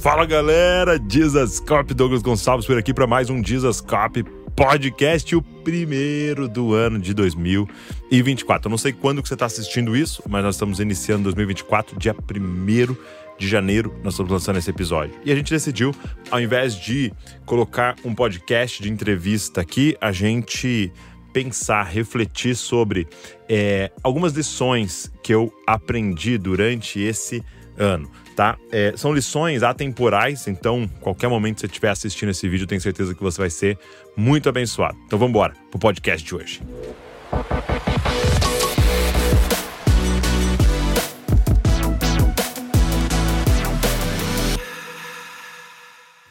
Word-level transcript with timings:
Fala 0.00 0.24
galera, 0.24 0.98
Dizascope, 0.98 1.92
Douglas 1.92 2.22
Gonçalves 2.22 2.64
por 2.64 2.78
aqui 2.78 2.94
para 2.94 3.06
mais 3.06 3.28
um 3.28 3.38
Dizascope 3.38 4.24
podcast, 4.56 5.36
o 5.36 5.42
primeiro 5.42 6.48
do 6.48 6.72
ano 6.72 6.98
de 6.98 7.12
2024. 7.12 8.66
Eu 8.66 8.70
não 8.70 8.78
sei 8.78 8.94
quando 8.94 9.22
que 9.22 9.28
você 9.28 9.34
está 9.34 9.44
assistindo 9.44 9.94
isso, 9.94 10.22
mas 10.26 10.42
nós 10.42 10.54
estamos 10.54 10.80
iniciando 10.80 11.24
2024, 11.24 11.98
dia 11.98 12.14
1 12.14 12.96
de 13.38 13.46
janeiro, 13.46 13.94
nós 14.02 14.14
estamos 14.14 14.32
lançando 14.32 14.58
esse 14.58 14.70
episódio. 14.70 15.14
E 15.22 15.30
a 15.30 15.34
gente 15.34 15.52
decidiu, 15.52 15.94
ao 16.30 16.40
invés 16.40 16.74
de 16.74 17.12
colocar 17.44 17.94
um 18.02 18.14
podcast 18.14 18.82
de 18.82 18.90
entrevista 18.90 19.60
aqui, 19.60 19.98
a 20.00 20.12
gente 20.12 20.90
pensar, 21.30 21.82
refletir 21.82 22.56
sobre 22.56 23.06
é, 23.46 23.92
algumas 24.02 24.32
lições 24.32 25.12
que 25.22 25.34
eu 25.34 25.52
aprendi 25.66 26.38
durante 26.38 26.98
esse 26.98 27.44
ano 27.76 28.10
tá? 28.34 28.56
É, 28.70 28.94
são 28.96 29.12
lições 29.12 29.62
atemporais, 29.62 30.46
então 30.46 30.88
qualquer 31.00 31.28
momento 31.28 31.56
que 31.56 31.60
você 31.60 31.66
estiver 31.66 31.90
assistindo 31.90 32.30
esse 32.30 32.48
vídeo, 32.48 32.66
tenho 32.66 32.80
certeza 32.80 33.14
que 33.14 33.22
você 33.22 33.40
vai 33.40 33.50
ser 33.50 33.78
muito 34.16 34.48
abençoado. 34.48 34.96
Então 35.06 35.18
vamos 35.18 35.30
embora 35.30 35.54
pro 35.70 35.78
podcast 35.78 36.26
de 36.26 36.34
hoje. 36.34 36.62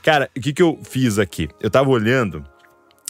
Cara, 0.01 0.29
o 0.35 0.39
que, 0.39 0.53
que 0.53 0.63
eu 0.63 0.79
fiz 0.83 1.19
aqui? 1.19 1.49
Eu 1.61 1.69
tava 1.69 1.89
olhando 1.89 2.43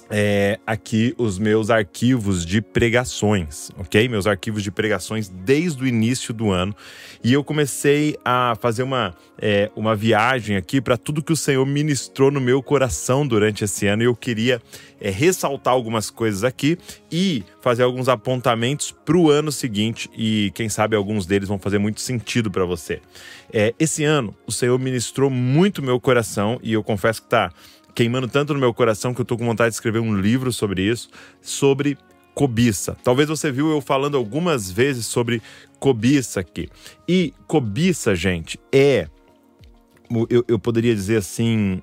é, 0.09 0.59
aqui 0.65 1.13
os 1.17 1.37
meus 1.37 1.69
arquivos 1.69 2.45
de 2.45 2.61
pregações, 2.61 3.69
ok? 3.77 4.07
Meus 4.09 4.25
arquivos 4.25 4.63
de 4.63 4.71
pregações 4.71 5.29
desde 5.29 5.83
o 5.83 5.87
início 5.87 6.33
do 6.33 6.51
ano. 6.51 6.75
E 7.23 7.31
eu 7.31 7.43
comecei 7.43 8.17
a 8.25 8.55
fazer 8.59 8.83
uma, 8.83 9.15
é, 9.37 9.69
uma 9.75 9.95
viagem 9.95 10.55
aqui 10.55 10.81
para 10.81 10.97
tudo 10.97 11.23
que 11.23 11.33
o 11.33 11.35
Senhor 11.35 11.65
ministrou 11.65 12.31
no 12.31 12.41
meu 12.41 12.63
coração 12.63 13.27
durante 13.27 13.63
esse 13.63 13.85
ano. 13.85 14.01
E 14.01 14.05
eu 14.05 14.15
queria 14.15 14.61
é, 14.99 15.11
ressaltar 15.11 15.73
algumas 15.73 16.09
coisas 16.09 16.43
aqui 16.43 16.77
e 17.11 17.43
fazer 17.61 17.83
alguns 17.83 18.09
apontamentos 18.09 18.91
para 18.91 19.17
o 19.17 19.29
ano 19.29 19.51
seguinte. 19.51 20.09
E 20.17 20.51
quem 20.55 20.69
sabe 20.69 20.95
alguns 20.95 21.27
deles 21.27 21.47
vão 21.47 21.59
fazer 21.59 21.77
muito 21.77 22.01
sentido 22.01 22.49
para 22.49 22.65
você. 22.65 22.99
É, 23.53 23.73
esse 23.79 24.03
ano, 24.03 24.35
o 24.47 24.51
Senhor 24.51 24.77
ministrou 24.79 25.29
muito 25.29 25.83
meu 25.83 25.99
coração 25.99 26.59
e 26.63 26.73
eu 26.73 26.83
confesso 26.83 27.21
que 27.21 27.27
está 27.27 27.51
queimando 27.93 28.27
tanto 28.27 28.53
no 28.53 28.59
meu 28.59 28.73
coração 28.73 29.13
que 29.13 29.21
eu 29.21 29.25
tô 29.25 29.37
com 29.37 29.45
vontade 29.45 29.69
de 29.69 29.75
escrever 29.75 29.99
um 29.99 30.19
livro 30.19 30.51
sobre 30.51 30.83
isso, 30.83 31.09
sobre 31.41 31.97
cobiça. 32.33 32.95
Talvez 33.03 33.27
você 33.27 33.51
viu 33.51 33.69
eu 33.69 33.81
falando 33.81 34.15
algumas 34.15 34.71
vezes 34.71 35.05
sobre 35.05 35.41
cobiça 35.79 36.39
aqui. 36.39 36.69
E 37.07 37.33
cobiça, 37.47 38.15
gente, 38.15 38.59
é 38.71 39.07
eu, 40.29 40.43
eu 40.47 40.57
poderia 40.57 40.95
dizer 40.95 41.17
assim, 41.17 41.81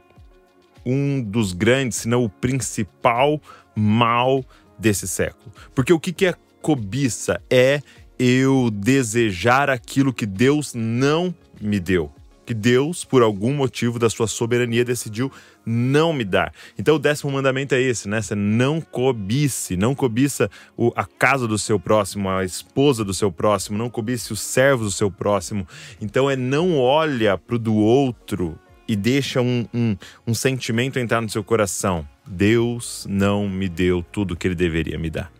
um 0.84 1.22
dos 1.22 1.52
grandes, 1.52 1.98
se 1.98 2.08
não 2.08 2.24
o 2.24 2.28
principal 2.28 3.40
mal 3.74 4.44
desse 4.78 5.06
século. 5.06 5.52
Porque 5.74 5.92
o 5.92 6.00
que, 6.00 6.12
que 6.12 6.26
é 6.26 6.34
cobiça? 6.62 7.40
É 7.50 7.80
eu 8.18 8.70
desejar 8.70 9.68
aquilo 9.68 10.12
que 10.12 10.24
Deus 10.24 10.74
não 10.74 11.34
me 11.60 11.78
deu 11.78 12.15
que 12.46 12.54
Deus, 12.54 13.04
por 13.04 13.22
algum 13.22 13.52
motivo 13.52 13.98
da 13.98 14.08
sua 14.08 14.28
soberania, 14.28 14.84
decidiu 14.84 15.30
não 15.66 16.12
me 16.12 16.24
dar. 16.24 16.54
Então 16.78 16.94
o 16.94 16.98
décimo 16.98 17.32
mandamento 17.32 17.74
é 17.74 17.82
esse, 17.82 18.08
né? 18.08 18.22
Você 18.22 18.36
não 18.36 18.80
cobice, 18.80 19.76
não 19.76 19.94
cobiça 19.94 20.48
a 20.94 21.04
casa 21.04 21.48
do 21.48 21.58
seu 21.58 21.78
próximo, 21.78 22.30
a 22.30 22.44
esposa 22.44 23.04
do 23.04 23.12
seu 23.12 23.32
próximo, 23.32 23.76
não 23.76 23.90
cobice 23.90 24.32
os 24.32 24.40
servos 24.40 24.86
do 24.86 24.96
seu 24.96 25.10
próximo. 25.10 25.66
Então 26.00 26.30
é 26.30 26.36
não 26.36 26.78
olha 26.78 27.36
para 27.36 27.56
o 27.56 27.58
do 27.58 27.74
outro 27.74 28.56
e 28.86 28.94
deixa 28.94 29.42
um, 29.42 29.66
um, 29.74 29.96
um 30.24 30.34
sentimento 30.34 31.00
entrar 31.00 31.20
no 31.20 31.28
seu 31.28 31.42
coração. 31.42 32.08
Deus 32.24 33.06
não 33.08 33.48
me 33.48 33.68
deu 33.68 34.04
tudo 34.12 34.36
que 34.36 34.46
ele 34.46 34.54
deveria 34.54 34.96
me 34.96 35.10
dar. 35.10 35.32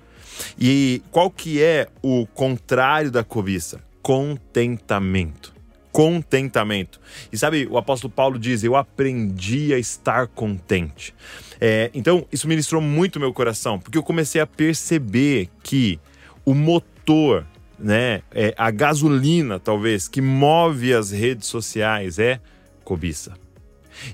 E 0.59 1.00
qual 1.10 1.30
que 1.30 1.62
é 1.62 1.88
o 2.03 2.26
contrário 2.26 3.10
da 3.10 3.22
cobiça? 3.22 3.80
Contentamento 4.03 5.55
contentamento. 5.96 7.00
E 7.32 7.38
sabe, 7.38 7.66
o 7.70 7.78
apóstolo 7.78 8.12
Paulo 8.12 8.38
diz: 8.38 8.62
Eu 8.62 8.76
aprendi 8.76 9.72
a 9.72 9.78
estar 9.78 10.26
contente. 10.26 11.14
É, 11.58 11.90
então, 11.94 12.26
isso 12.30 12.46
ministrou 12.46 12.82
muito 12.82 13.18
meu 13.18 13.32
coração, 13.32 13.78
porque 13.78 13.96
eu 13.96 14.02
comecei 14.02 14.38
a 14.38 14.46
perceber 14.46 15.48
que 15.62 15.98
o 16.44 16.52
motor, 16.52 17.46
né, 17.78 18.20
é, 18.30 18.54
a 18.58 18.70
gasolina, 18.70 19.58
talvez, 19.58 20.06
que 20.06 20.20
move 20.20 20.92
as 20.92 21.12
redes 21.12 21.46
sociais 21.46 22.18
é 22.18 22.40
cobiça. 22.84 23.32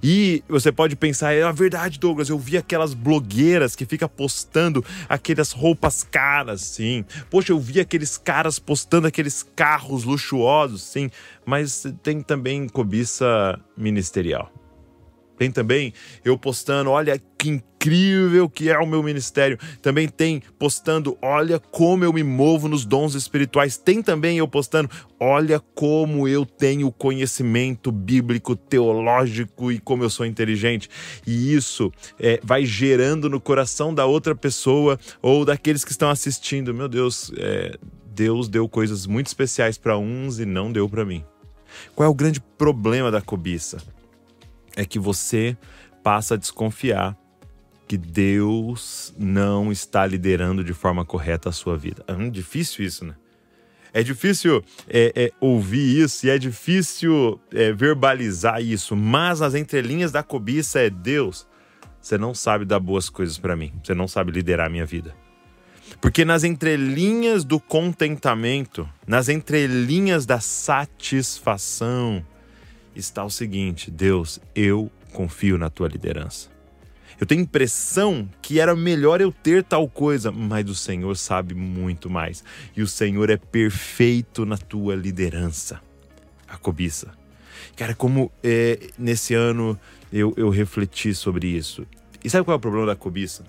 E 0.03 0.43
você 0.49 0.71
pode 0.71 0.97
pensar, 0.97 1.33
é 1.33 1.43
a 1.43 1.53
verdade, 1.53 1.99
Douglas, 1.99 2.29
eu 2.29 2.39
vi 2.39 2.57
aquelas 2.57 2.95
blogueiras 2.95 3.75
que 3.75 3.85
ficam 3.85 4.09
postando 4.09 4.85
aquelas 5.09 5.53
roupas 5.53 6.03
caras, 6.03 6.61
sim. 6.61 7.05
Poxa, 7.31 7.53
eu 7.53 7.61
vi 7.61 7.81
aqueles 7.81 8.17
caras 8.17 8.59
postando 8.59 9.07
aqueles 9.07 9.43
carros 9.55 10.05
luxuosos, 10.05 10.83
sim. 10.83 11.11
Mas 11.45 11.85
tem 12.03 12.21
também 12.23 12.69
cobiça 12.69 13.59
ministerial. 13.77 14.62
Tem 15.43 15.51
também 15.51 15.93
eu 16.25 16.39
postando, 16.39 16.91
olha 16.91 17.21
que 17.37 17.49
incrível 17.49 18.49
que 18.49 18.71
é 18.71 18.79
o 18.79 18.87
meu 18.87 19.03
ministério. 19.03 19.59
Também 19.83 20.07
tem 20.07 20.41
postando, 20.57 21.19
olha 21.21 21.59
como 21.59 22.05
eu 22.05 22.13
me 22.13 22.23
movo 22.23 22.69
nos 22.69 22.85
dons 22.85 23.17
espirituais. 23.17 23.77
Tem 23.77 24.01
também 24.01 24.39
eu 24.39 24.47
postando, 24.47 24.89
olha 25.19 25.59
como 25.59 26.29
eu 26.29 26.47
tenho 26.47 26.93
conhecimento 26.93 27.91
bíblico, 27.91 28.55
teológico 28.55 29.73
e 29.73 29.81
como 29.81 30.05
eu 30.05 30.11
sou 30.11 30.25
inteligente. 30.25 30.89
E 31.27 31.53
isso 31.53 31.93
é, 32.21 32.39
vai 32.45 32.65
gerando 32.65 33.29
no 33.29 33.41
coração 33.41 33.93
da 33.93 34.07
outra 34.07 34.37
pessoa 34.37 34.97
ou 35.21 35.45
daqueles 35.45 35.85
que 35.85 35.91
estão 35.91 36.09
assistindo. 36.09 36.73
Meu 36.73 36.89
Deus, 36.89 37.33
é, 37.37 37.77
Deus 38.15 38.49
deu 38.49 38.69
coisas 38.69 39.09
muito 39.09 39.27
especiais 39.27 39.77
para 39.77 39.99
uns 39.99 40.39
e 40.39 40.47
não 40.47 40.71
deu 40.71 40.89
para 40.89 41.05
mim. 41.05 41.25
Qual 41.97 42.07
é 42.07 42.09
o 42.09 42.15
grande 42.15 42.41
problema 42.57 43.11
da 43.11 43.21
cobiça? 43.21 43.83
É 44.77 44.85
que 44.85 44.99
você 44.99 45.57
passa 46.03 46.35
a 46.35 46.37
desconfiar 46.37 47.17
que 47.87 47.97
Deus 47.97 49.15
não 49.19 49.71
está 49.71 50.07
liderando 50.07 50.65
de 50.65 50.73
forma 50.73 51.05
correta 51.05 51.51
a 51.51 51.53
sua 51.53 51.77
vida. 51.77 52.05
É 52.07 52.31
difícil 52.31 52.85
isso, 52.85 53.05
né? 53.05 53.15
É 53.93 54.03
difícil 54.03 54.65
é, 54.89 55.13
é, 55.15 55.33
ouvir 55.39 56.01
isso 56.01 56.27
e 56.27 56.31
é 56.31 56.39
difícil 56.39 57.39
é, 57.53 57.73
verbalizar 57.73 58.63
isso, 58.63 58.97
mas 58.97 59.43
as 59.43 59.55
entrelinhas 59.55 60.11
da 60.11 60.23
cobiça 60.23 60.81
é 60.81 60.89
Deus. 60.89 61.47
Você 62.01 62.17
não 62.17 62.35
sabe 62.35 62.65
dar 62.65 62.81
boas 62.81 63.11
coisas 63.11 63.37
para 63.39 63.55
mim. 63.55 63.73
Você 63.85 63.95
não 63.95 64.09
sabe 64.09 64.33
liderar 64.33 64.67
a 64.67 64.71
minha 64.71 64.87
vida. 64.87 65.15
Porque 66.01 66.25
nas 66.25 66.43
entrelinhas 66.43 67.45
do 67.45 67.61
contentamento, 67.61 68.89
nas 69.07 69.29
entrelinhas 69.29 70.25
da 70.25 70.41
satisfação, 70.41 72.25
está 72.95 73.25
o 73.25 73.31
seguinte: 73.31 73.91
Deus, 73.91 74.41
eu 74.55 74.91
confio 75.13 75.59
na 75.59 75.71
tua 75.71 75.89
liderança. 75.89 76.51
Eu 77.21 77.27
tenho 77.27 77.43
impressão 77.43 78.29
que 78.41 78.59
era 78.59 78.75
melhor 78.75 79.21
eu 79.21 79.31
ter 79.31 79.63
tal 79.63 79.89
coisa, 79.89 80.33
mas 80.33 80.69
o 80.69 80.75
Senhor 80.75 81.17
sabe 81.17 81.55
muito 81.55 82.11
mais. 82.11 82.43
E 82.77 82.83
o 82.83 82.87
Senhor 82.89 83.31
é 83.31 83.37
perfeito 83.37 84.45
na 84.45 84.57
tua 84.57 84.97
liderança. 84.97 85.81
A 86.49 86.57
cobiça. 86.57 87.13
Cara, 87.77 87.95
como 87.95 88.31
é, 88.43 88.79
nesse 88.99 89.35
ano 89.35 89.79
eu, 90.13 90.35
eu 90.37 90.51
refleti 90.51 91.15
sobre 91.15 91.47
isso. 91.47 91.87
E 92.25 92.29
sabe 92.29 92.45
qual 92.45 92.55
é 92.55 92.59
o 92.59 92.61
problema 92.61 92.87
da 92.87 92.97
cobiça? 92.97 93.45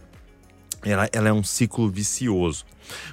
Ela, 0.83 1.09
ela, 1.11 1.29
é 1.29 1.33
um 1.33 1.43
ciclo 1.43 1.89
vicioso. 1.89 2.65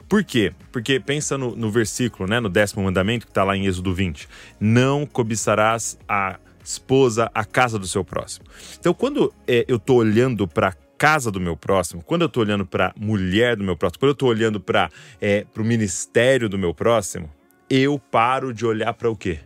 Por 0.08 0.24
quê? 0.24 0.52
Porque 0.72 0.98
pensa 0.98 1.38
no, 1.38 1.54
no 1.54 1.70
versículo, 1.70 2.28
né, 2.28 2.40
no 2.40 2.48
décimo 2.48 2.82
mandamento, 2.82 3.26
que 3.26 3.30
está 3.30 3.44
lá 3.44 3.56
em 3.56 3.66
Êxodo 3.66 3.94
20. 3.94 4.28
Não 4.58 5.06
cobiçarás 5.06 5.98
a 6.08 6.38
esposa, 6.64 7.30
a 7.34 7.44
casa 7.44 7.78
do 7.78 7.86
seu 7.86 8.04
próximo. 8.04 8.46
Então, 8.78 8.92
quando 8.92 9.32
é, 9.46 9.64
eu 9.68 9.76
estou 9.76 9.98
olhando 9.98 10.46
para 10.46 10.74
casa 10.98 11.30
do 11.30 11.40
meu 11.40 11.56
próximo, 11.56 12.02
quando 12.02 12.22
eu 12.22 12.26
estou 12.26 12.42
olhando 12.42 12.66
para 12.66 12.92
mulher 12.96 13.56
do 13.56 13.64
meu 13.64 13.76
próximo, 13.76 14.00
quando 14.00 14.10
eu 14.10 14.12
estou 14.12 14.28
olhando 14.28 14.60
para 14.60 14.90
é, 15.20 15.46
o 15.56 15.64
ministério 15.64 16.48
do 16.48 16.58
meu 16.58 16.74
próximo, 16.74 17.30
eu 17.70 17.98
paro 17.98 18.52
de 18.52 18.66
olhar 18.66 18.92
para 18.94 19.10
o 19.10 19.16
quê? 19.16 19.40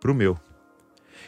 Para 0.00 0.10
o 0.10 0.14
meu. 0.14 0.38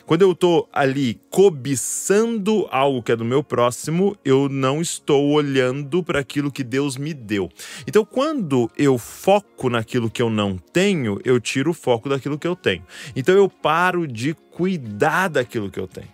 Quando 0.06 0.20
eu 0.20 0.32
estou 0.32 0.68
ali 0.70 1.18
cobiçando 1.30 2.68
algo 2.70 3.02
que 3.02 3.12
é 3.12 3.16
do 3.16 3.24
meu 3.24 3.42
próximo, 3.42 4.14
eu 4.22 4.50
não 4.50 4.82
estou 4.82 5.30
olhando 5.30 6.02
para 6.02 6.20
aquilo 6.20 6.52
que 6.52 6.62
Deus 6.62 6.98
me 6.98 7.14
deu. 7.14 7.48
Então, 7.86 8.04
quando 8.04 8.70
eu 8.76 8.98
foco 8.98 9.70
naquilo 9.70 10.10
que 10.10 10.20
eu 10.20 10.28
não 10.28 10.58
tenho, 10.58 11.18
eu 11.24 11.40
tiro 11.40 11.70
o 11.70 11.74
foco 11.74 12.10
daquilo 12.10 12.38
que 12.38 12.46
eu 12.46 12.54
tenho. 12.54 12.84
Então, 13.16 13.34
eu 13.34 13.48
paro 13.48 14.06
de 14.06 14.34
cuidar 14.50 15.28
daquilo 15.28 15.70
que 15.70 15.80
eu 15.80 15.88
tenho. 15.88 16.12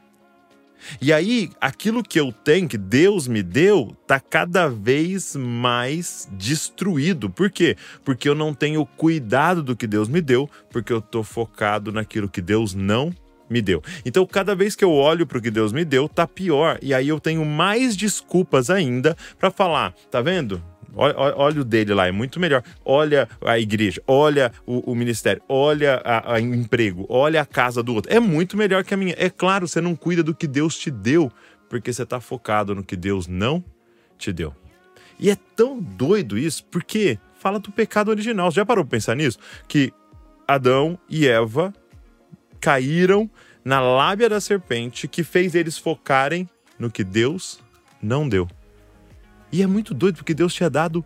E 1.01 1.13
aí, 1.13 1.51
aquilo 1.61 2.03
que 2.03 2.19
eu 2.19 2.33
tenho, 2.33 2.69
que 2.69 2.79
Deus 2.79 3.27
me 3.27 3.43
deu, 3.43 3.97
tá 4.07 4.21
cada 4.21 4.69
vez 4.69 5.35
mais 5.35 6.29
destruído. 6.33 7.29
Por 7.29 7.51
quê? 7.51 7.77
Porque 8.05 8.29
eu 8.29 8.37
não 8.37 8.55
tenho 8.55 8.87
cuidado 8.87 9.63
do 9.63 9.77
que 9.77 9.87
Deus 9.87 10.09
me 10.09 10.21
deu, 10.21 10.49
porque 10.71 10.93
eu 10.93 11.01
tô 11.01 11.23
focado 11.23 11.93
naquilo 11.93 12.29
que 12.29 12.41
Deus 12.41 12.73
não 12.73 13.13
me 13.51 13.61
deu. 13.61 13.83
Então, 14.05 14.25
cada 14.25 14.55
vez 14.55 14.77
que 14.77 14.85
eu 14.85 14.93
olho 14.93 15.27
para 15.27 15.39
o 15.39 15.43
que 15.43 15.51
Deus 15.51 15.73
me 15.73 15.85
deu, 15.85 16.09
tá 16.09 16.27
pior. 16.27 16.79
E 16.81 16.95
aí 16.95 17.09
eu 17.09 17.19
tenho 17.19 17.45
mais 17.45 17.97
desculpas 17.97 18.71
ainda 18.71 19.17
para 19.39 19.51
falar, 19.51 19.93
tá 20.11 20.23
vendo? 20.23 20.63
Olha, 20.95 21.15
olha, 21.17 21.61
o 21.61 21.65
dele 21.65 21.95
lá, 21.95 22.09
é 22.09 22.13
muito 22.13 22.41
melhor. 22.41 22.63
Olha 22.85 23.29
a 23.45 23.59
igreja, 23.59 24.03
olha 24.07 24.53
o, 24.67 24.91
o 24.91 24.95
ministério, 24.95 25.43
olha 25.49 26.03
o 26.27 26.39
emprego, 26.39 27.07
olha 27.09 27.41
a 27.41 27.47
casa 27.47 27.83
do 27.83 27.95
outro. 27.95 28.13
É 28.13 28.19
muito 28.19 28.57
melhor 28.57 28.83
que 28.85 28.95
a 28.95 28.97
minha. 28.97 29.15
É 29.17 29.31
claro, 29.31 29.69
você 29.69 29.81
não 29.81 29.95
cuida 29.95 30.23
do 30.23 30.35
que 30.35 30.47
Deus 30.47 30.77
te 30.77 30.91
deu, 30.91 31.31
porque 31.69 31.93
você 31.93 32.03
está 32.03 32.21
focado 32.21 32.75
no 32.75 32.83
que 32.83 32.97
Deus 32.97 33.27
não 33.29 33.65
te 34.19 34.33
deu. 34.33 34.55
E 35.19 35.31
é 35.31 35.37
tão 35.55 35.81
doido 35.81 36.37
isso, 36.37 36.65
porque 36.65 37.19
fala 37.39 37.61
do 37.61 37.71
pecado 37.71 38.09
original. 38.09 38.51
Você 38.51 38.57
já 38.57 38.67
parou 38.67 38.85
para 38.85 38.97
pensar 38.97 39.15
nisso? 39.15 39.39
Que 39.69 39.93
Adão 40.49 40.99
e 41.09 41.29
Eva 41.29 41.73
caíram 42.61 43.31
na 43.65 43.81
lábia 43.81 44.29
da 44.29 44.41
serpente 44.41 45.09
que 45.09 45.25
fez 45.25 45.55
eles 45.55 45.79
focarem 45.79 46.49
no 46.79 46.91
que 46.91 47.05
Deus 47.05 47.63
não 48.03 48.29
deu. 48.29 48.49
E 49.53 49.63
é 49.63 49.67
muito 49.67 49.93
doido 49.93 50.17
porque 50.17 50.35
Deus 50.35 50.55
tinha 50.55 50.71
dado 50.71 51.05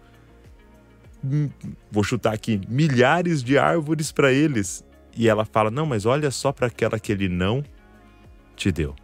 hum, 1.25 1.49
vou 1.91 2.05
chutar 2.05 2.35
aqui, 2.35 2.61
milhares 2.69 3.43
de 3.43 3.57
árvores 3.59 4.13
para 4.13 4.33
eles. 4.33 4.85
E 5.17 5.29
ela 5.29 5.45
fala: 5.45 5.71
"Não, 5.71 5.87
mas 5.87 6.05
olha 6.05 6.31
só 6.31 6.53
para 6.53 6.67
aquela 6.67 6.99
que 6.99 7.13
ele 7.13 7.29
não 7.29 7.65
te 8.57 8.71
deu. 8.71 8.95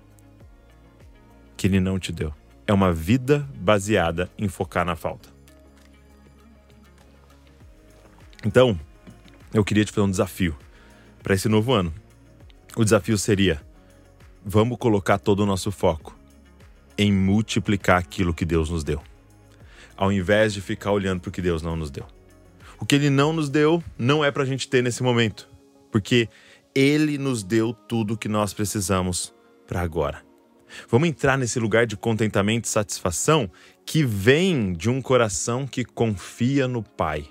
Que 1.56 1.66
ele 1.66 1.80
não 1.80 1.98
te 1.98 2.12
deu. 2.12 2.32
É 2.66 2.72
uma 2.72 2.92
vida 2.92 3.48
baseada 3.56 4.30
em 4.38 4.48
focar 4.48 4.84
na 4.84 4.96
falta. 4.96 5.28
Então, 8.44 8.78
eu 9.52 9.64
queria 9.64 9.84
te 9.84 9.92
fazer 9.92 10.06
um 10.06 10.10
desafio 10.10 10.56
para 11.22 11.34
esse 11.34 11.48
novo 11.48 11.72
ano. 11.72 11.92
O 12.76 12.84
desafio 12.84 13.18
seria: 13.18 13.60
vamos 14.44 14.78
colocar 14.78 15.18
todo 15.18 15.40
o 15.40 15.46
nosso 15.46 15.70
foco 15.70 16.16
em 16.96 17.12
multiplicar 17.12 17.98
aquilo 17.98 18.34
que 18.34 18.44
Deus 18.44 18.70
nos 18.70 18.84
deu 18.84 19.02
ao 20.00 20.10
invés 20.10 20.54
de 20.54 20.62
ficar 20.62 20.92
olhando 20.92 21.20
para 21.20 21.28
o 21.28 21.32
que 21.32 21.42
Deus 21.42 21.60
não 21.60 21.76
nos 21.76 21.90
deu. 21.90 22.06
O 22.80 22.86
que 22.86 22.94
Ele 22.94 23.10
não 23.10 23.34
nos 23.34 23.50
deu 23.50 23.84
não 23.98 24.24
é 24.24 24.30
para 24.30 24.44
a 24.44 24.46
gente 24.46 24.66
ter 24.66 24.82
nesse 24.82 25.02
momento, 25.02 25.46
porque 25.92 26.26
Ele 26.74 27.18
nos 27.18 27.42
deu 27.42 27.74
tudo 27.74 28.14
o 28.14 28.16
que 28.16 28.26
nós 28.26 28.54
precisamos 28.54 29.34
para 29.66 29.82
agora. 29.82 30.24
Vamos 30.88 31.06
entrar 31.06 31.36
nesse 31.36 31.60
lugar 31.60 31.86
de 31.86 31.98
contentamento 31.98 32.64
e 32.64 32.68
satisfação 32.68 33.50
que 33.84 34.02
vem 34.02 34.72
de 34.72 34.88
um 34.88 35.02
coração 35.02 35.66
que 35.66 35.84
confia 35.84 36.66
no 36.66 36.82
Pai. 36.82 37.26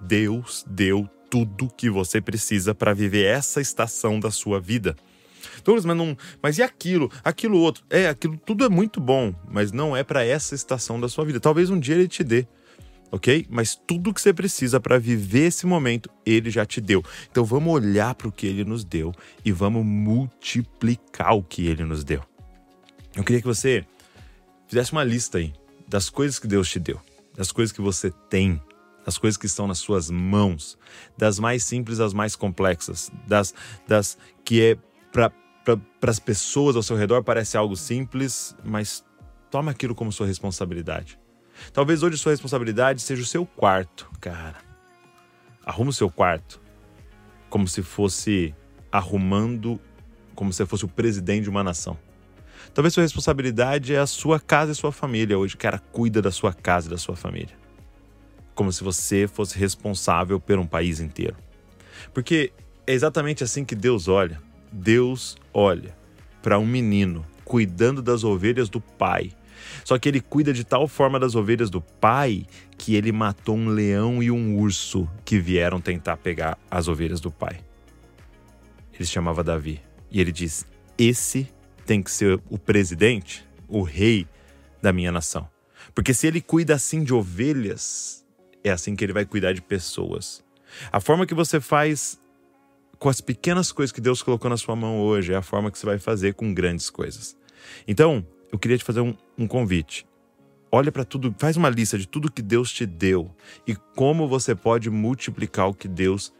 Deus 0.00 0.64
deu 0.68 1.10
tudo 1.30 1.72
que 1.76 1.90
você 1.90 2.20
precisa 2.20 2.74
para 2.74 2.94
viver 2.94 3.24
essa 3.24 3.60
estação 3.60 4.18
da 4.18 4.30
sua 4.30 4.60
vida. 4.60 4.96
Douglas, 5.64 5.84
mas, 5.84 5.96
não, 5.96 6.16
mas 6.42 6.58
e 6.58 6.62
aquilo? 6.62 7.10
Aquilo 7.22 7.58
outro? 7.58 7.84
É, 7.90 8.08
aquilo 8.08 8.36
tudo 8.38 8.64
é 8.64 8.68
muito 8.68 9.00
bom, 9.00 9.34
mas 9.48 9.72
não 9.72 9.96
é 9.96 10.02
para 10.02 10.24
essa 10.24 10.54
estação 10.54 11.00
da 11.00 11.08
sua 11.08 11.24
vida. 11.24 11.40
Talvez 11.40 11.70
um 11.70 11.78
dia 11.78 11.94
ele 11.94 12.08
te 12.08 12.24
dê, 12.24 12.46
ok? 13.10 13.46
Mas 13.48 13.74
tudo 13.74 14.12
que 14.12 14.20
você 14.20 14.32
precisa 14.32 14.80
para 14.80 14.98
viver 14.98 15.46
esse 15.46 15.66
momento, 15.66 16.10
ele 16.24 16.50
já 16.50 16.64
te 16.64 16.80
deu. 16.80 17.02
Então 17.30 17.44
vamos 17.44 17.72
olhar 17.72 18.14
para 18.14 18.28
o 18.28 18.32
que 18.32 18.46
ele 18.46 18.64
nos 18.64 18.84
deu 18.84 19.12
e 19.44 19.52
vamos 19.52 19.84
multiplicar 19.84 21.34
o 21.34 21.42
que 21.42 21.66
ele 21.66 21.84
nos 21.84 22.04
deu. 22.04 22.22
Eu 23.14 23.24
queria 23.24 23.40
que 23.40 23.46
você 23.46 23.84
fizesse 24.66 24.92
uma 24.92 25.04
lista 25.04 25.38
aí 25.38 25.52
das 25.86 26.10
coisas 26.10 26.38
que 26.38 26.46
Deus 26.46 26.70
te 26.70 26.78
deu, 26.78 27.00
das 27.34 27.50
coisas 27.50 27.72
que 27.72 27.80
você 27.80 28.10
tem, 28.28 28.60
das 29.08 29.16
coisas 29.16 29.38
que 29.38 29.46
estão 29.46 29.66
nas 29.66 29.78
suas 29.78 30.10
mãos, 30.10 30.76
das 31.16 31.38
mais 31.38 31.64
simples 31.64 31.98
às 31.98 32.12
mais 32.12 32.36
complexas, 32.36 33.10
das, 33.26 33.54
das 33.86 34.18
que 34.44 34.60
é 34.62 34.78
para 35.10 35.32
as 36.02 36.18
pessoas 36.18 36.76
ao 36.76 36.82
seu 36.82 36.94
redor 36.94 37.24
parece 37.24 37.56
algo 37.56 37.74
simples, 37.74 38.54
mas 38.62 39.02
toma 39.50 39.70
aquilo 39.70 39.94
como 39.94 40.12
sua 40.12 40.26
responsabilidade. 40.26 41.18
Talvez 41.72 42.02
hoje 42.02 42.18
sua 42.18 42.32
responsabilidade 42.32 43.00
seja 43.00 43.22
o 43.22 43.24
seu 43.24 43.46
quarto, 43.46 44.10
cara. 44.20 44.58
Arruma 45.64 45.88
o 45.88 45.94
seu 45.94 46.10
quarto 46.10 46.60
como 47.48 47.66
se 47.66 47.82
fosse 47.82 48.54
arrumando, 48.92 49.80
como 50.34 50.52
se 50.52 50.66
fosse 50.66 50.84
o 50.84 50.88
presidente 50.88 51.44
de 51.44 51.48
uma 51.48 51.64
nação. 51.64 51.96
Talvez 52.74 52.92
sua 52.92 53.04
responsabilidade 53.04 53.94
é 53.94 53.98
a 53.98 54.06
sua 54.06 54.38
casa 54.38 54.72
e 54.72 54.74
sua 54.74 54.92
família 54.92 55.38
hoje. 55.38 55.56
Cara, 55.56 55.78
cuida 55.78 56.20
da 56.20 56.30
sua 56.30 56.52
casa 56.52 56.88
e 56.88 56.90
da 56.90 56.98
sua 56.98 57.16
família. 57.16 57.67
Como 58.58 58.72
se 58.72 58.82
você 58.82 59.28
fosse 59.28 59.56
responsável 59.56 60.40
por 60.40 60.58
um 60.58 60.66
país 60.66 60.98
inteiro. 60.98 61.36
Porque 62.12 62.52
é 62.84 62.92
exatamente 62.92 63.44
assim 63.44 63.64
que 63.64 63.76
Deus 63.76 64.08
olha. 64.08 64.42
Deus 64.72 65.36
olha 65.54 65.96
para 66.42 66.58
um 66.58 66.66
menino 66.66 67.24
cuidando 67.44 68.02
das 68.02 68.24
ovelhas 68.24 68.68
do 68.68 68.80
pai. 68.80 69.30
Só 69.84 69.96
que 69.96 70.08
ele 70.08 70.20
cuida 70.20 70.52
de 70.52 70.64
tal 70.64 70.88
forma 70.88 71.20
das 71.20 71.36
ovelhas 71.36 71.70
do 71.70 71.80
pai 71.80 72.48
que 72.76 72.96
ele 72.96 73.12
matou 73.12 73.54
um 73.54 73.68
leão 73.68 74.20
e 74.20 74.28
um 74.28 74.58
urso 74.58 75.08
que 75.24 75.38
vieram 75.38 75.80
tentar 75.80 76.16
pegar 76.16 76.58
as 76.68 76.88
ovelhas 76.88 77.20
do 77.20 77.30
pai. 77.30 77.60
Ele 78.92 79.04
se 79.04 79.12
chamava 79.12 79.44
Davi. 79.44 79.80
E 80.10 80.20
ele 80.20 80.32
diz: 80.32 80.66
Esse 80.98 81.48
tem 81.86 82.02
que 82.02 82.10
ser 82.10 82.42
o 82.50 82.58
presidente, 82.58 83.46
o 83.68 83.82
rei 83.82 84.26
da 84.82 84.92
minha 84.92 85.12
nação. 85.12 85.48
Porque 85.94 86.12
se 86.12 86.26
ele 86.26 86.40
cuida 86.40 86.74
assim 86.74 87.04
de 87.04 87.14
ovelhas, 87.14 88.26
é 88.68 88.72
assim 88.72 88.94
que 88.94 89.04
ele 89.04 89.12
vai 89.12 89.24
cuidar 89.24 89.52
de 89.52 89.62
pessoas. 89.62 90.44
A 90.92 91.00
forma 91.00 91.26
que 91.26 91.34
você 91.34 91.60
faz 91.60 92.18
com 92.98 93.08
as 93.08 93.20
pequenas 93.20 93.70
coisas 93.70 93.92
que 93.92 94.00
Deus 94.00 94.22
colocou 94.22 94.50
na 94.50 94.56
sua 94.56 94.74
mão 94.74 95.00
hoje, 95.00 95.32
é 95.32 95.36
a 95.36 95.42
forma 95.42 95.70
que 95.70 95.78
você 95.78 95.86
vai 95.86 95.98
fazer 95.98 96.34
com 96.34 96.52
grandes 96.52 96.90
coisas. 96.90 97.36
Então, 97.86 98.26
eu 98.50 98.58
queria 98.58 98.76
te 98.76 98.84
fazer 98.84 99.00
um, 99.00 99.14
um 99.36 99.46
convite. 99.46 100.06
Olha 100.70 100.92
para 100.92 101.04
tudo, 101.04 101.34
faz 101.38 101.56
uma 101.56 101.70
lista 101.70 101.96
de 101.96 102.06
tudo 102.06 102.30
que 102.30 102.42
Deus 102.42 102.70
te 102.72 102.84
deu 102.84 103.30
e 103.66 103.74
como 103.94 104.28
você 104.28 104.54
pode 104.54 104.90
multiplicar 104.90 105.68
o 105.68 105.74
que 105.74 105.88
Deus 105.88 106.32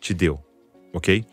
te 0.00 0.14
deu, 0.14 0.42
ok? 0.92 1.24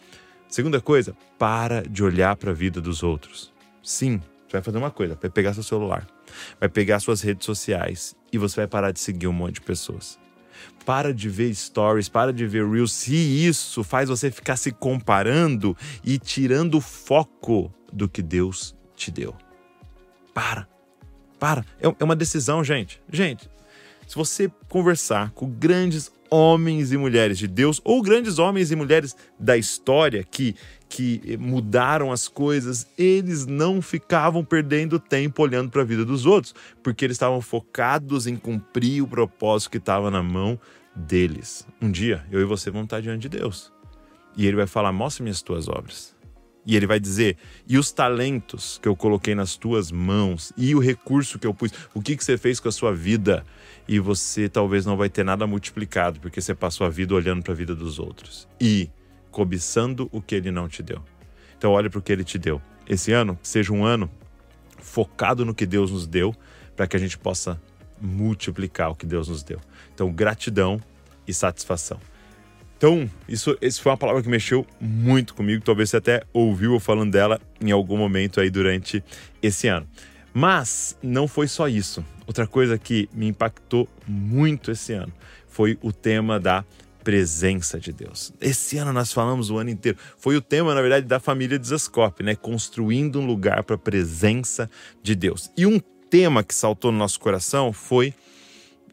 Segunda 0.49 0.81
coisa, 0.81 1.15
para 1.39 1.81
de 1.81 2.03
olhar 2.03 2.35
para 2.35 2.51
a 2.51 2.53
vida 2.53 2.81
dos 2.81 3.03
outros. 3.03 3.53
Sim, 3.81 4.19
você 4.45 4.53
vai 4.53 4.61
fazer 4.61 4.77
uma 4.77 4.91
coisa, 4.91 5.17
vai 5.21 5.29
pegar 5.29 5.53
seu 5.53 5.63
celular, 5.63 6.05
vai 6.59 6.67
pegar 6.67 6.99
suas 6.99 7.21
redes 7.21 7.45
sociais 7.45 8.15
e 8.33 8.37
você 8.37 8.57
vai 8.57 8.67
parar 8.67 8.91
de 8.91 8.99
seguir 8.99 9.27
um 9.27 9.33
monte 9.33 9.55
de 9.55 9.61
pessoas. 9.61 10.19
Para 10.85 11.13
de 11.13 11.29
ver 11.29 11.53
stories, 11.53 12.09
para 12.09 12.33
de 12.33 12.45
ver 12.47 12.67
reels. 12.67 12.91
Se 12.91 13.15
isso 13.15 13.83
faz 13.83 14.09
você 14.09 14.31
ficar 14.31 14.57
se 14.57 14.71
comparando 14.71 15.75
e 16.03 16.17
tirando 16.17 16.75
o 16.75 16.81
foco 16.81 17.71
do 17.91 18.09
que 18.09 18.21
Deus 18.21 18.75
te 18.95 19.11
deu. 19.11 19.35
Para. 20.33 20.67
Para. 21.39 21.65
É, 21.79 21.87
é 21.87 22.03
uma 22.03 22.15
decisão, 22.15 22.63
gente. 22.63 23.01
Gente, 23.11 23.49
se 24.07 24.15
você 24.15 24.51
conversar 24.67 25.31
com 25.31 25.49
grandes 25.49 26.11
homens 26.29 26.91
e 26.91 26.97
mulheres 26.97 27.37
de 27.37 27.47
Deus, 27.47 27.81
ou 27.83 28.01
grandes 28.01 28.39
homens 28.39 28.71
e 28.71 28.75
mulheres 28.75 29.15
da 29.37 29.57
história 29.57 30.23
que, 30.23 30.55
que 30.91 31.37
mudaram 31.37 32.11
as 32.11 32.27
coisas, 32.27 32.85
eles 32.97 33.45
não 33.45 33.81
ficavam 33.81 34.43
perdendo 34.43 34.99
tempo 34.99 35.41
olhando 35.41 35.71
para 35.71 35.83
a 35.83 35.85
vida 35.85 36.03
dos 36.03 36.25
outros, 36.25 36.53
porque 36.83 37.05
eles 37.05 37.15
estavam 37.15 37.39
focados 37.39 38.27
em 38.27 38.35
cumprir 38.35 39.01
o 39.01 39.07
propósito 39.07 39.71
que 39.71 39.77
estava 39.77 40.11
na 40.11 40.21
mão 40.21 40.59
deles. 40.93 41.65
Um 41.81 41.89
dia, 41.89 42.25
eu 42.29 42.41
e 42.41 42.43
você 42.43 42.69
vamos 42.69 42.87
estar 42.87 42.99
diante 42.99 43.21
de 43.21 43.29
Deus. 43.29 43.71
E 44.35 44.45
ele 44.45 44.57
vai 44.57 44.67
falar: 44.67 44.91
Mostre-me 44.91 45.29
as 45.29 45.41
tuas 45.41 45.69
obras. 45.69 46.13
E 46.65 46.75
ele 46.75 46.85
vai 46.85 46.99
dizer: 46.99 47.37
E 47.65 47.77
os 47.77 47.93
talentos 47.93 48.77
que 48.77 48.87
eu 48.89 48.95
coloquei 48.95 49.33
nas 49.33 49.55
tuas 49.55 49.93
mãos, 49.93 50.51
e 50.57 50.75
o 50.75 50.79
recurso 50.79 51.39
que 51.39 51.47
eu 51.47 51.53
pus, 51.53 51.71
o 51.93 52.01
que, 52.01 52.17
que 52.17 52.23
você 52.23 52.37
fez 52.37 52.59
com 52.59 52.67
a 52.67 52.71
sua 52.71 52.93
vida? 52.93 53.45
E 53.87 53.97
você 53.97 54.49
talvez 54.49 54.85
não 54.85 54.97
vai 54.97 55.09
ter 55.09 55.23
nada 55.23 55.47
multiplicado, 55.47 56.19
porque 56.19 56.41
você 56.41 56.53
passou 56.53 56.85
a 56.85 56.89
vida 56.89 57.15
olhando 57.15 57.43
para 57.43 57.53
a 57.53 57.55
vida 57.55 57.73
dos 57.73 57.97
outros 57.97 58.45
e 58.59 58.89
cobiçando 59.31 60.09
o 60.11 60.21
que 60.21 60.35
ele 60.35 60.51
não 60.51 60.67
te 60.67 60.83
deu. 60.83 61.01
Então, 61.57 61.71
olhe 61.71 61.89
para 61.89 61.99
o 61.99 62.01
que 62.01 62.11
ele 62.11 62.23
te 62.23 62.37
deu. 62.37 62.61
Esse 62.87 63.11
ano 63.11 63.37
seja 63.41 63.71
um 63.71 63.85
ano 63.85 64.09
focado 64.77 65.45
no 65.45 65.53
que 65.53 65.65
Deus 65.65 65.91
nos 65.91 66.05
deu, 66.05 66.35
para 66.75 66.87
que 66.87 66.95
a 66.95 66.99
gente 66.99 67.17
possa 67.17 67.61
multiplicar 67.99 68.89
o 68.89 68.95
que 68.95 69.05
Deus 69.05 69.27
nos 69.27 69.43
deu. 69.43 69.59
Então, 69.93 70.11
gratidão 70.11 70.81
e 71.27 71.33
satisfação. 71.33 71.99
Então, 72.77 73.07
isso, 73.29 73.55
isso 73.61 73.79
foi 73.79 73.91
uma 73.91 73.97
palavra 73.97 74.23
que 74.23 74.29
mexeu 74.29 74.65
muito 74.79 75.35
comigo. 75.35 75.63
Talvez 75.63 75.91
você 75.91 75.97
até 75.97 76.23
ouviu 76.33 76.73
eu 76.73 76.79
falando 76.79 77.11
dela 77.11 77.39
em 77.61 77.69
algum 77.69 77.95
momento 77.95 78.41
aí 78.41 78.49
durante 78.49 79.03
esse 79.39 79.67
ano. 79.67 79.87
Mas 80.33 80.97
não 81.01 81.27
foi 81.27 81.47
só 81.47 81.67
isso. 81.67 82.03
Outra 82.25 82.47
coisa 82.47 82.79
que 82.79 83.07
me 83.13 83.27
impactou 83.27 83.87
muito 84.07 84.71
esse 84.71 84.93
ano 84.93 85.13
foi 85.47 85.77
o 85.81 85.91
tema 85.93 86.39
da 86.39 86.65
presença 87.03 87.79
de 87.79 87.91
Deus. 87.91 88.31
Esse 88.39 88.77
ano 88.77 88.93
nós 88.93 89.11
falamos 89.11 89.49
o 89.49 89.57
ano 89.57 89.69
inteiro. 89.69 89.97
Foi 90.17 90.35
o 90.35 90.41
tema, 90.41 90.73
na 90.73 90.81
verdade, 90.81 91.05
da 91.05 91.19
família 91.19 91.57
de 91.57 91.67
Zascope, 91.67 92.23
né? 92.23 92.35
Construindo 92.35 93.19
um 93.19 93.25
lugar 93.25 93.63
para 93.63 93.75
a 93.75 93.79
presença 93.79 94.69
de 95.01 95.15
Deus. 95.15 95.51
E 95.57 95.65
um 95.65 95.79
tema 96.09 96.43
que 96.43 96.53
saltou 96.53 96.91
no 96.91 96.97
nosso 96.97 97.19
coração 97.19 97.73
foi 97.73 98.13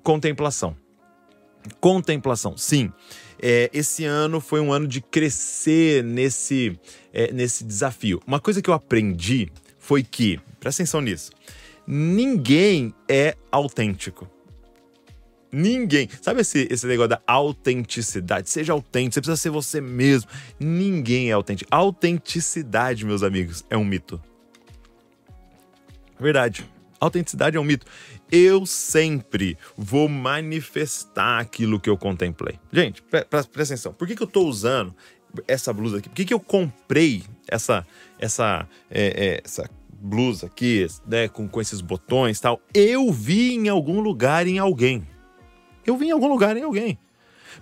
contemplação. 0.03 0.77
Contemplação, 1.81 2.57
sim. 2.57 2.91
é, 3.43 3.71
esse 3.75 4.05
ano 4.05 4.41
foi 4.41 4.61
um 4.61 4.73
ano 4.73 4.87
de 4.87 5.01
crescer 5.01 6.03
nesse, 6.03 6.79
é, 7.13 7.33
nesse 7.33 7.65
desafio. 7.65 8.21
Uma 8.27 8.41
coisa 8.41 8.63
que 8.63 8.71
eu 8.71 8.75
aprendi 8.75 9.51
foi 9.79 10.03
que, 10.03 10.41
presta 10.61 10.83
atenção 10.83 11.01
nisso, 11.01 11.31
ninguém 11.87 12.95
é 13.09 13.37
autêntico. 13.51 14.29
Ninguém. 15.51 16.09
Sabe 16.21 16.43
esse, 16.43 16.69
esse 16.71 16.87
negócio 16.87 17.11
da 17.11 17.23
autenticidade? 17.27 18.51
Seja 18.51 18.73
autêntico, 18.73 19.15
você 19.15 19.21
precisa 19.21 19.37
ser 19.37 19.51
você 19.51 19.81
mesmo. 19.81 20.31
Ninguém 20.61 21.31
é 21.31 21.33
autêntico. 21.33 21.69
Autenticidade, 21.75 23.05
meus 23.05 23.23
amigos, 23.23 23.65
é 23.71 23.77
um 23.77 23.85
mito. 23.85 24.21
Verdade. 26.21 26.69
Autenticidade 27.01 27.57
é 27.57 27.61
um 27.61 27.65
mito. 27.65 27.87
Eu 28.31 28.67
sempre 28.67 29.57
vou 29.77 30.09
manifestar 30.09 31.39
aquilo 31.39 31.81
que 31.81 31.89
eu 31.89 31.97
contemplei. 31.97 32.59
Gente, 32.71 33.01
pre 33.03 33.25
presta 33.25 33.63
atenção. 33.63 33.93
Por 33.93 34.07
que, 34.07 34.15
que 34.15 34.23
eu 34.23 34.27
tô 34.27 34.47
usando 34.47 34.95
essa 35.47 35.73
blusa 35.73 35.99
aqui? 35.99 36.09
Por 36.09 36.15
que, 36.17 36.25
que 36.27 36.35
eu 36.35 36.41
comprei 36.41 37.25
essa, 37.47 37.87
essa, 38.19 38.69
é, 38.91 39.07
é, 39.07 39.41
essa 39.45 39.69
blusa 39.91 40.47
aqui, 40.47 40.87
né, 41.07 41.29
com, 41.29 41.49
com 41.49 41.61
esses 41.61 41.81
botões 41.81 42.39
tal? 42.41 42.61
Eu 42.75 43.11
vi 43.13 43.55
em 43.55 43.69
algum 43.69 44.01
lugar 44.01 44.47
em 44.47 44.59
alguém. 44.59 45.07
Eu 45.89 45.97
vi 45.97 46.09
em 46.09 46.11
algum 46.11 46.29
lugar 46.29 46.57
em 46.57 46.63
alguém. 46.63 46.99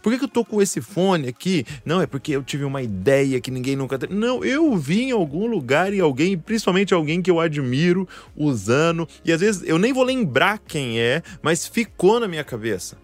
Por 0.02 0.12
que, 0.12 0.18
que 0.18 0.24
eu 0.24 0.28
tô 0.28 0.44
com 0.44 0.60
esse 0.60 0.80
fone 0.80 1.28
aqui? 1.28 1.64
Não, 1.84 2.00
é 2.00 2.06
porque 2.06 2.32
eu 2.32 2.42
tive 2.42 2.64
uma 2.64 2.82
ideia 2.82 3.40
que 3.40 3.50
ninguém 3.50 3.76
nunca 3.76 3.98
teve. 3.98 4.14
Não, 4.14 4.44
eu 4.44 4.76
vi 4.76 5.04
em 5.04 5.10
algum 5.12 5.46
lugar 5.46 5.92
em 5.92 6.00
alguém, 6.00 6.36
principalmente 6.36 6.92
alguém 6.92 7.22
que 7.22 7.30
eu 7.30 7.40
admiro, 7.40 8.06
usando. 8.36 9.08
E 9.24 9.32
às 9.32 9.40
vezes 9.40 9.62
eu 9.64 9.78
nem 9.78 9.92
vou 9.92 10.02
lembrar 10.02 10.58
quem 10.58 11.00
é, 11.00 11.22
mas 11.40 11.66
ficou 11.66 12.20
na 12.20 12.28
minha 12.28 12.44
cabeça. 12.44 12.98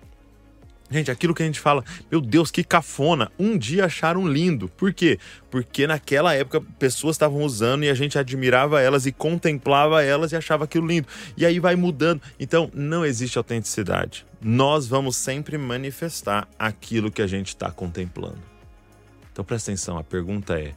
Gente, 0.91 1.11
aquilo 1.11 1.35
que 1.35 1.43
a 1.43 1.47
gente 1.47 1.59
fala, 1.59 1.83
meu 2.11 2.21
Deus, 2.21 2.51
que 2.51 2.63
cafona. 2.63 3.33
Um 3.39 3.57
dia 3.57 3.87
acharam 3.87 4.29
lindo. 4.29 4.69
Por 4.69 4.93
quê? 4.93 5.19
Porque 5.51 5.87
naquela 5.87 6.35
época 6.35 6.61
pessoas 6.79 7.15
estavam 7.15 7.43
usando 7.43 7.85
e 7.85 7.89
a 7.89 7.95
gente 7.95 8.19
admirava 8.19 8.83
elas 8.83 9.07
e 9.07 9.13
contemplava 9.13 10.03
elas 10.03 10.33
e 10.33 10.37
achava 10.37 10.65
aquilo 10.65 10.87
lindo. 10.87 11.09
E 11.35 11.47
aí 11.47 11.59
vai 11.59 11.77
mudando. 11.77 12.21
Então, 12.39 12.71
não 12.75 13.07
existe 13.07 13.39
autenticidade. 13.39 14.27
Nós 14.45 14.89
vamos 14.89 15.17
sempre 15.17 15.57
manifestar 15.57 16.49
aquilo 16.59 17.13
que 17.13 17.23
a 17.23 17.27
gente 17.29 17.49
está 17.49 17.71
contemplando. 17.71 18.43
Então 19.31 19.45
presta 19.45 19.71
atenção, 19.71 19.97
a 19.97 20.03
pergunta 20.03 20.59
é: 20.59 20.75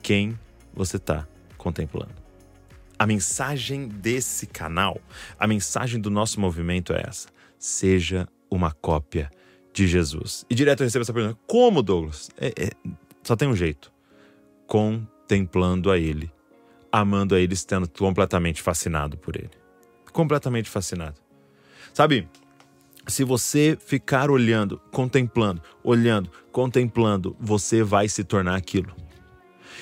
quem 0.00 0.38
você 0.72 0.96
está 0.96 1.26
contemplando? 1.58 2.14
A 2.96 3.06
mensagem 3.06 3.88
desse 3.88 4.46
canal, 4.46 5.00
a 5.38 5.46
mensagem 5.46 6.00
do 6.00 6.08
nosso 6.08 6.38
movimento 6.40 6.92
é 6.92 7.02
essa: 7.04 7.28
seja 7.58 8.28
uma 8.48 8.70
cópia 8.70 9.28
de 9.72 9.88
Jesus. 9.88 10.44
E 10.48 10.54
direto 10.54 10.80
eu 10.80 10.84
recebo 10.84 11.02
essa 11.02 11.12
pergunta: 11.12 11.38
como, 11.48 11.82
Douglas? 11.82 12.30
É, 12.38 12.48
é, 12.48 12.70
só 13.24 13.34
tem 13.34 13.48
um 13.48 13.56
jeito: 13.56 13.92
contemplando 14.68 15.90
a 15.90 15.98
Ele, 15.98 16.30
amando 16.92 17.34
a 17.34 17.40
Ele, 17.40 17.54
estando 17.54 17.88
completamente 17.88 18.62
fascinado 18.62 19.16
por 19.16 19.34
Ele. 19.34 19.50
Completamente 20.12 20.70
fascinado. 20.70 21.20
Sabe, 21.92 22.28
se 23.06 23.24
você 23.24 23.76
ficar 23.80 24.30
olhando, 24.30 24.80
contemplando, 24.90 25.62
olhando, 25.82 26.30
contemplando, 26.52 27.36
você 27.40 27.82
vai 27.82 28.08
se 28.08 28.22
tornar 28.24 28.56
aquilo. 28.56 28.94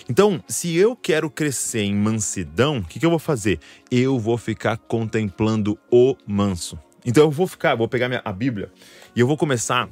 Então, 0.08 0.42
se 0.48 0.74
eu 0.74 0.96
quero 0.96 1.30
crescer 1.30 1.80
em 1.80 1.94
mansidão, 1.94 2.78
o 2.78 2.84
que, 2.84 2.98
que 2.98 3.04
eu 3.04 3.10
vou 3.10 3.18
fazer? 3.18 3.60
Eu 3.90 4.18
vou 4.18 4.38
ficar 4.38 4.76
contemplando 4.76 5.78
o 5.90 6.16
manso. 6.26 6.78
Então 7.04 7.24
eu 7.24 7.30
vou 7.30 7.46
ficar, 7.46 7.74
vou 7.74 7.88
pegar 7.88 8.08
minha, 8.08 8.20
a 8.24 8.32
Bíblia 8.32 8.70
e 9.14 9.20
eu 9.20 9.26
vou 9.26 9.36
começar 9.36 9.88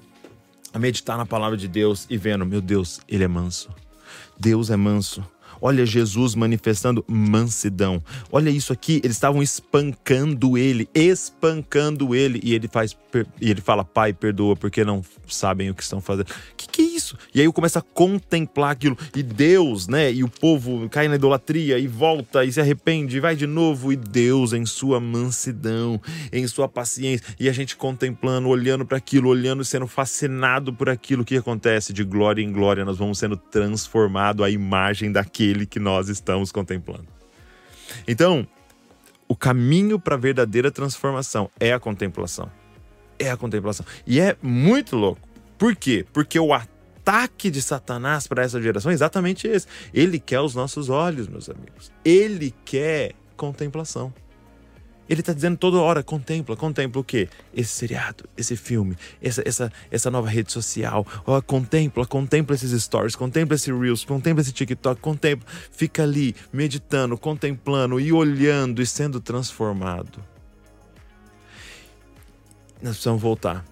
a 0.73 0.79
meditar 0.79 1.17
na 1.17 1.25
palavra 1.25 1.57
de 1.57 1.69
Deus 1.69 2.07
e 2.11 2.17
vendo, 2.17 2.45
meu 2.45 2.61
Deus, 2.61 3.01
ele 3.09 3.25
é 3.25 3.29
manso. 3.29 3.71
Deus 4.39 4.71
é 4.71 4.77
manso. 4.77 5.25
Olha 5.61 5.87
Jesus 5.87 6.35
manifestando 6.35 7.05
mansidão. 7.09 8.03
Olha 8.31 8.51
isso 8.51 8.73
aqui, 8.73 9.01
eles 9.03 9.17
estavam 9.17 9.43
espancando 9.43 10.57
ele, 10.57 10.89
espancando 10.95 12.15
ele, 12.15 12.41
e 12.43 12.55
ele 12.55 12.69
faz 12.69 12.97
e 13.41 13.51
ele 13.51 13.61
fala: 13.61 13.85
"Pai, 13.85 14.13
perdoa 14.13 14.55
porque 14.55 14.85
não 14.85 15.03
sabem 15.27 15.71
o 15.71 15.75
que 15.75 15.83
estão 15.83 16.01
fazendo". 16.01 16.27
Que 16.57 16.69
que 16.69 16.83
é 16.83 16.85
isso? 16.85 17.17
E 17.35 17.41
aí 17.41 17.47
eu 17.47 17.53
começo 17.53 17.79
a 17.79 17.83
contemplar 17.83 18.73
aquilo 18.73 18.97
e 19.15 19.23
Deus, 19.23 19.89
né, 19.89 20.13
e 20.13 20.23
o 20.23 20.29
povo 20.29 20.89
cai 20.89 21.09
na 21.09 21.15
idolatria 21.15 21.79
e 21.79 21.87
volta 21.87 22.45
e 22.45 22.53
se 22.53 22.61
arrepende 22.61 23.17
e 23.17 23.21
vai 23.21 23.35
de 23.35 23.47
novo 23.47 23.93
e 23.93 23.97
Deus 23.97 24.53
em 24.53 24.67
sua 24.67 25.01
mansidão, 25.01 26.01
em 26.33 26.47
sua 26.47 26.69
paciência, 26.69 27.27
e 27.39 27.49
a 27.49 27.53
gente 27.53 27.77
contemplando, 27.77 28.49
olhando 28.49 28.85
para 28.85 28.99
aquilo, 28.99 29.29
olhando, 29.29 29.65
sendo 29.65 29.87
fascinado 29.87 30.73
por 30.73 30.89
aquilo 30.89 31.25
que 31.25 31.37
acontece 31.37 31.93
de 31.93 32.05
glória 32.05 32.43
em 32.43 32.53
glória, 32.53 32.85
nós 32.85 32.99
vamos 32.99 33.19
sendo 33.19 33.37
transformado 33.37 34.45
à 34.45 34.51
imagem 34.51 35.11
daquele 35.11 35.46
aquele 35.47 35.67
que 35.67 35.79
nós 35.79 36.09
estamos 36.09 36.51
contemplando. 36.51 37.07
Então, 38.07 38.47
o 39.29 39.37
caminho 39.37 39.99
para 39.99 40.15
a 40.15 40.19
verdadeira 40.19 40.71
transformação 40.71 41.51
é 41.59 41.73
a 41.73 41.81
contemplação. 41.81 42.51
É 43.19 43.31
a 43.31 43.37
contemplação. 43.37 43.87
E 44.07 44.21
é 44.21 44.37
muito 44.43 44.97
louco. 44.97 45.21
Por 45.57 45.75
quê? 45.75 46.05
Porque 46.13 46.39
o 46.39 46.53
ataque 46.53 47.51
de 47.51 47.63
Satanás 47.63 48.27
para 48.27 48.43
essa 48.43 48.61
geração 48.61 48.91
é 48.91 48.95
exatamente 48.95 49.47
esse. 49.47 49.67
Ele 49.95 50.19
quer 50.19 50.41
os 50.41 50.55
nossos 50.55 50.89
olhos, 50.89 51.29
meus 51.29 51.49
amigos. 51.49 51.91
Ele 52.05 52.53
quer 52.65 53.13
contemplação. 53.37 54.13
Ele 55.09 55.21
está 55.21 55.33
dizendo 55.33 55.57
toda 55.57 55.79
hora: 55.79 56.03
contempla, 56.03 56.57
contempla 56.57 57.01
o 57.01 57.05
quê? 57.05 57.29
Esse 57.55 57.73
seriado, 57.73 58.25
esse 58.37 58.57
filme, 58.57 58.97
essa, 59.23 59.43
essa, 59.47 59.73
essa 59.91 60.11
nova 60.11 60.29
rede 60.29 60.53
social. 60.53 61.07
Contempla, 61.47 62.07
contempla 62.07 62.55
esses 62.55 62.83
stories, 62.83 63.15
contempla 63.15 63.55
esse 63.55 63.73
Reels, 63.73 64.05
contempla 64.05 64.43
esse 64.43 64.53
TikTok, 64.53 65.01
contempla. 65.01 65.49
Fica 65.71 66.03
ali 66.03 66.35
meditando, 66.53 67.17
contemplando 67.17 68.01
e 68.01 68.13
olhando 68.13 68.83
e 68.83 68.87
sendo 68.87 69.21
transformado. 69.21 70.23
Nós 72.83 72.93
precisamos 72.93 73.23
voltar 73.23 73.65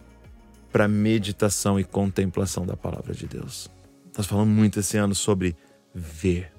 para 0.73 0.89
meditação 0.89 1.79
e 1.79 1.85
contemplação 1.85 2.67
da 2.67 2.77
palavra 2.77 3.15
de 3.15 3.27
Deus. 3.27 3.71
Nós 4.17 4.27
falamos 4.27 4.55
muito 4.55 4.81
esse 4.81 4.97
ano 4.97 5.15
sobre 5.15 5.57
ver. 5.95 6.53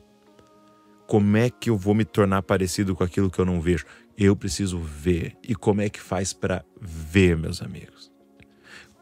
Como 1.07 1.37
é 1.37 1.49
que 1.49 1.69
eu 1.69 1.77
vou 1.77 1.93
me 1.93 2.05
tornar 2.05 2.41
parecido 2.41 2.95
com 2.95 3.03
aquilo 3.03 3.29
que 3.29 3.39
eu 3.39 3.45
não 3.45 3.61
vejo? 3.61 3.85
Eu 4.17 4.35
preciso 4.35 4.79
ver. 4.79 5.35
E 5.43 5.53
como 5.55 5.81
é 5.81 5.89
que 5.89 5.99
faz 5.99 6.33
para 6.33 6.63
ver, 6.79 7.37
meus 7.37 7.61
amigos? 7.61 8.11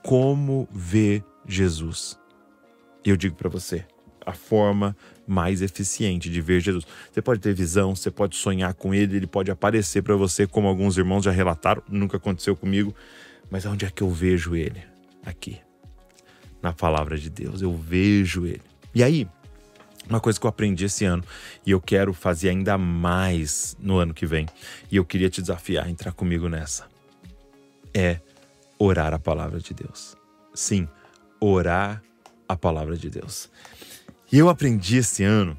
Como 0.04 0.68
ver 0.72 1.24
Jesus? 1.48 2.20
Eu 3.06 3.16
digo 3.16 3.36
para 3.36 3.50
você, 3.50 3.86
a 4.26 4.34
forma 4.34 4.96
mais 5.28 5.62
eficiente 5.62 6.30
de 6.30 6.42
ver 6.42 6.62
Jesus. 6.62 6.86
Você 7.12 7.22
pode 7.22 7.40
ter 7.40 7.54
visão, 7.54 7.96
você 7.96 8.10
pode 8.10 8.36
sonhar 8.36 8.74
com 8.74 8.94
ele, 8.94 9.18
ele 9.18 9.28
pode 9.28 9.52
aparecer 9.52 10.02
para 10.02 10.16
você, 10.16 10.48
como 10.48 10.68
alguns 10.68 10.98
irmãos 10.98 11.24
já 11.24 11.32
relataram, 11.32 11.84
nunca 11.88 12.18
aconteceu 12.18 12.56
comigo, 12.56 12.94
mas 13.50 13.66
onde 13.66 13.86
é 13.86 13.90
que 13.90 14.02
eu 14.02 14.10
vejo 14.10 14.56
ele? 14.56 14.82
Aqui. 15.26 15.60
Na 16.62 16.74
palavra 16.74 17.18
de 17.18 17.30
Deus, 17.30 17.62
eu 17.62 17.76
vejo 17.76 18.46
ele. 18.46 18.62
E 18.96 19.04
aí, 19.04 19.28
uma 20.10 20.20
coisa 20.20 20.40
que 20.40 20.46
eu 20.46 20.50
aprendi 20.50 20.86
esse 20.86 21.06
ano 21.06 21.24
e 21.66 21.72
eu 21.72 21.82
quero 21.82 22.14
fazer 22.14 22.50
ainda 22.50 22.78
mais 22.78 23.76
no 23.80 23.98
ano 23.98 24.14
que 24.14 24.26
vem, 24.26 24.48
e 24.92 24.98
eu 24.98 25.06
queria 25.06 25.30
te 25.30 25.42
desafiar 25.42 25.86
a 25.86 25.90
entrar 25.90 26.12
comigo 26.12 26.50
nessa, 26.50 26.88
é 27.94 28.20
orar 28.78 29.14
a 29.14 29.20
palavra 29.20 29.60
de 29.60 29.74
Deus. 29.74 30.16
Sim, 30.54 30.88
orar 31.40 32.02
a 32.48 32.56
palavra 32.56 32.98
de 32.98 33.10
Deus. 33.10 33.50
E 34.32 34.38
eu 34.38 34.50
aprendi 34.50 34.98
esse 34.98 35.24
ano 35.24 35.58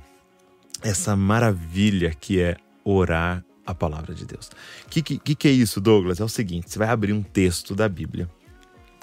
essa 0.83 1.17
maravilha 1.17 2.13
que 2.13 2.41
é 2.41 2.57
orar 2.85 3.43
a 3.67 3.75
palavra 3.75 4.15
de 4.15 4.27
Deus. 4.27 4.51
O 4.85 4.91
que, 4.91 5.03
que, 5.03 5.35
que, 5.35 5.49
é 5.49 5.51
isso, 5.51 5.81
Douglas? 5.81 6.21
É 6.21 6.25
o 6.25 6.29
seguinte: 6.29 6.71
você 6.71 6.79
vai 6.79 6.89
abrir 6.89 7.13
um 7.13 7.23
texto 7.23 7.75
da 7.75 7.89
Bíblia 7.89 8.29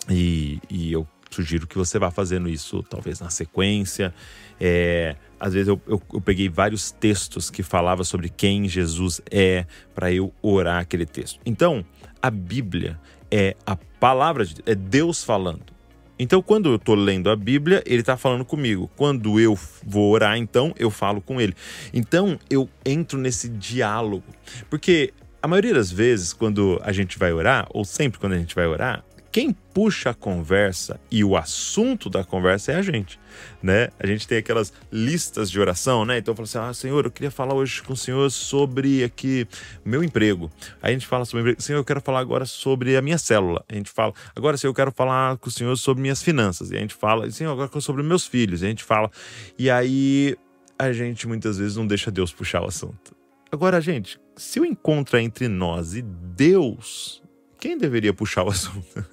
e, 0.10 0.60
e 0.70 0.92
eu 0.92 1.08
sugiro 1.32 1.68
que 1.68 1.78
você 1.78 1.98
vá 1.98 2.12
fazendo 2.12 2.50
isso 2.50 2.84
talvez 2.84 3.20
na 3.20 3.30
sequência. 3.30 4.14
É, 4.60 5.16
às 5.40 5.54
vezes 5.54 5.68
eu, 5.68 5.82
eu, 5.88 6.02
eu, 6.14 6.22
peguei 6.22 6.48
vários 6.48 6.92
textos 6.92 7.50
que 7.50 7.64
falavam 7.64 8.04
sobre 8.04 8.30
quem 8.30 8.68
Jesus 8.68 9.22
é 9.32 9.66
para 9.96 10.12
eu 10.12 10.34
orar 10.42 10.82
aquele 10.82 11.06
texto. 11.06 11.40
Então, 11.46 11.84
a 12.22 12.30
Bíblia 12.30 13.00
é 13.32 13.56
a 13.66 13.76
palavra 13.76 14.46
de 14.46 14.56
é 14.66 14.76
Deus 14.76 15.24
falando. 15.24 15.72
Então, 16.20 16.40
quando 16.40 16.70
eu 16.70 16.76
estou 16.76 16.94
lendo 16.94 17.32
a 17.32 17.36
Bíblia, 17.36 17.82
ele 17.84 18.02
está 18.02 18.16
falando 18.16 18.46
comigo. 18.46 18.88
Quando 18.96 19.40
eu 19.40 19.58
vou 19.84 20.12
orar, 20.12 20.38
então, 20.38 20.72
eu 20.78 20.92
falo 20.92 21.20
com 21.20 21.42
ele. 21.42 21.56
Então, 21.92 22.38
eu 22.48 22.70
entro 22.86 23.18
nesse 23.18 23.50
diálogo. 23.50 24.24
Porque 24.70 25.12
a 25.42 25.48
maioria 25.48 25.74
das 25.74 25.92
vezes, 25.92 26.32
quando 26.32 26.80
a 26.84 26.92
gente 26.92 27.18
vai 27.18 27.34
orar, 27.34 27.68
ou 27.72 27.84
sempre 27.84 28.20
quando 28.20 28.34
a 28.34 28.38
gente 28.38 28.54
vai 28.54 28.68
orar, 28.68 29.04
quem 29.32 29.54
puxa 29.54 30.10
a 30.10 30.14
conversa 30.14 31.00
e 31.10 31.24
o 31.24 31.38
assunto 31.38 32.10
da 32.10 32.24
conversa 32.24 32.74
é 32.74 32.76
a 32.76 32.82
gente, 32.82 33.18
né? 33.64 33.88
A 33.98 34.06
gente 34.06 34.28
tem 34.28 34.38
aquelas 34.38 34.74
listas 34.92 35.50
de 35.50 35.60
oração, 35.60 36.04
né? 36.04 36.18
Então 36.18 36.36
fala 36.36 36.44
assim: 36.44 36.58
"Ah, 36.58 36.74
Senhor, 36.74 37.06
eu 37.06 37.12
queria 37.12 37.32
falar 37.32 37.54
hoje 37.54 37.82
com 37.82 37.94
o 37.94 37.98
Senhor 37.98 38.30
sobre 38.30 39.04
aqui 39.04 39.48
meu 39.86 40.04
emprego". 40.04 40.52
Aí 40.82 40.92
a 40.92 40.94
gente 40.94 41.08
fala 41.08 41.24
sobre 41.24 41.56
Senhor, 41.60 41.80
eu 41.80 41.86
quero 41.86 42.02
falar 42.02 42.20
agora 42.20 42.46
sobre 42.46 42.98
a 42.98 43.02
minha 43.02 43.18
célula. 43.18 43.64
A 43.70 43.74
gente 43.74 43.90
fala: 43.90 44.14
"Agora, 44.36 44.58
Senhor, 44.58 44.72
eu 44.72 44.76
quero 44.76 44.92
falar 44.92 45.38
com 45.38 45.48
o 45.48 45.52
Senhor 45.52 45.76
sobre 45.78 46.02
minhas 46.02 46.22
finanças". 46.22 46.72
E 46.72 46.76
a 46.76 46.80
gente 46.80 46.94
fala: 46.94 47.30
"Senhor, 47.32 47.52
agora 47.52 47.70
sobre 47.80 48.04
meus 48.04 48.28
filhos". 48.28 48.62
E 48.62 48.66
a 48.66 48.70
gente 48.70 48.84
fala. 48.84 49.10
E 49.58 49.70
aí 49.70 50.36
a 50.78 50.92
gente 50.92 51.28
muitas 51.28 51.58
vezes 51.58 51.78
não 51.78 51.88
deixa 51.88 52.12
Deus 52.12 52.34
puxar 52.34 52.62
o 52.64 52.68
assunto. 52.68 53.16
Agora, 53.52 53.80
gente, 53.80 54.20
se 54.36 54.60
o 54.60 54.66
encontro 54.66 55.18
é 55.18 55.22
entre 55.22 55.48
nós 55.48 55.94
e 55.94 56.02
Deus, 56.02 57.21
quem 57.62 57.78
deveria 57.78 58.12
puxar 58.12 58.44
o 58.44 58.50
assunto? 58.50 59.06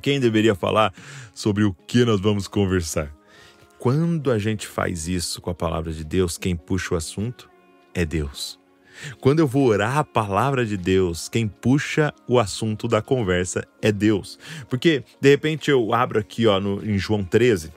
Quem 0.00 0.18
deveria 0.18 0.54
falar 0.54 0.92
sobre 1.34 1.62
o 1.62 1.72
que 1.86 2.04
nós 2.04 2.20
vamos 2.20 2.48
conversar? 2.48 3.14
Quando 3.78 4.30
a 4.30 4.38
gente 4.38 4.66
faz 4.66 5.08
isso 5.08 5.40
com 5.40 5.50
a 5.50 5.54
palavra 5.54 5.92
de 5.92 6.04
Deus, 6.04 6.38
quem 6.38 6.56
puxa 6.56 6.94
o 6.94 6.96
assunto 6.96 7.50
é 7.94 8.04
Deus. 8.04 8.58
Quando 9.20 9.40
eu 9.40 9.46
vou 9.46 9.66
orar 9.66 9.98
a 9.98 10.04
palavra 10.04 10.64
de 10.64 10.76
Deus, 10.76 11.28
quem 11.28 11.46
puxa 11.46 12.14
o 12.26 12.38
assunto 12.38 12.88
da 12.88 13.02
conversa 13.02 13.66
é 13.82 13.92
Deus. 13.92 14.38
Porque, 14.68 15.04
de 15.20 15.30
repente, 15.30 15.70
eu 15.70 15.92
abro 15.92 16.18
aqui 16.18 16.46
ó, 16.46 16.60
no, 16.60 16.84
em 16.84 16.96
João 16.96 17.24
13, 17.24 17.72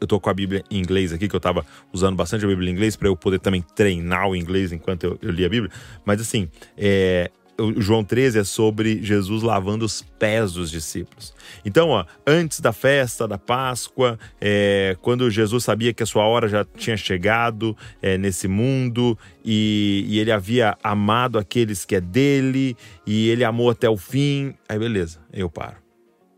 eu 0.00 0.06
tô 0.06 0.18
com 0.18 0.30
a 0.30 0.34
Bíblia 0.34 0.62
em 0.70 0.78
inglês 0.78 1.12
aqui, 1.12 1.28
que 1.28 1.36
eu 1.36 1.40
tava 1.40 1.64
usando 1.92 2.16
bastante 2.16 2.44
a 2.44 2.48
Bíblia 2.48 2.70
em 2.70 2.72
inglês 2.72 2.96
para 2.96 3.08
eu 3.08 3.16
poder 3.16 3.38
também 3.38 3.62
treinar 3.62 4.28
o 4.28 4.36
inglês 4.36 4.72
enquanto 4.72 5.04
eu, 5.04 5.18
eu 5.20 5.30
li 5.30 5.44
a 5.44 5.48
Bíblia. 5.48 5.70
Mas 6.04 6.20
assim, 6.20 6.48
é, 6.76 7.30
o 7.58 7.80
João 7.80 8.04
13 8.04 8.40
é 8.40 8.44
sobre 8.44 9.02
Jesus 9.02 9.42
lavando 9.42 9.84
os 9.84 10.02
pés 10.02 10.52
dos 10.52 10.70
discípulos. 10.70 11.34
Então, 11.64 11.88
ó, 11.88 12.04
antes 12.26 12.60
da 12.60 12.72
festa 12.72 13.26
da 13.26 13.38
Páscoa, 13.38 14.18
é, 14.40 14.96
quando 15.00 15.30
Jesus 15.30 15.64
sabia 15.64 15.92
que 15.92 16.02
a 16.02 16.06
sua 16.06 16.24
hora 16.24 16.48
já 16.48 16.64
tinha 16.64 16.96
chegado 16.96 17.76
é, 18.02 18.18
nesse 18.18 18.46
mundo 18.48 19.18
e, 19.44 20.04
e, 20.08 20.18
ele 20.18 20.32
havia 20.32 20.76
amado 20.82 21.38
aqueles 21.38 21.84
que 21.84 21.96
é 21.96 22.00
dele 22.00 22.76
e 23.06 23.28
ele 23.28 23.44
amou 23.44 23.70
até 23.70 23.88
o 23.88 23.96
fim, 23.96 24.54
aí 24.68 24.78
beleza, 24.78 25.20
eu 25.32 25.48
paro. 25.48 25.76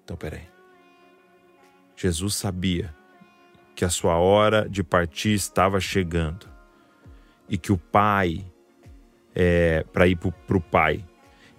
Então, 0.04 0.16
peraí. 0.16 0.42
Jesus 1.96 2.34
sabia 2.34 2.94
que 3.78 3.84
a 3.84 3.88
sua 3.88 4.16
hora 4.16 4.68
de 4.68 4.82
partir 4.82 5.34
estava 5.34 5.78
chegando 5.78 6.48
e 7.48 7.56
que 7.56 7.70
o 7.70 7.78
Pai, 7.78 8.44
é, 9.32 9.84
para 9.92 10.08
ir 10.08 10.16
para 10.16 10.56
o 10.56 10.60
Pai, 10.60 11.04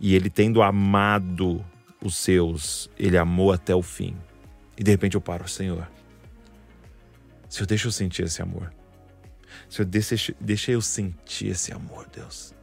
e 0.01 0.13
ele 0.13 0.29
tendo 0.29 0.61
amado 0.61 1.65
os 2.03 2.17
seus, 2.17 2.91
ele 2.99 3.17
amou 3.17 3.53
até 3.53 3.73
o 3.73 3.81
fim. 3.81 4.17
E 4.77 4.83
de 4.83 4.91
repente 4.91 5.15
eu 5.15 5.21
paro, 5.21 5.47
Senhor. 5.47 5.89
Senhor, 7.47 7.65
deixa 7.65 7.88
eu 7.88 7.91
sentir 7.93 8.23
esse 8.23 8.41
amor. 8.41 8.73
Senhor, 9.69 9.85
deixa, 9.85 10.35
deixa 10.41 10.73
eu 10.73 10.81
sentir 10.81 11.47
esse 11.47 11.71
amor, 11.71 12.05
Deus 12.13 12.53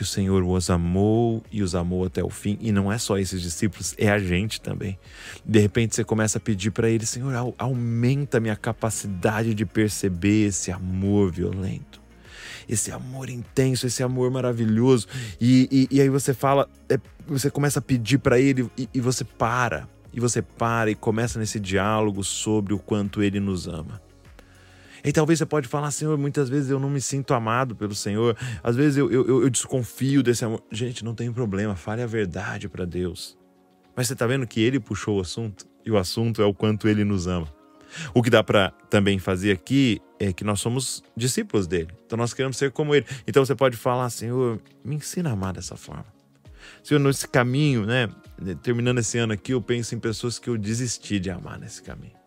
que 0.00 0.04
o 0.04 0.06
Senhor 0.06 0.42
os 0.42 0.70
amou 0.70 1.42
e 1.52 1.62
os 1.62 1.74
amou 1.74 2.06
até 2.06 2.24
o 2.24 2.30
fim. 2.30 2.56
E 2.58 2.72
não 2.72 2.90
é 2.90 2.96
só 2.96 3.18
esses 3.18 3.42
discípulos, 3.42 3.94
é 3.98 4.08
a 4.08 4.18
gente 4.18 4.58
também. 4.58 4.98
De 5.44 5.58
repente 5.58 5.94
você 5.94 6.02
começa 6.02 6.38
a 6.38 6.40
pedir 6.40 6.70
para 6.70 6.88
ele, 6.88 7.04
Senhor, 7.04 7.34
aumenta 7.58 8.40
minha 8.40 8.56
capacidade 8.56 9.52
de 9.52 9.66
perceber 9.66 10.46
esse 10.46 10.72
amor 10.72 11.30
violento. 11.30 12.00
Esse 12.66 12.90
amor 12.90 13.28
intenso, 13.28 13.86
esse 13.86 14.02
amor 14.02 14.30
maravilhoso. 14.30 15.06
E, 15.38 15.68
e, 15.70 15.96
e 15.96 16.00
aí 16.00 16.08
você 16.08 16.32
fala, 16.32 16.66
é, 16.88 16.98
você 17.26 17.50
começa 17.50 17.78
a 17.78 17.82
pedir 17.82 18.20
para 18.20 18.40
ele 18.40 18.70
e, 18.78 18.88
e 18.94 19.00
você 19.02 19.22
para. 19.22 19.86
E 20.14 20.18
você 20.18 20.40
para 20.40 20.90
e 20.90 20.94
começa 20.94 21.38
nesse 21.38 21.60
diálogo 21.60 22.24
sobre 22.24 22.72
o 22.72 22.78
quanto 22.78 23.22
ele 23.22 23.38
nos 23.38 23.68
ama. 23.68 24.00
E 25.04 25.12
talvez 25.12 25.38
você 25.38 25.46
pode 25.46 25.68
falar, 25.68 25.90
Senhor, 25.90 26.16
muitas 26.18 26.48
vezes 26.48 26.70
eu 26.70 26.78
não 26.78 26.90
me 26.90 27.00
sinto 27.00 27.32
amado 27.34 27.74
pelo 27.74 27.94
Senhor, 27.94 28.36
às 28.62 28.76
vezes 28.76 28.96
eu, 28.96 29.10
eu, 29.10 29.42
eu 29.42 29.50
desconfio 29.50 30.22
desse 30.22 30.44
amor. 30.44 30.62
Gente, 30.70 31.04
não 31.04 31.14
tem 31.14 31.32
problema, 31.32 31.74
fale 31.76 32.02
a 32.02 32.06
verdade 32.06 32.68
para 32.68 32.84
Deus. 32.84 33.38
Mas 33.96 34.06
você 34.06 34.12
está 34.12 34.26
vendo 34.26 34.46
que 34.46 34.60
ele 34.60 34.78
puxou 34.78 35.18
o 35.18 35.20
assunto? 35.20 35.66
E 35.84 35.90
o 35.90 35.96
assunto 35.96 36.42
é 36.42 36.44
o 36.44 36.54
quanto 36.54 36.88
ele 36.88 37.04
nos 37.04 37.26
ama. 37.26 37.48
O 38.14 38.22
que 38.22 38.30
dá 38.30 38.42
para 38.42 38.70
também 38.88 39.18
fazer 39.18 39.52
aqui 39.52 40.00
é 40.18 40.32
que 40.32 40.44
nós 40.44 40.60
somos 40.60 41.02
discípulos 41.16 41.66
dele. 41.66 41.88
Então 42.06 42.16
nós 42.16 42.32
queremos 42.32 42.56
ser 42.56 42.70
como 42.70 42.94
ele. 42.94 43.06
Então 43.26 43.44
você 43.44 43.54
pode 43.54 43.76
falar, 43.76 44.08
Senhor, 44.10 44.60
me 44.84 44.96
ensina 44.96 45.30
a 45.30 45.32
amar 45.32 45.54
dessa 45.54 45.76
forma. 45.76 46.06
Senhor, 46.82 47.00
nesse 47.00 47.26
caminho, 47.26 47.84
né? 47.84 48.08
Terminando 48.62 48.98
esse 48.98 49.18
ano 49.18 49.32
aqui, 49.32 49.52
eu 49.52 49.60
penso 49.60 49.94
em 49.94 49.98
pessoas 49.98 50.38
que 50.38 50.48
eu 50.48 50.56
desisti 50.56 51.18
de 51.18 51.30
amar 51.30 51.58
nesse 51.58 51.82
caminho. 51.82 52.19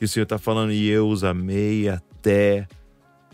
E 0.00 0.04
o 0.04 0.08
Senhor 0.08 0.24
está 0.24 0.38
falando, 0.38 0.72
e 0.72 0.88
eu 0.88 1.08
os 1.08 1.24
amei 1.24 1.88
até 1.88 2.66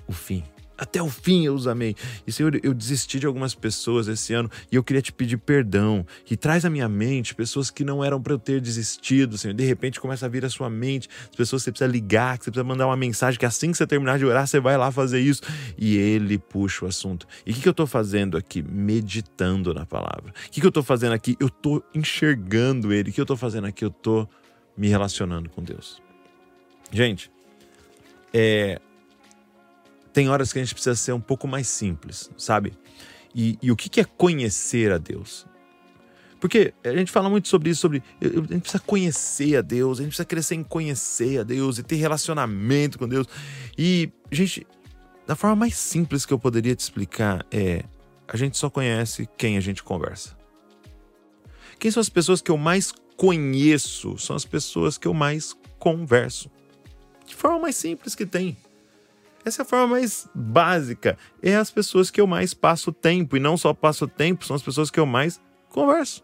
o 0.07 0.13
fim. 0.13 0.45
Até 0.83 1.01
o 1.01 1.09
fim 1.09 1.47
eu 1.47 1.55
os 1.55 1.69
amei. 1.69 1.95
E 2.27 2.33
Senhor, 2.33 2.59
eu 2.61 2.75
desisti 2.75 3.21
de 3.21 3.25
algumas 3.25 3.55
pessoas 3.55 4.09
esse 4.09 4.35
ano 4.35 4.51
e 4.71 4.75
eu 4.75 4.83
queria 4.83 5.01
te 5.01 5.13
pedir 5.13 5.37
perdão. 5.37 6.05
E 6.29 6.37
traz 6.37 6.65
à 6.65 6.71
minha 6.71 6.89
mente 6.89 7.37
pessoas 7.37 7.71
que 7.71 7.85
não 7.85 8.03
eram 8.03 8.21
para 8.21 8.33
eu 8.33 8.39
ter 8.39 8.61
desistido, 8.61 9.39
Senhor. 9.39 9.55
De 9.55 9.65
repente 9.65 10.01
começa 10.01 10.27
a 10.27 10.29
vir 10.29 10.45
à 10.45 10.51
sua 10.51 10.69
mente 10.69 11.09
as 11.31 11.37
pessoas 11.37 11.63
que 11.63 11.67
você 11.67 11.71
precisa 11.71 11.89
ligar, 11.89 12.37
que 12.37 12.45
você 12.45 12.51
precisa 12.51 12.65
mandar 12.69 12.87
uma 12.87 12.97
mensagem, 12.97 13.39
que 13.39 13.47
assim 13.47 13.71
que 13.71 13.77
você 13.77 13.87
terminar 13.87 14.19
de 14.19 14.25
orar, 14.25 14.45
você 14.45 14.59
vai 14.59 14.77
lá 14.77 14.91
fazer 14.91 15.21
isso. 15.21 15.43
E 15.79 15.97
ele 15.97 16.37
puxa 16.37 16.85
o 16.85 16.89
assunto. 16.89 17.29
E 17.47 17.53
o 17.53 17.55
que, 17.55 17.61
que 17.61 17.69
eu 17.69 17.73
estou 17.73 17.87
fazendo 17.87 18.37
aqui? 18.37 18.61
Meditando 18.61 19.73
na 19.73 19.87
palavra. 19.87 20.33
O 20.49 20.51
que, 20.51 20.61
que 20.61 20.67
eu 20.67 20.71
estou 20.71 20.83
fazendo 20.83 21.13
aqui? 21.13 21.37
Eu 21.39 21.47
estou 21.47 21.81
enxergando 21.95 22.93
ele. 22.93 23.11
O 23.11 23.13
que 23.13 23.21
eu 23.21 23.25
estou 23.25 23.37
fazendo 23.37 23.69
aqui? 23.69 23.85
Eu 23.85 23.91
estou 23.91 24.29
me 24.77 24.89
relacionando 24.89 25.49
com 25.49 25.63
Deus. 25.63 26.03
Gente, 26.93 27.31
é, 28.33 28.79
tem 30.13 30.29
horas 30.29 30.53
que 30.53 30.59
a 30.59 30.63
gente 30.63 30.75
precisa 30.75 30.95
ser 30.95 31.13
um 31.13 31.21
pouco 31.21 31.49
mais 31.49 31.67
simples, 31.67 32.31
sabe? 32.37 32.75
E, 33.35 33.59
e 33.63 33.73
o 33.73 33.77
que, 33.77 33.89
que 33.89 34.01
é 34.01 34.05
conhecer 34.05 34.93
a 34.93 34.99
Deus? 34.99 35.47
Porque 36.39 36.75
a 36.85 36.95
gente 36.95 37.11
fala 37.11 37.31
muito 37.31 37.49
sobre 37.49 37.71
isso, 37.71 37.81
sobre 37.81 38.03
a 38.21 38.27
gente 38.27 38.61
precisa 38.61 38.83
conhecer 38.83 39.57
a 39.57 39.63
Deus, 39.63 39.99
a 39.99 40.03
gente 40.03 40.11
precisa 40.11 40.27
crescer 40.27 40.57
em 40.57 40.63
conhecer 40.65 41.39
a 41.39 41.43
Deus 41.45 41.79
e 41.79 41.83
ter 41.83 41.97
relacionamento 41.97 42.99
com 42.99 43.09
Deus. 43.09 43.27
E, 43.79 44.11
gente, 44.31 44.67
da 45.27 45.37
forma 45.37 45.57
mais 45.57 45.77
simples 45.77 46.27
que 46.27 46.33
eu 46.33 46.39
poderia 46.39 46.75
te 46.75 46.81
explicar 46.81 47.47
é: 47.51 47.85
a 48.27 48.37
gente 48.37 48.59
só 48.59 48.69
conhece 48.69 49.29
quem 49.39 49.57
a 49.57 49.61
gente 49.61 49.83
conversa. 49.83 50.37
Quem 51.79 51.91
são 51.91 52.01
as 52.01 52.09
pessoas 52.09 52.43
que 52.43 52.51
eu 52.51 52.59
mais 52.59 52.93
conheço? 53.17 54.19
São 54.19 54.35
as 54.35 54.45
pessoas 54.45 54.99
que 54.99 55.07
eu 55.07 55.15
mais 55.15 55.57
converso. 55.79 56.51
De 57.33 57.39
forma 57.39 57.61
mais 57.61 57.77
simples 57.77 58.15
que 58.15 58.27
tem. 58.27 58.59
Essa 59.43 59.63
é 59.63 59.65
a 59.65 59.67
forma 59.67 59.87
mais 59.87 60.29
básica. 60.35 61.17
É 61.43 61.57
as 61.57 61.71
pessoas 61.71 62.11
que 62.11 62.21
eu 62.21 62.27
mais 62.27 62.53
passo 62.53 62.93
tempo. 62.93 63.39
E 63.39 63.41
não 63.41 63.57
só 63.57 63.73
passo 63.73 64.07
tempo, 64.07 64.45
são 64.45 64.55
as 64.55 64.61
pessoas 64.61 64.91
que 64.91 65.01
eu 65.01 65.07
mais 65.07 65.41
converso. 65.71 66.23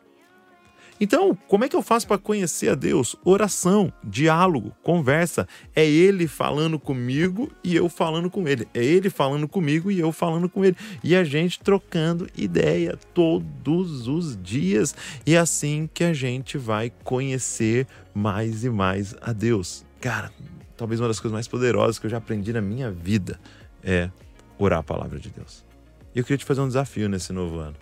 Então, 1.01 1.35
como 1.49 1.65
é 1.65 1.69
que 1.69 1.75
eu 1.75 1.81
faço 1.81 2.07
para 2.07 2.19
conhecer 2.19 2.69
a 2.69 2.75
Deus? 2.75 3.17
Oração, 3.25 3.91
diálogo, 4.05 4.77
conversa. 4.83 5.49
É 5.75 5.87
Ele 5.87 6.29
falando 6.29 6.79
comigo 6.79 7.51
e 7.65 7.75
eu 7.75 7.89
falando 7.89 8.29
com 8.29 8.47
Ele. 8.47 8.69
É 8.75 8.85
Ele 8.85 9.09
falando 9.09 9.49
comigo 9.49 9.91
e 9.91 9.99
eu 9.99 10.13
falando 10.13 10.47
com 10.47 10.63
Ele. 10.63 10.77
E 11.03 11.17
a 11.17 11.25
gente 11.25 11.59
trocando 11.59 12.29
ideia 12.37 12.99
todos 13.15 14.07
os 14.09 14.37
dias. 14.37 14.95
E 15.25 15.35
é 15.35 15.39
assim 15.39 15.89
que 15.95 16.05
a 16.05 16.13
gente 16.13 16.59
vai 16.59 16.93
conhecer 17.03 17.87
mais 18.13 18.63
e 18.63 18.69
mais 18.69 19.15
a 19.23 19.33
Deus. 19.33 19.87
Cara, 20.01 20.31
talvez 20.79 21.01
uma 21.01 21.09
das 21.09 21.21
coisas 21.21 21.35
mais 21.35 21.49
poderosas 21.49 21.99
que 21.99 22.07
eu 22.07 22.11
já 22.11 22.17
aprendi 22.17 22.53
na 22.53 22.63
minha 22.63 22.91
vida 22.91 23.39
é 23.83 24.09
orar 24.57 24.79
a 24.79 24.83
palavra 24.83 25.19
de 25.19 25.29
Deus. 25.29 25.67
E 26.15 26.19
eu 26.19 26.25
queria 26.25 26.39
te 26.39 26.45
fazer 26.45 26.61
um 26.61 26.69
desafio 26.69 27.09
nesse 27.09 27.33
novo 27.33 27.59
ano. 27.59 27.77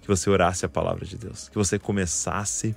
Que 0.00 0.08
você 0.08 0.28
orasse 0.28 0.64
a 0.64 0.68
palavra 0.68 1.04
de 1.04 1.16
Deus. 1.16 1.48
Que 1.50 1.56
você 1.56 1.78
começasse 1.78 2.74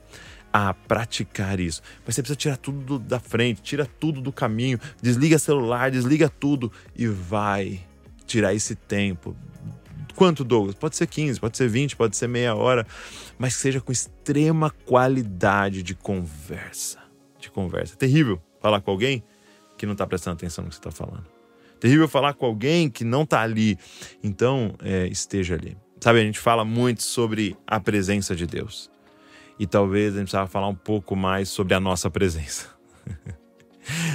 a 0.52 0.74
praticar 0.74 1.60
isso. 1.60 1.82
Mas 2.06 2.14
você 2.14 2.22
precisa 2.22 2.36
tirar 2.36 2.58
tudo 2.58 3.00
da 3.00 3.20
frente, 3.20 3.62
tira 3.62 3.86
tudo 3.86 4.22
do 4.22 4.32
caminho, 4.32 4.80
desliga 5.02 5.40
celular, 5.40 5.90
desliga 5.90 6.30
tudo 6.30 6.72
e 6.96 7.08
vai 7.08 7.80
tirar 8.28 8.54
esse 8.54 8.76
tempo. 8.76 9.36
Quanto, 10.16 10.44
Douglas? 10.44 10.76
Pode 10.76 10.96
ser 10.96 11.08
15, 11.08 11.40
pode 11.40 11.58
ser 11.58 11.68
20, 11.68 11.96
pode 11.96 12.16
ser 12.16 12.28
meia 12.28 12.54
hora, 12.54 12.86
mas 13.38 13.56
seja 13.56 13.82
com 13.82 13.92
extrema 13.92 14.70
qualidade 14.70 15.82
de 15.82 15.96
conversa. 15.96 17.00
De 17.40 17.50
conversa. 17.50 17.96
Terrível 17.96 18.40
falar 18.62 18.80
com 18.80 18.92
alguém 18.92 19.24
que 19.84 19.86
não 19.86 19.94
está 19.94 20.08
prestando 20.08 20.36
atenção 20.36 20.64
no 20.64 20.70
que 20.70 20.78
você 20.78 20.80
está 20.80 20.92
falando. 20.92 21.26
Terrível 21.78 22.08
falar 22.08 22.34
com 22.36 22.46
alguém 22.46 22.90
que 22.90 23.04
não 23.04 23.24
está 23.24 23.42
ali. 23.42 23.78
Então, 24.24 24.74
é, 24.82 25.08
esteja 25.08 25.56
ali. 25.56 25.76
Sabe, 26.00 26.22
a 26.22 26.24
gente 26.24 26.40
fala 26.40 26.64
muito 26.64 27.04
sobre 27.04 27.58
a 27.68 27.82
presença 27.82 28.34
de 28.34 28.48
Deus. 28.48 28.90
E 29.60 29.68
talvez 29.68 30.14
a 30.14 30.20
gente 30.20 30.28
precisava 30.28 30.48
falar 30.48 30.70
um 30.70 30.76
pouco 30.76 31.18
mais 31.18 31.50
sobre 31.50 31.74
a 31.74 31.82
nossa 31.82 32.10
presença. 32.10 32.70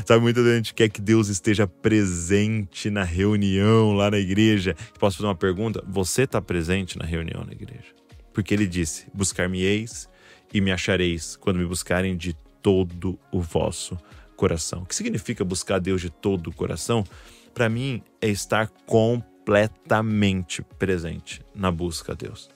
Sabe, 0.07 0.22
muita 0.22 0.42
gente 0.42 0.72
quer 0.72 0.88
que 0.88 1.02
Deus 1.02 1.28
esteja 1.28 1.66
presente 1.66 2.88
na 2.88 3.04
reunião 3.04 3.92
lá 3.92 4.11
na 4.11 4.18
igreja. 4.18 4.74
Posso 4.98 5.18
fazer 5.18 5.26
uma 5.26 5.35
pergunta? 5.35 5.85
Você 5.87 6.22
está 6.22 6.40
presente 6.40 6.98
na 6.98 7.04
reunião 7.04 7.44
na 7.44 7.52
igreja? 7.52 7.94
Porque 8.33 8.54
ele 8.54 8.66
disse: 8.66 9.07
Buscar-me-eis 9.12 10.09
e 10.52 10.62
me 10.62 10.72
achareis 10.72 11.37
quando 11.37 11.59
me 11.59 11.66
buscarem 11.66 12.16
de 12.16 12.35
todo 12.62 13.18
o 13.31 13.42
vosso 13.42 13.98
coração. 14.38 14.83
O 14.83 14.87
que 14.87 14.94
significa 14.94 15.44
buscar 15.44 15.81
Deus 15.81 16.01
de 16.01 16.09
todo 16.09 16.46
o 16.46 16.55
coração? 16.55 17.05
Para 17.53 17.68
mim, 17.68 18.03
é 18.22 18.29
estar 18.29 18.68
completamente 18.87 20.62
presente 20.79 21.42
na 21.55 21.70
busca 21.72 22.12
a 22.12 22.14
Deus. 22.14 22.48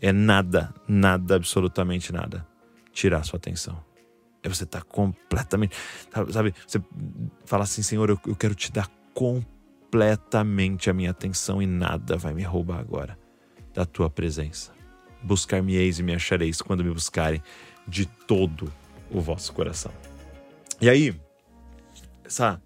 É 0.00 0.12
nada, 0.12 0.74
nada, 0.88 1.36
absolutamente 1.36 2.12
nada 2.12 2.46
tirar 2.92 3.22
sua 3.22 3.36
atenção. 3.36 3.78
É 4.42 4.48
você 4.48 4.64
estar 4.64 4.80
tá 4.80 4.84
completamente. 4.84 5.76
Sabe, 6.30 6.54
você 6.66 6.80
fala 7.44 7.64
assim, 7.64 7.82
Senhor, 7.82 8.08
eu, 8.08 8.18
eu 8.26 8.34
quero 8.34 8.54
te 8.54 8.72
dar 8.72 8.88
completamente 9.12 10.88
a 10.88 10.94
minha 10.94 11.10
atenção 11.10 11.60
e 11.60 11.66
nada 11.66 12.16
vai 12.16 12.32
me 12.32 12.42
roubar 12.42 12.78
agora 12.78 13.18
da 13.74 13.84
tua 13.84 14.08
presença. 14.08 14.72
Buscar-me-eis 15.22 15.98
e 15.98 16.02
me 16.02 16.14
achareis 16.14 16.62
quando 16.62 16.84
me 16.84 16.90
buscarem 16.90 17.42
de 17.86 18.06
todo 18.06 18.72
o 19.10 19.20
vosso 19.20 19.52
coração. 19.52 19.92
E 20.84 20.90
aí, 20.90 21.14
essa, 22.26 22.60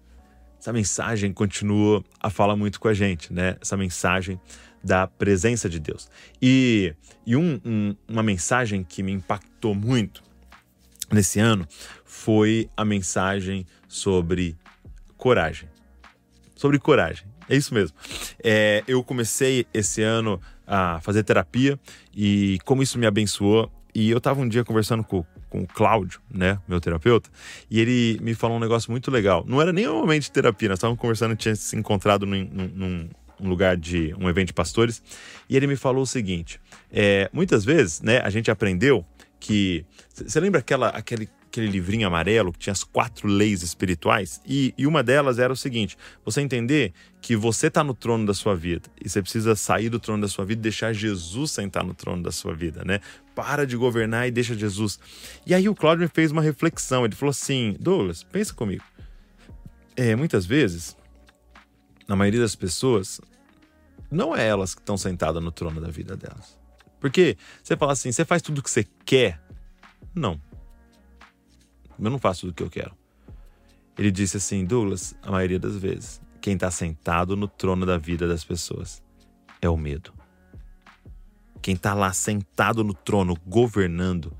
essa 0.59 0.73
mensagem 0.73 1.31
continua 1.31 2.03
a 2.19 2.29
falar 2.29 2.57
muito 2.57 2.77
com 2.77 2.89
a 2.89 2.93
gente, 2.93 3.31
né? 3.31 3.55
Essa 3.61 3.77
mensagem 3.77 4.37
da 4.83 5.07
presença 5.07 5.69
de 5.69 5.79
Deus. 5.79 6.09
E, 6.41 6.93
e 7.25 7.37
um, 7.37 7.61
um, 7.63 7.95
uma 8.09 8.21
mensagem 8.21 8.83
que 8.83 9.01
me 9.01 9.13
impactou 9.13 9.73
muito 9.73 10.21
nesse 11.09 11.39
ano 11.39 11.65
foi 12.03 12.69
a 12.75 12.83
mensagem 12.83 13.65
sobre 13.87 14.57
coragem. 15.15 15.69
Sobre 16.57 16.77
coragem. 16.77 17.25
É 17.47 17.55
isso 17.55 17.73
mesmo. 17.73 17.95
É, 18.43 18.83
eu 18.85 19.01
comecei 19.01 19.65
esse 19.73 20.01
ano 20.03 20.41
a 20.67 20.99
fazer 20.99 21.23
terapia 21.23 21.79
e 22.13 22.59
como 22.65 22.83
isso 22.83 22.99
me 22.99 23.07
abençoou. 23.07 23.71
E 23.95 24.09
eu 24.09 24.17
estava 24.17 24.41
um 24.41 24.49
dia 24.49 24.65
conversando 24.65 25.05
com, 25.05 25.25
com 25.49 25.61
o 25.61 25.67
Cláudio, 25.67 26.21
né, 26.29 26.59
meu 26.67 26.79
terapeuta, 26.79 27.29
e 27.69 27.79
ele 27.79 28.19
me 28.21 28.33
falou 28.33 28.57
um 28.57 28.59
negócio 28.59 28.91
muito 28.91 29.09
legal. 29.09 29.43
Não 29.47 29.61
era 29.61 29.73
nem 29.73 29.87
um 29.87 29.95
momento 29.95 30.23
de 30.23 30.31
terapia, 30.31 30.69
nós 30.69 30.77
estávamos 30.77 30.99
conversando, 30.99 31.35
tinha 31.35 31.55
se 31.55 31.75
encontrado 31.75 32.25
num, 32.25 32.43
num, 32.43 33.09
num 33.39 33.49
lugar 33.49 33.75
de 33.75 34.13
um 34.19 34.29
evento 34.29 34.47
de 34.47 34.53
pastores, 34.53 35.01
e 35.49 35.55
ele 35.57 35.67
me 35.67 35.75
falou 35.75 36.03
o 36.03 36.07
seguinte: 36.07 36.59
é, 36.91 37.29
muitas 37.33 37.65
vezes, 37.65 38.01
né, 38.01 38.19
a 38.19 38.29
gente 38.29 38.51
aprendeu 38.51 39.05
que. 39.39 39.85
Você 40.13 40.39
lembra 40.39 40.59
aquela, 40.59 40.89
aquele 40.89 41.29
aquele 41.49 41.67
livrinho 41.67 42.07
amarelo 42.07 42.53
que 42.53 42.59
tinha 42.59 42.71
as 42.71 42.83
quatro 42.83 43.27
leis 43.27 43.63
espirituais 43.63 44.39
e, 44.45 44.73
e 44.77 44.85
uma 44.85 45.03
delas 45.03 45.39
era 45.39 45.51
o 45.51 45.57
seguinte: 45.57 45.97
você 46.23 46.41
entender 46.41 46.93
que 47.21 47.35
você 47.35 47.67
está 47.67 47.83
no 47.83 47.93
trono 47.93 48.25
da 48.25 48.33
sua 48.33 48.55
vida 48.55 48.89
e 49.03 49.09
você 49.09 49.21
precisa 49.21 49.55
sair 49.55 49.89
do 49.89 49.99
trono 49.99 50.21
da 50.21 50.27
sua 50.27 50.45
vida 50.45 50.59
e 50.59 50.63
deixar 50.63 50.93
Jesus 50.93 51.51
sentar 51.51 51.83
no 51.83 51.93
trono 51.93 52.23
da 52.23 52.31
sua 52.31 52.53
vida, 52.53 52.83
né? 52.85 53.01
Para 53.35 53.65
de 53.65 53.75
governar 53.75 54.27
e 54.27 54.31
deixa 54.31 54.55
Jesus. 54.55 54.99
E 55.45 55.53
aí 55.53 55.67
o 55.67 55.75
Cláudio 55.75 56.03
me 56.03 56.11
fez 56.13 56.31
uma 56.31 56.41
reflexão. 56.41 57.03
Ele 57.03 57.15
falou 57.15 57.31
assim: 57.31 57.75
Douglas, 57.79 58.23
pensa 58.23 58.53
comigo. 58.53 58.83
É, 59.95 60.15
muitas 60.15 60.45
vezes, 60.45 60.95
na 62.07 62.15
maioria 62.15 62.39
das 62.39 62.55
pessoas, 62.55 63.19
não 64.09 64.35
é 64.35 64.47
elas 64.47 64.73
que 64.73 64.81
estão 64.81 64.97
sentadas 64.97 65.43
no 65.43 65.51
trono 65.51 65.81
da 65.81 65.89
vida 65.89 66.15
delas. 66.15 66.57
Porque 66.99 67.37
você 67.63 67.75
fala 67.75 67.93
assim, 67.93 68.11
você 68.11 68.25
faz 68.25 68.41
tudo 68.41 68.59
o 68.59 68.63
que 68.63 68.69
você 68.69 68.85
quer? 69.05 69.41
Não. 70.13 70.39
Eu 71.99 72.09
não 72.09 72.19
faço 72.19 72.41
tudo 72.41 72.51
o 72.51 72.53
que 72.53 72.63
eu 72.63 72.69
quero. 72.69 72.95
Ele 73.97 74.11
disse 74.11 74.37
assim: 74.37 74.63
Douglas, 74.63 75.15
a 75.21 75.31
maioria 75.31 75.59
das 75.59 75.75
vezes, 75.75 76.21
quem 76.39 76.53
está 76.53 76.71
sentado 76.71 77.35
no 77.35 77.47
trono 77.47 77.85
da 77.85 77.97
vida 77.97 78.27
das 78.27 78.43
pessoas 78.43 79.03
é 79.61 79.69
o 79.69 79.77
medo. 79.77 80.13
Quem 81.61 81.75
está 81.75 81.93
lá 81.93 82.13
sentado 82.13 82.83
no 82.83 82.93
trono, 82.93 83.35
governando, 83.45 84.31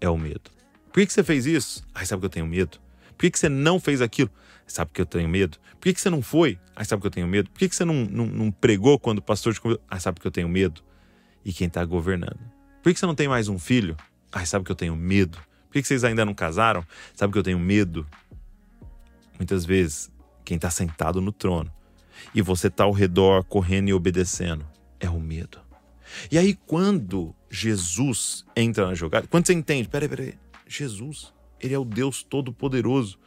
é 0.00 0.08
o 0.08 0.16
medo. 0.16 0.50
Por 0.86 1.00
que, 1.00 1.06
que 1.06 1.12
você 1.12 1.24
fez 1.24 1.46
isso? 1.46 1.82
Ai, 1.94 2.06
sabe 2.06 2.20
que 2.20 2.26
eu 2.26 2.30
tenho 2.30 2.46
medo. 2.46 2.78
Por 3.08 3.22
que, 3.22 3.30
que 3.32 3.38
você 3.38 3.48
não 3.48 3.80
fez 3.80 4.00
aquilo? 4.00 4.30
Sabe 4.66 4.92
que 4.92 5.00
eu 5.00 5.06
tenho 5.06 5.28
medo. 5.28 5.58
Por 5.72 5.82
que, 5.82 5.94
que 5.94 6.00
você 6.00 6.10
não 6.10 6.22
foi? 6.22 6.58
Ai, 6.76 6.84
sabe 6.84 7.00
que 7.00 7.06
eu 7.08 7.10
tenho 7.10 7.26
medo. 7.26 7.50
Por 7.50 7.58
que, 7.58 7.68
que 7.68 7.74
você 7.74 7.84
não, 7.84 8.04
não, 8.04 8.26
não 8.26 8.50
pregou 8.52 8.98
quando 8.98 9.18
o 9.18 9.22
pastor 9.22 9.52
te 9.54 9.60
convidou? 9.60 9.82
Ai, 9.90 9.98
sabe 9.98 10.20
que 10.20 10.26
eu 10.26 10.30
tenho 10.30 10.48
medo. 10.48 10.82
E 11.44 11.52
quem 11.52 11.66
está 11.66 11.84
governando? 11.84 12.38
Por 12.82 12.90
que, 12.90 12.94
que 12.94 13.00
você 13.00 13.06
não 13.06 13.14
tem 13.14 13.26
mais 13.26 13.48
um 13.48 13.58
filho? 13.58 13.96
Ai, 14.30 14.46
sabe 14.46 14.64
que 14.64 14.70
eu 14.70 14.76
tenho 14.76 14.94
medo. 14.94 15.38
Por 15.68 15.72
que 15.72 15.84
vocês 15.84 16.04
ainda 16.04 16.24
não 16.24 16.34
casaram? 16.34 16.84
Sabe 17.14 17.32
que 17.32 17.38
eu 17.38 17.42
tenho 17.42 17.58
medo? 17.58 18.06
Muitas 19.38 19.64
vezes, 19.64 20.10
quem 20.44 20.56
está 20.56 20.70
sentado 20.70 21.20
no 21.20 21.30
trono 21.30 21.70
e 22.34 22.42
você 22.42 22.68
está 22.68 22.84
ao 22.84 22.92
redor 22.92 23.44
correndo 23.44 23.88
e 23.88 23.92
obedecendo 23.92 24.66
é 24.98 25.08
o 25.08 25.20
medo. 25.20 25.60
E 26.30 26.38
aí, 26.38 26.54
quando 26.66 27.34
Jesus 27.50 28.44
entra 28.56 28.86
na 28.86 28.94
jogada, 28.94 29.26
quando 29.26 29.46
você 29.46 29.52
entende, 29.52 29.88
peraí, 29.88 30.08
peraí, 30.08 30.34
Jesus, 30.66 31.32
ele 31.60 31.74
é 31.74 31.78
o 31.78 31.84
Deus 31.84 32.22
Todo-Poderoso. 32.22 33.18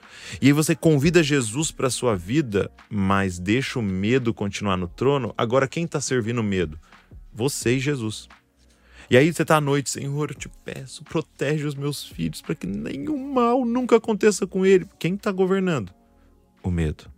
E 0.41 0.47
aí 0.47 0.51
você 0.51 0.75
convida 0.75 1.23
Jesus 1.23 1.71
para 1.71 1.89
sua 1.89 2.15
vida, 2.15 2.71
mas 2.89 3.39
deixa 3.39 3.79
o 3.79 3.83
medo 3.83 4.33
continuar 4.33 4.77
no 4.77 4.87
trono. 4.87 5.33
Agora, 5.37 5.67
quem 5.67 5.85
está 5.85 6.01
servindo 6.01 6.39
o 6.39 6.43
medo? 6.43 6.79
Você 7.33 7.75
e 7.75 7.79
Jesus. 7.79 8.27
E 9.11 9.17
aí 9.17 9.33
você 9.33 9.43
tá 9.43 9.57
à 9.57 9.61
noite, 9.61 9.89
Senhor, 9.89 10.31
eu 10.31 10.35
te 10.35 10.47
peço, 10.63 11.03
protege 11.03 11.65
os 11.65 11.75
meus 11.75 12.01
filhos 12.01 12.41
para 12.41 12.55
que 12.55 12.65
nenhum 12.65 13.33
mal 13.33 13.65
nunca 13.65 13.97
aconteça 13.97 14.47
com 14.47 14.65
ele. 14.65 14.87
Quem 14.97 15.15
está 15.15 15.33
governando? 15.33 15.93
O 16.63 16.71
medo. 16.71 17.11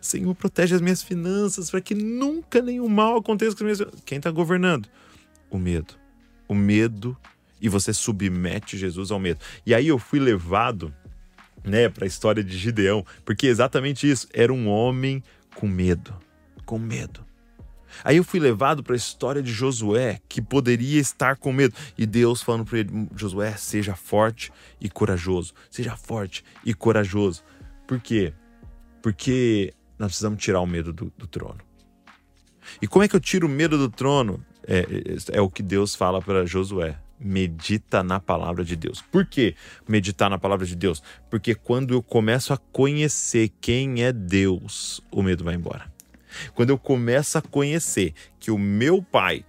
Senhor, 0.00 0.32
protege 0.36 0.76
as 0.76 0.80
minhas 0.80 1.02
finanças 1.02 1.68
para 1.68 1.80
que 1.80 1.92
nunca 1.92 2.62
nenhum 2.62 2.88
mal 2.88 3.16
aconteça 3.16 3.56
com 3.56 3.66
as 3.66 3.80
minhas 3.80 3.94
Quem 4.06 4.18
está 4.18 4.30
governando? 4.30 4.88
O 5.50 5.58
medo. 5.58 5.94
O 6.46 6.54
medo 6.54 7.16
e 7.60 7.68
você 7.68 7.92
submete 7.92 8.78
Jesus 8.78 9.10
ao 9.10 9.18
medo. 9.18 9.40
E 9.66 9.74
aí 9.74 9.88
eu 9.88 9.98
fui 9.98 10.20
levado, 10.20 10.94
né, 11.64 11.88
para 11.88 12.04
a 12.04 12.06
história 12.06 12.44
de 12.44 12.56
Gideão, 12.56 13.04
porque 13.24 13.48
exatamente 13.48 14.08
isso, 14.08 14.28
era 14.32 14.52
um 14.52 14.68
homem 14.68 15.20
com 15.56 15.66
medo, 15.66 16.14
com 16.64 16.78
medo. 16.78 17.28
Aí 18.04 18.16
eu 18.16 18.24
fui 18.24 18.40
levado 18.40 18.82
para 18.82 18.94
a 18.94 18.96
história 18.96 19.42
de 19.42 19.52
Josué, 19.52 20.20
que 20.28 20.40
poderia 20.40 21.00
estar 21.00 21.36
com 21.36 21.52
medo. 21.52 21.74
E 21.96 22.06
Deus 22.06 22.42
falando 22.42 22.64
para 22.64 22.78
ele: 22.78 23.08
Josué, 23.14 23.52
seja 23.56 23.94
forte 23.94 24.52
e 24.80 24.88
corajoso. 24.88 25.52
Seja 25.70 25.96
forte 25.96 26.44
e 26.64 26.74
corajoso. 26.74 27.42
Por 27.86 28.00
quê? 28.00 28.32
Porque 29.02 29.74
nós 29.98 30.08
precisamos 30.08 30.42
tirar 30.42 30.60
o 30.60 30.66
medo 30.66 30.92
do, 30.92 31.12
do 31.16 31.26
trono. 31.26 31.60
E 32.80 32.86
como 32.86 33.04
é 33.04 33.08
que 33.08 33.16
eu 33.16 33.20
tiro 33.20 33.46
o 33.46 33.50
medo 33.50 33.76
do 33.76 33.88
trono? 33.88 34.44
É, 34.66 34.78
é, 34.78 35.38
é 35.38 35.40
o 35.40 35.50
que 35.50 35.62
Deus 35.62 35.94
fala 35.94 36.20
para 36.20 36.46
Josué. 36.46 36.96
Medita 37.18 38.02
na 38.02 38.18
palavra 38.18 38.64
de 38.64 38.76
Deus. 38.76 39.02
Por 39.02 39.26
que 39.26 39.54
meditar 39.86 40.30
na 40.30 40.38
palavra 40.38 40.64
de 40.64 40.74
Deus? 40.74 41.02
Porque 41.28 41.54
quando 41.54 41.92
eu 41.92 42.02
começo 42.02 42.52
a 42.52 42.56
conhecer 42.56 43.50
quem 43.60 44.02
é 44.02 44.12
Deus, 44.12 45.02
o 45.10 45.22
medo 45.22 45.44
vai 45.44 45.54
embora. 45.54 45.89
Quando 46.54 46.70
eu 46.70 46.78
começo 46.78 47.38
a 47.38 47.42
conhecer 47.42 48.14
que 48.38 48.50
o 48.50 48.58
meu 48.58 49.02
pai, 49.02 49.44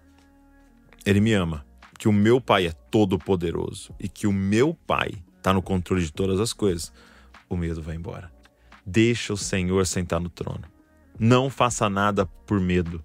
ele 1.05 1.19
me 1.19 1.33
ama, 1.33 1.65
que 1.97 2.07
o 2.07 2.13
meu 2.13 2.41
pai 2.41 2.67
é 2.67 2.71
todo 2.71 3.19
poderoso 3.19 3.93
e 3.99 4.09
que 4.09 4.27
o 4.27 4.33
meu 4.33 4.73
pai 4.87 5.11
está 5.37 5.53
no 5.53 5.61
controle 5.61 6.03
de 6.03 6.11
todas 6.11 6.39
as 6.39 6.53
coisas, 6.53 6.91
o 7.49 7.55
medo 7.55 7.81
vai 7.81 7.95
embora. 7.95 8.31
Deixa 8.85 9.33
o 9.33 9.37
Senhor 9.37 9.85
sentar 9.85 10.19
no 10.19 10.29
trono. 10.29 10.63
Não 11.19 11.49
faça 11.49 11.89
nada 11.89 12.25
por 12.25 12.59
medo, 12.59 13.03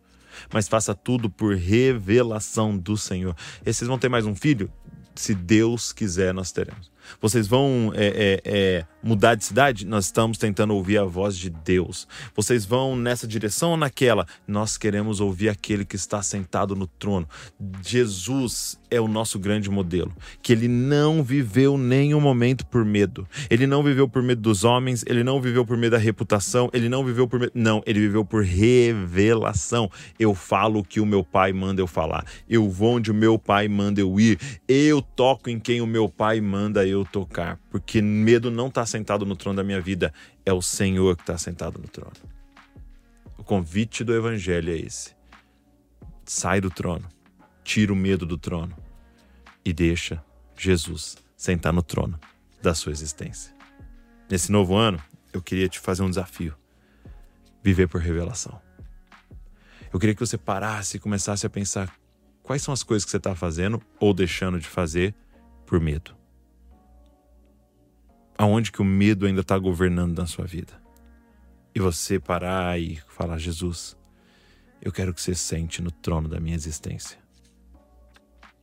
mas 0.52 0.68
faça 0.68 0.94
tudo 0.94 1.28
por 1.28 1.54
revelação 1.54 2.76
do 2.76 2.96
Senhor. 2.96 3.36
E 3.64 3.72
vocês 3.72 3.86
vão 3.88 3.98
ter 3.98 4.08
mais 4.08 4.24
um 4.24 4.34
filho? 4.34 4.72
Se 5.14 5.34
Deus 5.34 5.92
quiser, 5.92 6.32
nós 6.32 6.52
teremos. 6.52 6.90
Vocês 7.21 7.47
vão 7.47 7.92
é, 7.95 8.07
é, 8.07 8.42
é, 8.45 8.87
mudar 9.03 9.35
de 9.35 9.45
cidade? 9.45 9.87
Nós 9.87 10.07
estamos 10.07 10.38
tentando 10.38 10.75
ouvir 10.75 10.99
a 10.99 11.05
voz 11.05 11.37
de 11.37 11.51
Deus. 11.51 12.07
Vocês 12.35 12.64
vão 12.64 12.97
nessa 12.97 13.27
direção 13.27 13.73
ou 13.73 13.77
naquela? 13.77 14.27
Nós 14.47 14.77
queremos 14.77 15.21
ouvir 15.21 15.49
aquele 15.49 15.85
que 15.85 15.97
está 15.97 16.23
sentado 16.23 16.75
no 16.75 16.87
trono. 16.87 17.29
Jesus 17.83 18.79
é 18.90 19.01
o 19.01 19.09
nosso 19.09 19.38
grande 19.38 19.68
modelo, 19.70 20.14
que 20.42 20.53
ele 20.53 20.68
não 20.68 21.22
viveu 21.22 21.77
nenhum 21.77 22.20
momento 22.20 22.66
por 22.66 22.85
medo. 22.85 23.27
Ele 23.51 23.66
não 23.66 23.83
viveu 23.83 24.09
por 24.09 24.22
medo 24.22 24.40
dos 24.40 24.64
homens, 24.64 25.05
ele 25.07 25.25
não 25.25 25.40
viveu 25.40 25.64
por 25.64 25.77
medo 25.77 25.92
da 25.92 25.99
reputação, 25.99 26.70
ele 26.72 26.88
não 26.88 27.05
viveu 27.05 27.27
por 27.27 27.40
medo. 27.40 27.53
Não, 27.55 27.83
ele 27.87 28.01
viveu 28.01 28.25
por 28.25 28.44
revelação. 28.44 29.90
Eu 30.18 30.35
falo 30.35 30.81
o 30.81 30.85
que 30.85 31.01
o 31.01 31.07
meu 31.07 31.25
pai 31.25 31.53
manda 31.53 31.81
eu 31.81 31.87
falar. 31.87 32.25
Eu 32.49 32.68
vou 32.68 32.96
onde 32.96 33.11
o 33.11 33.14
meu 33.14 33.38
pai 33.38 33.68
manda 33.68 34.01
eu 34.01 34.18
ir. 34.20 34.38
Eu 34.68 35.03
toco 35.03 35.51
em 35.51 35.59
quem 35.59 35.81
o 35.81 35.87
meu 35.87 36.09
pai 36.09 36.40
manda 36.40 36.87
eu 36.87 37.05
tocar. 37.05 37.59
Porque 37.70 38.01
medo 38.01 38.51
não 38.51 38.68
está 38.68 38.87
sentado 38.87 39.27
no 39.27 39.37
trono 39.37 39.57
da 39.57 39.64
minha 39.64 39.81
vida, 39.81 40.12
é 40.44 40.53
o 40.53 40.62
Senhor 40.62 41.16
que 41.16 41.22
está 41.22 41.37
sentado 41.37 41.79
no 41.79 41.88
trono. 41.88 42.12
O 43.37 43.44
convite 43.44 44.03
do 44.03 44.14
Evangelho 44.14 44.72
é 44.72 44.77
esse. 44.77 45.14
Sai 46.25 46.61
do 46.61 46.70
trono 46.70 47.15
tira 47.66 47.92
o 47.92 47.96
medo 47.96 48.24
do 48.24 48.38
trono 48.38 48.74
e 49.64 49.72
deixa 49.72 50.24
Jesus 50.57 51.16
sentar 51.37 51.72
no 51.72 51.83
trono 51.83 52.18
da 52.62 52.74
sua 52.74 52.92
existência. 52.92 53.55
Nesse 54.31 54.50
novo 54.50 54.74
ano, 54.74 55.02
eu 55.33 55.42
queria 55.42 55.68
te 55.68 55.79
fazer 55.79 56.02
um 56.02 56.09
desafio: 56.09 56.55
viver 57.62 57.88
por 57.88 58.00
revelação. 58.00 58.61
Eu 59.92 60.00
queria 60.00 60.14
que 60.14 60.24
você 60.24 60.38
parasse 60.38 60.96
e 60.96 61.00
começasse 61.00 61.46
a 61.46 61.50
pensar 61.50 61.92
Quais 62.46 62.62
são 62.62 62.72
as 62.72 62.85
coisas 62.85 63.05
que 63.05 63.11
você 63.11 63.16
está 63.16 63.35
fazendo 63.35 63.83
ou 63.98 64.14
deixando 64.14 64.61
de 64.61 64.68
fazer 64.68 65.12
por 65.66 65.81
medo? 65.81 66.16
Aonde 68.38 68.70
que 68.70 68.81
o 68.81 68.85
medo 68.85 69.26
ainda 69.26 69.40
está 69.40 69.59
governando 69.59 70.16
na 70.16 70.26
sua 70.26 70.46
vida? 70.46 70.81
E 71.74 71.81
você 71.81 72.20
parar 72.20 72.79
e 72.79 73.02
falar: 73.09 73.37
Jesus, 73.38 73.96
eu 74.81 74.92
quero 74.92 75.12
que 75.12 75.20
você 75.20 75.35
sente 75.35 75.83
no 75.83 75.90
trono 75.90 76.29
da 76.29 76.38
minha 76.38 76.55
existência. 76.55 77.18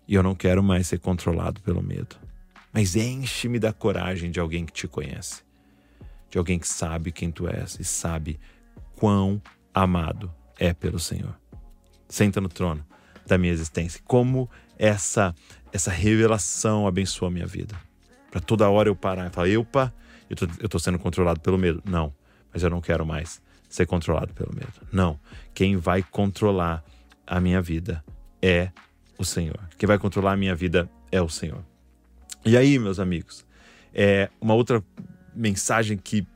E 0.07 0.15
eu 0.15 0.23
não 0.23 0.35
quero 0.35 0.61
mais 0.61 0.87
ser 0.87 0.99
controlado 0.99 1.61
pelo 1.61 1.81
medo. 1.81 2.15
Mas 2.71 2.95
enche-me 2.95 3.59
da 3.59 3.71
coragem 3.71 4.31
de 4.31 4.39
alguém 4.39 4.65
que 4.65 4.73
te 4.73 4.87
conhece, 4.87 5.43
de 6.29 6.37
alguém 6.37 6.57
que 6.57 6.67
sabe 6.67 7.11
quem 7.11 7.31
tu 7.31 7.47
és 7.47 7.79
e 7.79 7.83
sabe 7.83 8.39
quão 8.95 9.41
amado 9.73 10.33
é 10.57 10.73
pelo 10.73 10.99
Senhor. 10.99 11.35
Senta 12.07 12.41
no 12.41 12.49
trono 12.49 12.85
da 13.25 13.37
minha 13.37 13.53
existência. 13.53 14.01
Como 14.05 14.49
essa 14.77 15.33
essa 15.73 15.89
revelação 15.89 16.87
abençoa 16.87 17.29
a 17.29 17.31
minha 17.31 17.47
vida. 17.47 17.75
Para 18.29 18.39
toda 18.39 18.69
hora 18.69 18.87
eu 18.87 18.95
parar 18.95 19.27
e 19.27 19.29
falar, 19.31 19.49
epa, 19.49 19.93
eu 20.29 20.35
tô, 20.35 20.47
eu 20.59 20.69
tô 20.69 20.77
sendo 20.77 20.99
controlado 20.99 21.39
pelo 21.39 21.57
medo. 21.57 21.81
Não, 21.83 22.13
mas 22.53 22.61
eu 22.61 22.69
não 22.69 22.79
quero 22.79 23.05
mais 23.05 23.41
ser 23.67 23.87
controlado 23.87 24.33
pelo 24.33 24.53
medo. 24.53 24.73
Não, 24.91 25.19
quem 25.53 25.75
vai 25.75 26.03
controlar 26.03 26.83
a 27.25 27.39
minha 27.39 27.59
vida 27.59 28.03
é 28.39 28.71
o 29.17 29.25
Senhor. 29.25 29.59
Quem 29.77 29.87
vai 29.87 29.97
controlar 29.97 30.33
a 30.33 30.37
minha 30.37 30.55
vida 30.55 30.89
é 31.11 31.21
o 31.21 31.29
Senhor. 31.29 31.63
E 32.45 32.57
aí, 32.57 32.77
meus 32.77 32.99
amigos, 32.99 33.45
é 33.93 34.29
uma 34.41 34.53
outra 34.53 34.83
mensagem 35.35 35.97
que 35.97 36.27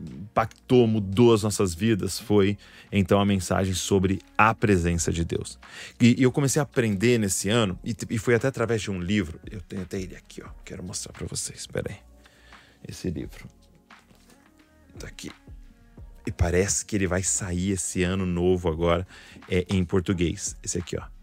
impactou, 0.00 0.86
mudou 0.86 1.34
as 1.34 1.42
nossas 1.42 1.74
vidas 1.74 2.18
foi 2.18 2.56
então 2.90 3.20
a 3.20 3.24
mensagem 3.24 3.74
sobre 3.74 4.20
a 4.36 4.54
presença 4.54 5.12
de 5.12 5.24
Deus. 5.24 5.58
E, 6.00 6.18
e 6.18 6.22
eu 6.22 6.32
comecei 6.32 6.60
a 6.60 6.62
aprender 6.62 7.18
nesse 7.18 7.48
ano, 7.48 7.78
e, 7.84 7.94
e, 8.08 8.18
foi 8.18 8.34
até 8.34 8.48
através 8.48 8.82
de 8.82 8.90
um 8.90 9.00
livro. 9.00 9.38
Eu 9.50 9.60
tenho 9.60 9.82
até 9.82 10.00
ele 10.00 10.16
aqui, 10.16 10.42
ó. 10.42 10.48
Quero 10.64 10.82
mostrar 10.82 11.12
para 11.12 11.26
vocês. 11.26 11.60
Espera 11.60 11.90
aí. 11.90 11.98
Esse 12.86 13.10
livro. 13.10 13.46
Tá 14.98 15.06
aqui. 15.06 15.30
E 16.26 16.32
parece 16.32 16.84
que 16.84 16.96
ele 16.96 17.06
vai 17.06 17.22
sair 17.22 17.72
esse 17.72 18.02
ano 18.02 18.26
novo 18.26 18.68
agora 18.68 19.06
é, 19.48 19.64
em 19.68 19.84
português. 19.84 20.56
Esse 20.62 20.78
aqui, 20.78 20.96
ó. 20.98 21.19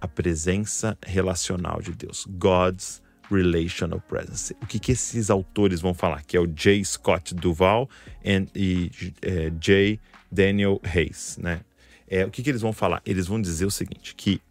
A 0.00 0.08
presença 0.08 0.96
relacional 1.04 1.80
de 1.82 1.92
Deus. 1.92 2.26
God's 2.28 3.02
Relational 3.30 4.00
Presence. 4.00 4.54
O 4.60 4.66
que, 4.66 4.78
que 4.78 4.92
esses 4.92 5.30
autores 5.30 5.80
vão 5.80 5.94
falar? 5.94 6.24
Que 6.24 6.36
é 6.36 6.40
o 6.40 6.46
J. 6.46 6.84
Scott 6.84 7.34
Duval 7.34 7.88
and, 8.24 8.46
e 8.54 8.90
é, 9.22 9.50
J. 9.50 10.00
Daniel 10.30 10.80
Hayes, 10.82 11.38
né? 11.40 11.60
É, 12.08 12.24
o 12.24 12.30
que, 12.30 12.42
que 12.42 12.50
eles 12.50 12.60
vão 12.60 12.72
falar? 12.72 13.00
Eles 13.06 13.28
vão 13.28 13.40
dizer 13.40 13.66
o 13.66 13.70
seguinte, 13.70 14.14
que 14.16 14.42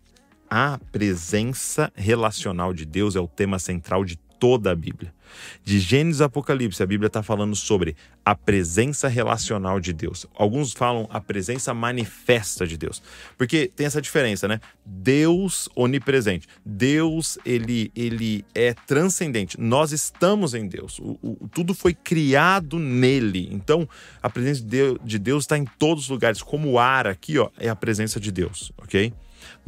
a 0.50 0.80
presença 0.92 1.92
relacional 1.94 2.74
de 2.74 2.86
Deus 2.86 3.16
é 3.16 3.20
o 3.20 3.28
tema 3.28 3.60
central 3.60 4.06
de 4.06 4.18
toda 4.40 4.72
a 4.72 4.76
Bíblia. 4.76 5.14
De 5.64 5.80
Gênesis 5.80 6.22
a 6.22 6.26
Apocalipse, 6.26 6.82
a 6.82 6.86
Bíblia 6.86 7.08
está 7.08 7.22
falando 7.22 7.56
sobre 7.56 7.96
a 8.26 8.34
presença 8.34 9.08
relacional 9.08 9.80
de 9.80 9.94
Deus. 9.94 10.26
Alguns 10.34 10.74
falam 10.74 11.08
a 11.12 11.22
presença 11.22 11.74
manifesta 11.74 12.66
de 12.66 12.78
Deus. 12.78 13.02
Porque 13.38 13.72
tem 13.76 13.86
essa 13.86 14.02
diferença, 14.02 14.48
né? 14.48 14.60
Deus 14.86 15.70
onipresente. 15.76 16.48
Deus, 16.66 17.38
ele, 17.46 17.92
ele 17.96 18.44
é 18.56 18.74
transcendente. 18.74 19.60
Nós 19.60 19.92
estamos 19.92 20.54
em 20.54 20.68
Deus. 20.68 20.98
O, 21.00 21.20
o, 21.22 21.48
tudo 21.50 21.74
foi 21.74 21.94
criado 21.94 22.80
nele. 22.80 23.50
Então, 23.52 23.88
a 24.22 24.30
presença 24.30 24.64
de 25.04 25.20
Deus 25.20 25.44
está 25.44 25.58
em 25.58 25.66
todos 25.78 26.06
os 26.06 26.10
lugares. 26.10 26.42
Como 26.42 26.72
o 26.72 26.80
ar 26.80 27.06
aqui, 27.06 27.38
ó, 27.38 27.50
é 27.58 27.70
a 27.70 27.76
presença 27.76 28.20
de 28.20 28.32
Deus, 28.32 28.72
ok? 28.78 29.14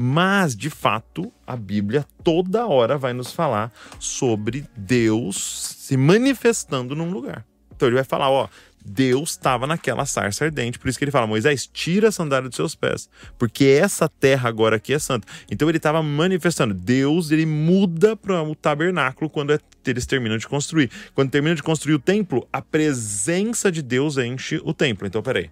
Mas, 0.04 0.56
de 0.56 0.72
fato, 0.72 1.32
a 1.46 1.56
Bíblia 1.56 2.04
toda 2.24 2.66
hora 2.66 2.98
vai 2.98 3.14
nos 3.14 3.32
falar 3.32 3.72
sobre 4.00 4.66
Deus 4.76 5.76
se 5.78 5.96
manifestando 5.96 6.96
num 6.96 7.12
lugar. 7.12 7.46
Então 7.72 7.88
ele 7.88 7.94
vai 7.94 8.04
falar, 8.04 8.32
ó, 8.32 8.50
Deus 8.84 9.30
estava 9.30 9.68
naquela 9.68 10.04
sarça 10.08 10.46
ardente, 10.46 10.80
por 10.80 10.90
isso 10.90 10.98
que 10.98 11.04
ele 11.04 11.12
fala: 11.12 11.28
Moisés, 11.28 11.68
tira 11.68 12.08
a 12.08 12.12
sandália 12.12 12.50
dos 12.50 12.56
seus 12.56 12.74
pés, 12.74 13.08
porque 13.38 13.64
essa 13.66 14.10
terra 14.10 14.50
agora 14.50 14.78
aqui 14.78 14.92
é 14.92 14.98
santa. 14.98 15.28
Então 15.52 15.70
ele 15.70 15.78
estava 15.78 16.02
manifestando. 16.02 16.74
Deus 16.74 17.30
ele 17.30 17.46
muda 17.46 18.16
para 18.16 18.42
o 18.42 18.56
tabernáculo 18.56 19.30
quando 19.30 19.54
é, 19.54 19.60
eles 19.86 20.08
terminam 20.08 20.38
de 20.40 20.48
construir. 20.48 20.90
Quando 21.14 21.30
terminam 21.30 21.54
de 21.54 21.62
construir 21.62 21.94
o 21.94 22.00
templo, 22.00 22.48
a 22.52 22.60
presença 22.60 23.72
de 23.72 23.84
Deus 23.84 24.18
enche 24.18 24.60
o 24.64 24.74
templo. 24.74 25.06
Então, 25.06 25.22
peraí. 25.22 25.52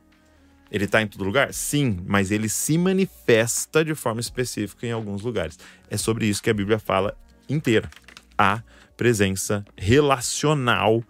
Ele 0.71 0.85
está 0.85 1.01
em 1.01 1.07
todo 1.07 1.23
lugar? 1.23 1.53
Sim, 1.53 1.99
mas 2.05 2.31
ele 2.31 2.47
se 2.47 2.77
manifesta 2.77 3.83
de 3.83 3.95
forma 3.95 4.21
específica 4.21 4.85
em 4.85 4.91
alguns 4.91 5.21
lugares. 5.21 5.57
É 5.89 5.97
sobre 5.97 6.27
isso 6.27 6.43
que 6.43 6.49
a 6.49 6.53
Bíblia 6.53 6.77
fala 6.77 7.17
inteira. 7.47 7.89
A 8.37 8.61
presença 8.95 9.65
relacional 9.75 11.03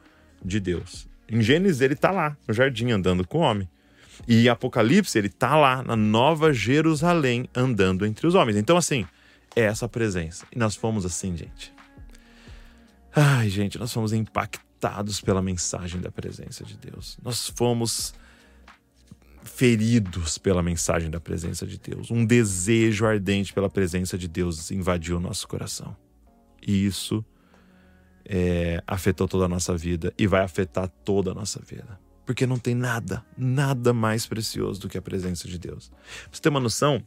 de 0.44 0.60
Deus. 0.60 1.08
Em 1.28 1.42
Gênesis, 1.42 1.82
ele 1.82 1.94
está 1.94 2.12
lá, 2.12 2.38
no 2.48 2.54
jardim, 2.54 2.92
andando 2.92 3.28
com 3.28 3.40
o 3.40 3.42
homem. 3.42 3.70
E 4.28 4.46
em 4.46 4.50
Apocalipse, 4.50 5.18
ele 5.18 5.28
está 5.28 5.56
lá, 5.56 5.84
na 5.84 5.96
Nova 5.96 6.54
Jerusalém, 6.54 7.48
andando 7.56 8.06
entre 8.06 8.26
os 8.26 8.36
homens. 8.36 8.58
Então, 8.58 8.78
assim, 8.78 9.06
é 9.56 9.62
essa 9.62 9.88
presença. 9.88 10.46
E 10.52 10.58
nós 10.58 10.76
fomos 10.76 11.06
assim, 11.06 11.36
gente. 11.36 11.74
Ai, 13.16 13.50
gente, 13.50 13.78
nós 13.78 13.92
fomos 13.92 14.14
impactados 14.14 15.20
pela 15.20 15.42
mensagem 15.42 16.00
da 16.00 16.12
presença 16.12 16.64
de 16.64 16.78
Deus. 16.78 17.18
Nós 17.24 17.52
fomos 17.56 18.14
feridos 19.50 20.38
pela 20.38 20.64
mensagem 20.64 21.10
da 21.10 21.20
presença 21.20 21.66
de 21.66 21.78
Deus. 21.78 22.10
Um 22.12 22.26
desejo 22.26 23.06
ardente 23.06 23.52
pela 23.52 23.70
presença 23.70 24.18
de 24.18 24.28
Deus 24.28 24.72
invadiu 24.72 25.18
o 25.18 25.20
nosso 25.20 25.48
coração. 25.48 25.96
E 26.66 26.86
isso 26.86 27.26
é, 28.26 28.82
afetou 28.88 29.28
toda 29.28 29.46
a 29.46 29.48
nossa 29.48 29.76
vida 29.76 30.14
e 30.18 30.28
vai 30.28 30.42
afetar 30.42 30.88
toda 31.04 31.32
a 31.32 31.34
nossa 31.34 31.62
vida. 31.62 32.00
Porque 32.26 32.46
não 32.46 32.60
tem 32.60 32.76
nada, 32.76 33.26
nada 33.38 33.92
mais 33.92 34.28
precioso 34.28 34.80
do 34.82 34.88
que 34.88 34.98
a 34.98 35.02
presença 35.02 35.48
de 35.48 35.58
Deus. 35.58 35.90
Pra 35.90 36.30
você 36.32 36.42
ter 36.42 36.50
uma 36.50 36.60
noção, 36.60 37.02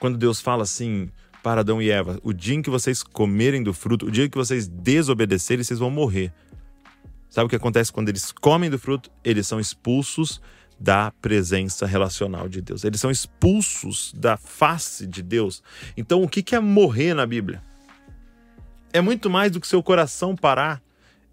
quando 0.00 0.18
Deus 0.18 0.40
fala 0.40 0.64
assim 0.64 1.08
para 1.42 1.60
Adão 1.60 1.80
e 1.80 1.90
Eva: 1.90 2.18
o 2.22 2.32
dia 2.32 2.56
em 2.56 2.60
que 2.60 2.68
vocês 2.68 3.02
comerem 3.02 3.62
do 3.62 3.72
fruto, 3.72 4.06
o 4.06 4.10
dia 4.10 4.24
em 4.24 4.28
que 4.28 4.36
vocês 4.36 4.66
desobedecerem, 4.66 5.62
vocês 5.62 5.78
vão 5.78 5.90
morrer. 5.90 6.34
Sabe 7.30 7.46
o 7.46 7.48
que 7.48 7.56
acontece 7.56 7.92
quando 7.92 8.08
eles 8.08 8.32
comem 8.32 8.68
do 8.68 8.78
fruto? 8.78 9.10
Eles 9.22 9.46
são 9.46 9.60
expulsos 9.60 10.40
da 10.78 11.10
presença 11.10 11.86
relacional 11.86 12.48
de 12.48 12.60
Deus. 12.60 12.84
Eles 12.84 13.00
são 13.00 13.10
expulsos 13.10 14.12
da 14.14 14.36
face 14.36 15.06
de 15.06 15.22
Deus. 15.22 15.62
Então, 15.96 16.22
o 16.22 16.28
que 16.28 16.54
é 16.54 16.60
morrer 16.60 17.14
na 17.14 17.26
Bíblia? 17.26 17.62
É 18.92 19.00
muito 19.00 19.28
mais 19.30 19.50
do 19.50 19.60
que 19.60 19.66
seu 19.66 19.82
coração 19.82 20.36
parar. 20.36 20.82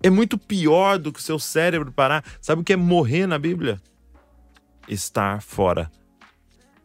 É 0.01 0.09
muito 0.09 0.37
pior 0.37 0.97
do 0.97 1.11
que 1.11 1.21
seu 1.21 1.37
cérebro 1.37 1.91
parar. 1.91 2.23
Sabe 2.41 2.61
o 2.61 2.63
que 2.63 2.73
é 2.73 2.77
morrer 2.77 3.27
na 3.27 3.37
Bíblia? 3.37 3.81
Estar 4.87 5.41
fora 5.41 5.91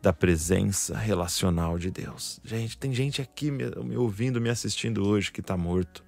da 0.01 0.13
presença 0.13 0.97
relacional 0.97 1.79
de 1.79 1.91
Deus. 1.91 2.41
Gente, 2.45 2.79
tem 2.79 2.93
gente 2.93 3.21
aqui 3.21 3.51
me, 3.51 3.65
me 3.83 3.97
ouvindo, 3.97 4.41
me 4.41 4.49
assistindo 4.49 5.05
hoje 5.05 5.33
que 5.33 5.41
está 5.41 5.57
morto, 5.57 6.05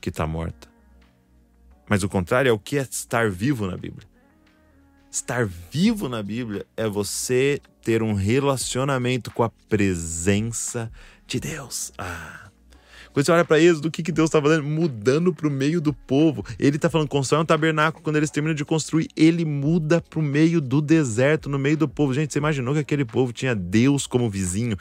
que 0.00 0.08
está 0.08 0.26
morta. 0.26 0.68
Mas 1.88 2.02
o 2.02 2.08
contrário 2.08 2.48
é 2.48 2.52
o 2.52 2.58
que 2.58 2.78
é 2.78 2.82
estar 2.82 3.30
vivo 3.30 3.66
na 3.66 3.76
Bíblia 3.76 4.15
Estar 5.16 5.46
vivo 5.46 6.10
na 6.10 6.22
Bíblia 6.22 6.66
é 6.76 6.86
você 6.86 7.58
ter 7.82 8.02
um 8.02 8.12
relacionamento 8.12 9.30
com 9.30 9.42
a 9.42 9.48
presença 9.66 10.92
de 11.26 11.40
Deus. 11.40 11.90
Ah. 11.96 12.45
Quando 13.16 13.24
você 13.24 13.32
olha 13.32 13.46
para 13.46 13.58
Êxodo, 13.58 13.88
o 13.88 13.90
que, 13.90 14.02
que 14.02 14.12
Deus 14.12 14.28
está 14.28 14.42
fazendo? 14.42 14.64
Mudando 14.64 15.32
para 15.32 15.48
o 15.48 15.50
meio 15.50 15.80
do 15.80 15.90
povo. 15.90 16.44
Ele 16.58 16.76
está 16.76 16.90
falando, 16.90 17.08
constrói 17.08 17.40
um 17.40 17.46
tabernáculo. 17.46 18.04
Quando 18.04 18.16
eles 18.16 18.30
terminam 18.30 18.54
de 18.54 18.62
construir, 18.62 19.08
ele 19.16 19.42
muda 19.42 20.02
para 20.02 20.18
o 20.18 20.22
meio 20.22 20.60
do 20.60 20.82
deserto, 20.82 21.48
no 21.48 21.58
meio 21.58 21.78
do 21.78 21.88
povo. 21.88 22.12
Gente, 22.12 22.30
você 22.30 22.38
imaginou 22.38 22.74
que 22.74 22.80
aquele 22.80 23.06
povo 23.06 23.32
tinha 23.32 23.54
Deus 23.54 24.06
como 24.06 24.28
vizinho? 24.28 24.76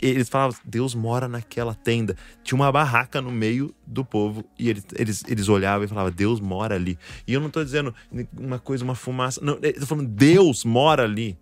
Eles 0.00 0.30
falavam, 0.30 0.56
Deus 0.64 0.94
mora 0.94 1.28
naquela 1.28 1.74
tenda. 1.74 2.16
Tinha 2.42 2.56
uma 2.56 2.72
barraca 2.72 3.20
no 3.20 3.30
meio 3.30 3.74
do 3.86 4.02
povo 4.02 4.46
e 4.58 4.70
eles, 4.70 4.86
eles, 4.96 5.22
eles 5.28 5.48
olhavam 5.50 5.84
e 5.84 5.88
falavam, 5.88 6.10
Deus 6.10 6.40
mora 6.40 6.76
ali. 6.76 6.98
E 7.28 7.34
eu 7.34 7.40
não 7.40 7.48
estou 7.48 7.62
dizendo 7.62 7.94
uma 8.34 8.58
coisa, 8.58 8.82
uma 8.82 8.94
fumaça. 8.94 9.44
Não, 9.44 9.58
eu 9.60 9.68
estou 9.68 9.86
falando, 9.86 10.08
Deus 10.08 10.64
mora 10.64 11.02
ali. 11.02 11.36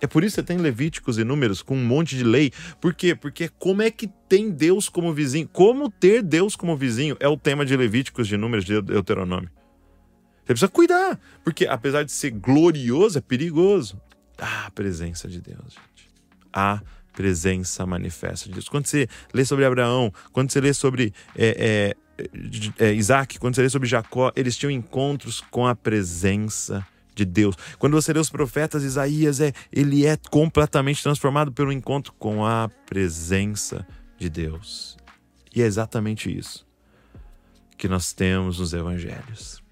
É 0.00 0.06
por 0.06 0.22
isso 0.22 0.34
que 0.34 0.42
você 0.42 0.46
tem 0.46 0.58
Levíticos 0.58 1.18
e 1.18 1.24
Números 1.24 1.62
com 1.62 1.76
um 1.76 1.84
monte 1.84 2.16
de 2.16 2.24
lei. 2.24 2.52
Por 2.80 2.92
quê? 2.92 3.14
Porque 3.14 3.48
como 3.58 3.82
é 3.82 3.90
que 3.90 4.08
tem 4.28 4.50
Deus 4.50 4.88
como 4.88 5.12
vizinho? 5.12 5.48
Como 5.48 5.90
ter 5.90 6.22
Deus 6.22 6.54
como 6.54 6.76
vizinho 6.76 7.16
é 7.18 7.28
o 7.28 7.36
tema 7.36 7.64
de 7.64 7.76
Levíticos, 7.76 8.28
de 8.28 8.36
Números, 8.36 8.64
de 8.64 8.80
Deuteronômio. 8.82 9.50
Você 10.40 10.52
precisa 10.52 10.68
cuidar, 10.68 11.18
porque 11.42 11.66
apesar 11.66 12.04
de 12.04 12.12
ser 12.12 12.30
glorioso, 12.30 13.18
é 13.18 13.20
perigoso. 13.20 14.00
Ah, 14.38 14.66
a 14.66 14.70
presença 14.70 15.26
de 15.28 15.40
Deus, 15.40 15.74
gente. 15.74 16.08
A 16.52 16.80
presença 17.12 17.84
manifesta 17.86 18.46
de 18.46 18.52
Deus. 18.52 18.68
Quando 18.68 18.86
você 18.86 19.08
lê 19.32 19.44
sobre 19.44 19.64
Abraão, 19.64 20.12
quando 20.32 20.52
você 20.52 20.60
lê 20.60 20.72
sobre 20.72 21.12
é, 21.34 21.94
é, 22.18 22.26
é, 22.78 22.92
Isaac, 22.92 23.38
quando 23.38 23.56
você 23.56 23.62
lê 23.62 23.70
sobre 23.70 23.88
Jacó, 23.88 24.30
eles 24.36 24.56
tinham 24.56 24.70
encontros 24.70 25.40
com 25.50 25.66
a 25.66 25.74
presença 25.74 26.86
de 27.16 27.24
Deus. 27.24 27.56
Quando 27.78 27.94
você 27.94 28.12
lê 28.12 28.20
os 28.20 28.30
profetas, 28.30 28.84
Isaías 28.84 29.40
é 29.40 29.52
ele 29.72 30.06
é 30.06 30.16
completamente 30.30 31.02
transformado 31.02 31.50
pelo 31.50 31.72
encontro 31.72 32.12
com 32.12 32.44
a 32.44 32.70
presença 32.84 33.84
de 34.18 34.28
Deus. 34.28 34.96
E 35.52 35.62
é 35.62 35.64
exatamente 35.64 36.30
isso 36.30 36.64
que 37.76 37.88
nós 37.88 38.12
temos 38.12 38.58
nos 38.58 38.72
evangelhos. 38.72 39.62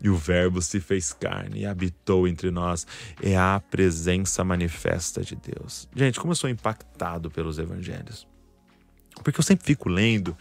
E 0.00 0.08
o 0.08 0.16
Verbo 0.16 0.62
se 0.62 0.78
fez 0.78 1.12
carne 1.12 1.60
e 1.60 1.66
habitou 1.66 2.28
entre 2.28 2.50
nós. 2.50 2.86
É 3.20 3.36
a 3.36 3.60
presença 3.68 4.44
manifesta 4.44 5.22
de 5.22 5.34
Deus. 5.34 5.88
Gente, 5.94 6.20
como 6.20 6.32
eu 6.32 6.36
sou 6.36 6.48
impactado 6.48 7.30
pelos 7.30 7.58
evangelhos. 7.58 8.26
Porque 9.24 9.40
eu 9.40 9.44
sempre 9.44 9.66
fico 9.66 9.88
lendo 9.88 10.36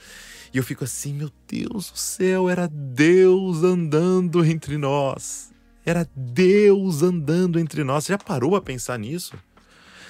e 0.53 0.57
eu 0.57 0.63
fico 0.63 0.83
assim, 0.83 1.13
meu 1.13 1.31
Deus 1.47 1.91
do 1.91 1.97
céu, 1.97 2.47
era 2.49 2.67
Deus 2.67 3.63
andando 3.63 4.45
entre 4.45 4.77
nós. 4.77 5.51
Era 5.87 6.05
Deus 6.13 7.01
andando 7.01 7.57
entre 7.57 7.81
nós. 7.81 8.03
Você 8.03 8.11
já 8.11 8.17
parou 8.17 8.57
a 8.57 8.61
pensar 8.61 8.99
nisso? 8.99 9.37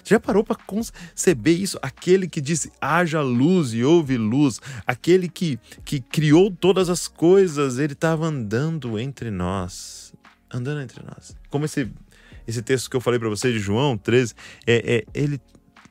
Você 0.04 0.16
já 0.16 0.20
parou 0.20 0.44
para 0.44 0.56
conceber 0.56 1.56
isso? 1.56 1.78
Aquele 1.84 2.28
que 2.28 2.42
disse 2.42 2.72
haja 2.82 3.22
luz 3.22 3.76
e 3.76 3.84
houve 3.84 4.18
luz, 4.18 4.60
aquele 4.88 5.30
que, 5.30 5.60
que 5.86 6.00
criou 6.00 6.50
todas 6.50 6.90
as 6.90 7.08
coisas, 7.08 7.78
ele 7.78 7.94
estava 7.94 8.26
andando 8.26 8.98
entre 8.98 9.30
nós. 9.30 10.16
Andando 10.52 10.82
entre 10.82 11.04
nós. 11.06 11.38
Como 11.48 11.66
esse, 11.66 11.88
esse 12.48 12.64
texto 12.64 12.90
que 12.90 12.96
eu 12.96 13.02
falei 13.02 13.20
para 13.20 13.30
você 13.30 13.54
de 13.54 13.60
João 13.60 14.00
13, 14.00 14.34
é, 14.66 14.96
é 14.96 15.06
ele 15.14 15.40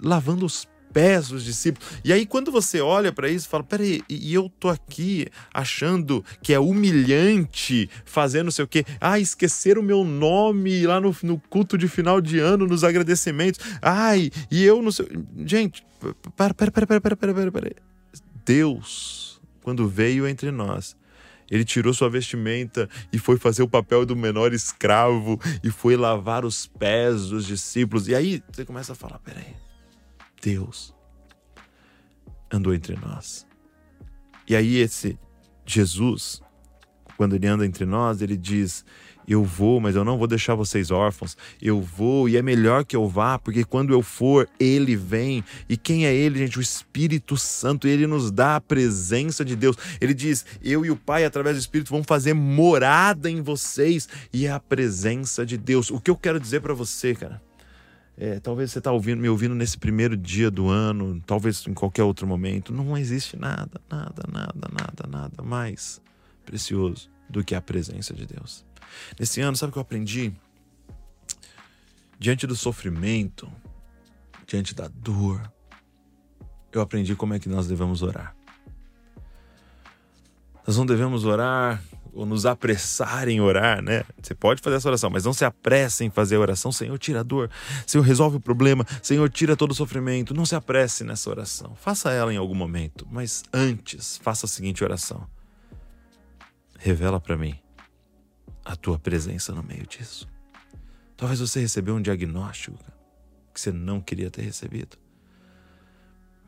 lavando 0.01 0.45
os 0.45 0.67
pés 0.97 1.29
dos 1.29 1.45
discípulos. 1.45 1.87
E 2.03 2.11
aí, 2.11 2.25
quando 2.25 2.51
você 2.51 2.81
olha 2.81 3.13
para 3.13 3.29
isso, 3.29 3.51
fala: 3.51 3.63
peraí, 3.63 4.01
e 4.09 4.33
eu 4.33 4.51
tô 4.59 4.71
aqui 4.71 5.27
achando 5.53 6.25
que 6.43 6.55
é 6.55 6.59
humilhante 6.59 7.91
fazer 8.07 8.43
não 8.43 8.51
sei 8.51 8.65
o 8.65 8.69
quê. 8.69 8.83
Ah, 8.99 9.21
esquecer 9.21 9.77
o 9.77 9.83
meu 9.83 10.03
nome 10.03 10.87
lá 10.87 10.99
no, 10.99 11.15
no 11.23 11.39
culto 11.51 11.77
de 11.77 11.87
final 11.87 12.19
de 12.19 12.39
ano, 12.39 12.67
nos 12.67 12.83
agradecimentos. 12.83 13.61
Ai, 13.83 14.31
e 14.51 14.65
eu 14.65 14.81
não 14.81 14.91
sei. 14.91 15.07
Gente, 15.45 15.87
para, 16.35 16.55
para, 16.55 16.73
para, 16.73 16.87
para, 16.87 17.01
para, 17.01 17.17
para, 17.17 17.53
para. 17.53 17.71
Deus, 18.47 19.39
quando 19.63 19.87
veio 19.87 20.27
entre 20.27 20.51
nós, 20.51 20.97
ele 21.51 21.67
tirou 21.67 21.93
sua 21.93 22.09
vestimenta 22.09 22.89
e 23.13 23.19
foi 23.19 23.37
fazer 23.37 23.63
o 23.63 23.69
papel 23.69 24.07
do 24.07 24.17
menor 24.17 24.55
escravo 24.55 25.39
e 25.63 25.71
foi 25.71 25.95
lavar 25.95 26.43
os 26.47 26.67
pés 26.67 27.27
dos 27.27 27.45
discípulos. 27.45 28.09
E 28.09 28.15
aí 28.15 28.43
você 28.51 28.65
começa 28.65 28.93
a 28.93 28.97
falar: 28.97 29.19
peraí, 29.19 29.66
Deus 30.43 30.95
andou 32.51 32.75
entre 32.75 32.97
nós. 32.97 33.47
E 34.49 34.55
aí, 34.55 34.77
esse 34.77 35.19
Jesus, 35.65 36.41
quando 37.17 37.35
ele 37.35 37.47
anda 37.47 37.67
entre 37.67 37.85
nós, 37.85 38.23
ele 38.23 38.37
diz: 38.37 38.85
Eu 39.27 39.43
vou, 39.43 39.81
mas 39.81 39.97
eu 39.97 40.05
não 40.05 40.17
vou 40.17 40.29
deixar 40.29 40.55
vocês 40.55 40.91
órfãos. 40.91 41.37
Eu 41.61 41.81
vou 41.81 42.29
e 42.29 42.37
é 42.37 42.43
melhor 42.43 42.85
que 42.85 42.95
eu 42.95 43.09
vá, 43.09 43.39
porque 43.39 43.65
quando 43.65 43.93
eu 43.93 44.03
for, 44.03 44.49
ele 44.61 44.95
vem. 44.95 45.43
E 45.69 45.77
quem 45.77 46.07
é 46.07 46.15
ele, 46.15 46.39
gente? 46.39 46.59
O 46.59 46.63
Espírito 46.63 47.37
Santo. 47.37 47.89
Ele 47.89 48.07
nos 48.07 48.31
dá 48.31 48.57
a 48.57 48.61
presença 48.61 49.45
de 49.45 49.57
Deus. 49.57 49.77
Ele 50.01 50.15
diz: 50.15 50.47
Eu 50.63 50.85
e 50.85 50.91
o 50.91 50.97
Pai, 50.97 51.25
através 51.25 51.57
do 51.57 51.61
Espírito, 51.61 51.91
vão 51.91 52.05
fazer 52.05 52.35
morada 52.35 53.29
em 53.29 53.43
vocês. 53.43 54.09
E 54.33 54.47
é 54.47 54.53
a 54.53 54.61
presença 54.61 55.45
de 55.45 55.57
Deus. 55.57 55.91
O 55.91 56.01
que 56.01 56.11
eu 56.11 56.17
quero 56.17 56.39
dizer 56.39 56.61
para 56.61 56.75
você, 56.75 57.15
cara? 57.15 57.43
É, 58.19 58.41
talvez 58.41 58.73
você 58.73 58.79
está 58.79 58.91
ouvindo, 58.91 59.21
me 59.21 59.29
ouvindo 59.29 59.55
nesse 59.55 59.77
primeiro 59.77 60.17
dia 60.17 60.51
do 60.51 60.69
ano, 60.69 61.21
talvez 61.27 61.67
em 61.67 61.75
qualquer 61.75 62.03
outro 62.03 62.27
momento. 62.27 62.73
Não 62.73 62.97
existe 62.97 63.37
nada, 63.37 63.81
nada, 63.91 64.23
nada, 64.33 64.69
nada, 64.73 65.09
nada 65.09 65.43
mais 65.43 66.01
precioso 66.45 67.11
do 67.29 67.45
que 67.45 67.55
a 67.55 67.61
presença 67.61 68.15
de 68.15 68.25
Deus. 68.25 68.65
Nesse 69.19 69.41
ano, 69.41 69.57
sabe 69.57 69.71
o 69.71 69.73
que 69.73 69.79
eu 69.79 69.83
aprendi? 69.83 70.33
Diante 72.19 72.47
do 72.47 72.57
sofrimento, 72.57 73.53
diante 74.47 74.75
da 74.75 74.89
dor, 74.89 75.53
eu 76.73 76.81
aprendi 76.81 77.15
como 77.15 77.35
é 77.35 77.39
que 77.39 77.49
nós 77.49 77.67
devemos 77.67 78.03
orar. 78.03 78.35
Nós 80.67 80.77
não 80.77 80.87
devemos 80.87 81.25
orar 81.25 81.83
ou 82.17 82.25
nos 82.25 82.47
apressar 82.47 83.29
em 83.29 83.43
orar, 83.43 83.83
né? 83.83 84.03
Você 84.21 84.35
pode 84.35 84.63
fazer 84.63 84.77
essa 84.77 84.89
oração, 84.89 85.11
mas 85.11 85.25
não 85.25 85.35
se 85.35 85.45
apresse 85.45 86.03
em 86.03 86.11
fazer 86.11 86.37
a 86.37 86.41
oração. 86.41 86.73
Senhor, 86.73 86.99
tira 86.99 87.21
a 87.21 87.23
dor. 87.23 87.51
Senhor, 87.87 88.03
resolve 88.03 88.39
o 88.39 88.41
problema. 88.41 88.87
Senhor, 89.03 89.29
tira 89.29 89.55
todo 89.55 89.73
o 89.73 89.75
sofrimento. 89.75 90.33
Não 90.33 90.47
se 90.47 90.55
apresse 90.55 91.05
nessa 91.05 91.29
oração. 91.29 91.75
Faça 91.77 92.11
ela 92.11 92.33
em 92.33 92.39
algum 92.39 92.55
momento, 92.55 93.07
mas 93.11 93.45
antes, 93.53 94.17
faça 94.17 94.47
a 94.47 94.49
seguinte 94.49 94.83
oração: 94.83 95.29
Revela 96.79 97.21
para 97.21 97.37
mim 97.37 97.55
a 98.65 98.75
tua 98.75 98.99
presença 98.99 99.53
no 99.53 99.63
meio 99.63 99.87
disso. 99.87 100.27
Talvez 101.19 101.39
você 101.39 101.61
recebeu 101.61 101.95
um 101.95 102.03
diagnóstico 102.03 102.79
que 103.53 103.61
você 103.61 103.71
não 103.71 104.01
queria 104.01 104.31
ter 104.31 104.43
recebido. 104.43 104.97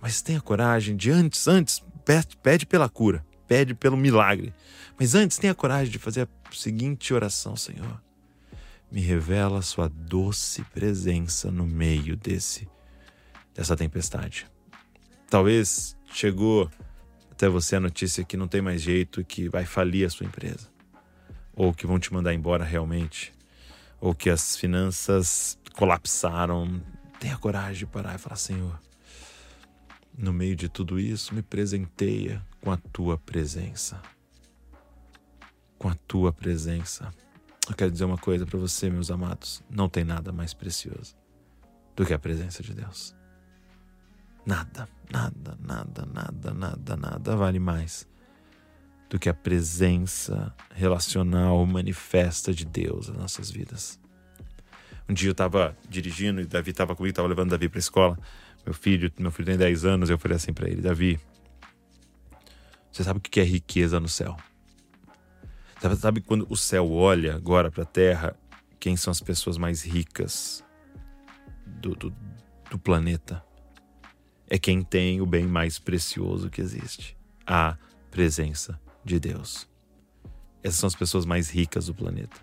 Mas 0.01 0.23
tenha 0.23 0.41
coragem 0.41 0.97
de 0.97 1.11
antes, 1.11 1.47
antes, 1.47 1.83
pede, 2.05 2.37
pede 2.39 2.67
pela 2.67 2.89
cura 2.89 3.25
pede 3.49 3.75
pelo 3.75 3.97
milagre. 3.97 4.55
Mas 5.01 5.15
antes, 5.15 5.39
tenha 5.39 5.55
coragem 5.55 5.91
de 5.91 5.99
fazer 5.99 6.23
a 6.23 6.55
seguinte 6.55 7.13
oração, 7.15 7.57
Senhor. 7.57 8.01
Me 8.93 9.01
revela 9.01 9.59
a 9.59 9.63
sua 9.63 9.89
doce 9.89 10.63
presença 10.65 11.51
no 11.51 11.67
meio 11.67 12.17
desse 12.17 12.69
dessa 13.55 13.77
tempestade. 13.77 14.47
Talvez 15.29 15.97
chegou 16.13 16.71
até 17.31 17.49
você 17.49 17.75
a 17.75 17.81
notícia 17.81 18.23
que 18.23 18.37
não 18.37 18.47
tem 18.47 18.63
mais 18.63 18.81
jeito, 18.81 19.25
que 19.25 19.49
vai 19.49 19.65
falir 19.65 20.07
a 20.07 20.11
sua 20.11 20.27
empresa, 20.27 20.69
ou 21.53 21.75
que 21.75 21.87
vão 21.87 21.99
te 21.99 22.13
mandar 22.13 22.33
embora 22.33 22.65
realmente, 22.65 23.35
ou 24.01 24.15
que 24.15 24.31
as 24.31 24.57
finanças 24.57 25.59
colapsaram. 25.75 26.81
Tenha 27.19 27.37
coragem 27.37 27.81
de 27.81 27.87
parar 27.87 28.15
e 28.15 28.19
falar: 28.19 28.37
Senhor, 28.37 28.79
no 30.19 30.33
meio 30.33 30.57
de 30.57 30.69
tudo 30.69 30.99
isso, 30.99 31.33
me 31.33 31.43
presenteia 31.43 32.45
com 32.61 32.73
a 32.73 32.77
tua 32.77 33.17
presença. 33.17 34.03
Com 35.79 35.89
a 35.89 35.95
tua 35.95 36.33
presença. 36.33 37.15
Eu 37.69 37.75
quero 37.77 37.93
dizer 37.93 38.05
uma 38.05 38.19
coisa 38.19 38.45
para 38.45 38.59
você, 38.59 38.91
meus 38.91 39.13
amados: 39.13 39.63
não 39.71 39.89
tem 39.89 40.03
nada 40.03 40.33
mais 40.33 40.53
precioso 40.53 41.17
do 41.95 42.05
que 42.05 42.13
a 42.13 42.19
presença 42.19 42.63
de 42.65 42.75
Deus. 42.75 43.15
Nada, 44.45 44.89
nada, 45.13 45.57
nada, 45.61 46.05
nada, 46.07 46.53
nada, 46.53 46.97
nada 46.97 47.37
vale 47.37 47.61
mais 47.61 48.09
do 49.09 49.19
que 49.19 49.29
a 49.29 49.35
presença 49.35 50.53
relacional 50.75 51.65
manifesta 51.65 52.53
de 52.53 52.65
Deus 52.65 53.09
nas 53.09 53.17
nossas 53.17 53.51
vidas. 53.51 54.01
Um 55.09 55.15
dia 55.15 55.29
eu 55.29 55.33
estava 55.33 55.77
dirigindo 55.89 56.41
e 56.41 56.45
Davi 56.45 56.71
estava 56.71 56.95
comigo, 56.95 57.11
estava 57.11 57.29
levando 57.29 57.51
Davi 57.51 57.69
para 57.69 57.79
a 57.79 57.81
escola 57.81 58.19
meu 58.69 58.75
filho, 58.75 59.11
meu 59.19 59.31
filho 59.31 59.47
tem 59.47 59.57
10 59.57 59.87
anos, 59.87 60.11
eu 60.11 60.19
falei 60.19 60.37
assim 60.37 60.53
para 60.53 60.69
ele, 60.69 60.83
Davi, 60.83 61.19
você 62.93 63.03
sabe 63.03 63.19
o 63.19 63.23
que 63.23 63.41
é 63.41 63.43
riqueza 63.43 63.99
no 63.99 64.11
céu? 64.11 64.37
Sabe, 65.81 65.97
sabe 65.97 66.21
quando 66.21 66.47
o 66.51 66.57
céu 66.57 66.93
olha 66.93 67.35
agora 67.35 67.71
para 67.71 67.85
a 67.85 67.87
terra, 67.87 68.37
quem 68.79 68.95
são 68.95 69.11
as 69.11 69.23
pessoas 69.23 69.57
mais 69.57 69.83
ricas 69.83 70.63
do, 71.65 71.95
do, 71.95 72.15
do 72.71 72.79
planeta? 72.79 73.43
É 74.47 74.59
quem 74.59 74.83
tem 74.83 75.23
o 75.23 75.27
bem 75.27 75.47
mais 75.47 75.79
precioso 75.79 76.51
que 76.51 76.61
existe, 76.61 77.17
a 77.47 77.75
presença 78.11 78.79
de 79.03 79.19
Deus. 79.19 79.67
Essas 80.63 80.81
são 80.81 80.89
as 80.89 80.95
pessoas 80.95 81.25
mais 81.25 81.49
ricas 81.49 81.87
do 81.87 81.95
planeta. 81.95 82.37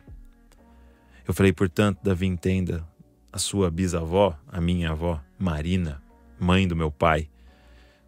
Eu 1.28 1.36
falei, 1.36 1.54
portanto, 1.54 2.00
Davi, 2.02 2.26
entenda, 2.26 2.84
a 3.32 3.38
sua 3.38 3.70
bisavó, 3.70 4.36
a 4.48 4.60
minha 4.60 4.90
avó, 4.90 5.22
Marina, 5.38 6.04
mãe 6.40 6.68
do 6.68 6.76
meu 6.76 6.92
pai, 6.92 7.30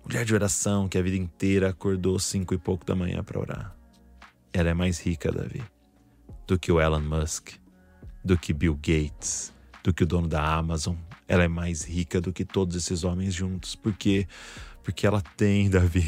mulher 0.03 0.25
de 0.25 0.33
oração 0.33 0.87
que 0.87 0.97
a 0.97 1.01
vida 1.01 1.17
inteira 1.17 1.69
acordou 1.69 2.17
cinco 2.19 2.53
e 2.53 2.57
pouco 2.57 2.85
da 2.85 2.95
manhã 2.95 3.23
para 3.23 3.39
orar. 3.39 3.75
Ela 4.53 4.69
é 4.69 4.73
mais 4.73 4.99
rica, 4.99 5.31
Davi, 5.31 5.63
do 6.45 6.57
que 6.57 6.71
o 6.71 6.79
Elon 6.81 7.01
Musk, 7.01 7.51
do 8.23 8.37
que 8.37 8.53
Bill 8.53 8.75
Gates, 8.75 9.53
do 9.83 9.93
que 9.93 10.03
o 10.03 10.07
dono 10.07 10.27
da 10.27 10.43
Amazon. 10.43 10.95
Ela 11.27 11.43
é 11.43 11.47
mais 11.47 11.83
rica 11.83 12.21
do 12.21 12.31
que 12.31 12.45
todos 12.45 12.75
esses 12.75 13.03
homens 13.03 13.33
juntos. 13.33 13.75
Por 13.75 13.93
quê? 13.93 14.27
Porque 14.83 15.05
ela 15.05 15.21
tem, 15.21 15.69
Davi, 15.69 16.05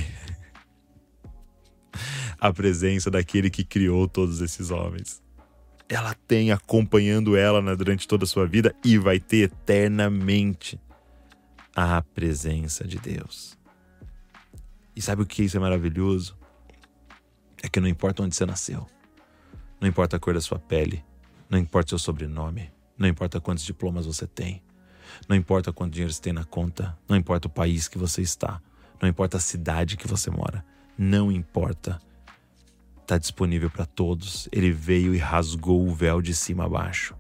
a 2.39 2.53
presença 2.53 3.12
daquele 3.12 3.49
que 3.49 3.63
criou 3.63 4.08
todos 4.08 4.41
esses 4.41 4.71
homens. 4.71 5.21
Ela 5.88 6.13
tem 6.27 6.51
acompanhando 6.51 7.36
ela 7.36 7.75
durante 7.75 8.08
toda 8.08 8.23
a 8.23 8.27
sua 8.27 8.45
vida 8.45 8.75
e 8.86 8.97
vai 8.97 9.19
ter 9.19 9.51
eternamente 9.51 10.79
a 11.75 12.01
presença 12.01 12.88
de 12.88 12.97
Deus. 12.97 13.58
E 14.95 15.01
sabe 15.01 15.21
o 15.21 15.25
que 15.25 15.43
isso 15.43 15.58
é 15.58 15.60
maravilhoso? 15.60 16.37
É 17.62 17.69
que 17.69 17.79
não 17.79 17.87
importa 17.87 18.23
onde 18.23 18.35
você 18.35 18.46
nasceu, 18.46 18.87
não 19.79 19.87
importa 19.87 20.17
a 20.17 20.19
cor 20.19 20.33
da 20.33 20.41
sua 20.41 20.60
pele, 20.60 21.04
não 21.50 21.60
importa 21.60 21.89
seu 21.89 22.00
sobrenome, 22.00 22.71
não 22.98 23.08
importa 23.08 23.39
quantos 23.39 23.63
diplomas 23.63 24.06
você 24.06 24.25
tem, 24.25 24.63
não 25.27 25.35
importa 25.35 25.73
quanto 25.73 25.93
dinheiro 25.93 26.13
você 26.13 26.21
tem 26.21 26.33
na 26.33 26.43
conta, 26.43 26.98
não 27.08 27.17
importa 27.17 27.48
o 27.48 27.52
país 27.52 27.87
que 27.87 27.98
você 27.98 28.21
está, 28.21 28.62
não 29.02 29.10
importa 29.10 29.37
a 29.37 29.41
cidade 29.41 29.98
que 29.98 30.08
você 30.08 30.29
mora, 30.29 30.65
não 30.98 31.31
importa. 31.31 32.00
Está 33.02 33.17
disponível 33.17 33.71
para 33.71 33.87
todos. 33.87 34.48
Ele 34.52 34.71
veio 34.71 35.15
e 35.15 35.17
rasgou 35.17 35.87
o 35.87 35.96
véu 35.96 36.21
de 36.21 36.35
cima 36.35 36.65
a 36.65 36.69
baixo 36.69 37.18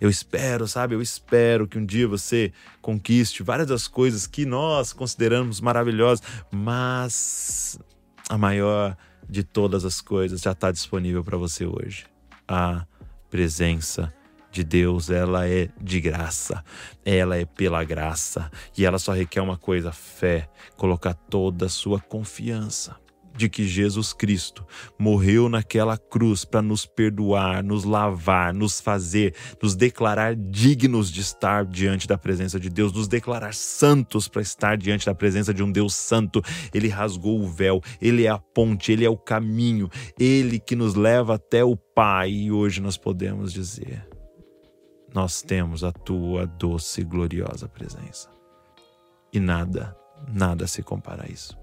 Eu 0.00 0.10
espero, 0.10 0.68
sabe? 0.68 0.94
Eu 0.94 1.02
espero 1.02 1.66
que 1.66 1.78
um 1.78 1.84
dia 1.84 2.06
você 2.06 2.52
conquiste 2.82 3.42
várias 3.42 3.68
das 3.68 3.88
coisas 3.88 4.26
que 4.26 4.44
nós 4.44 4.92
consideramos 4.92 5.60
maravilhosas, 5.60 6.22
mas 6.50 7.78
a 8.28 8.36
maior 8.36 8.96
de 9.28 9.42
todas 9.42 9.84
as 9.84 10.00
coisas 10.00 10.40
já 10.40 10.52
está 10.52 10.70
disponível 10.70 11.24
para 11.24 11.36
você 11.36 11.64
hoje. 11.64 12.06
A 12.46 12.84
presença 13.30 14.12
de 14.50 14.64
Deus, 14.64 15.10
ela 15.10 15.48
é 15.48 15.68
de 15.80 16.00
graça, 16.00 16.64
ela 17.04 17.36
é 17.36 17.44
pela 17.44 17.84
graça 17.84 18.50
e 18.76 18.84
ela 18.84 18.98
só 18.98 19.12
requer 19.12 19.40
uma 19.40 19.56
coisa: 19.56 19.92
fé, 19.92 20.48
colocar 20.76 21.14
toda 21.14 21.66
a 21.66 21.68
sua 21.68 22.00
confiança 22.00 22.96
de 23.36 23.48
que 23.48 23.66
Jesus 23.66 24.12
Cristo 24.12 24.66
morreu 24.98 25.48
naquela 25.48 25.96
cruz 25.96 26.44
para 26.44 26.60
nos 26.60 26.84
perdoar, 26.84 27.62
nos 27.62 27.84
lavar, 27.84 28.52
nos 28.52 28.80
fazer, 28.80 29.34
nos 29.62 29.74
declarar 29.74 30.34
dignos 30.34 31.10
de 31.10 31.20
estar 31.20 31.64
diante 31.64 32.06
da 32.06 32.18
presença 32.18 32.58
de 32.58 32.68
Deus, 32.68 32.92
nos 32.92 33.08
declarar 33.08 33.54
santos 33.54 34.28
para 34.28 34.42
estar 34.42 34.76
diante 34.76 35.06
da 35.06 35.14
presença 35.14 35.54
de 35.54 35.62
um 35.62 35.70
Deus 35.70 35.94
santo. 35.94 36.42
Ele 36.74 36.88
rasgou 36.88 37.40
o 37.40 37.48
véu, 37.48 37.80
ele 38.00 38.26
é 38.26 38.28
a 38.28 38.38
ponte, 38.38 38.92
ele 38.92 39.04
é 39.04 39.10
o 39.10 39.16
caminho, 39.16 39.88
ele 40.18 40.58
que 40.58 40.76
nos 40.76 40.94
leva 40.94 41.34
até 41.34 41.64
o 41.64 41.76
Pai. 41.76 42.30
E 42.30 42.52
hoje 42.52 42.80
nós 42.80 42.96
podemos 42.96 43.52
dizer: 43.52 44.06
nós 45.14 45.42
temos 45.42 45.82
a 45.82 45.92
tua 45.92 46.46
doce 46.46 47.00
e 47.00 47.04
gloriosa 47.04 47.68
presença. 47.68 48.28
E 49.32 49.38
nada, 49.38 49.96
nada 50.32 50.66
se 50.66 50.82
compara 50.82 51.24
a 51.26 51.30
isso. 51.30 51.59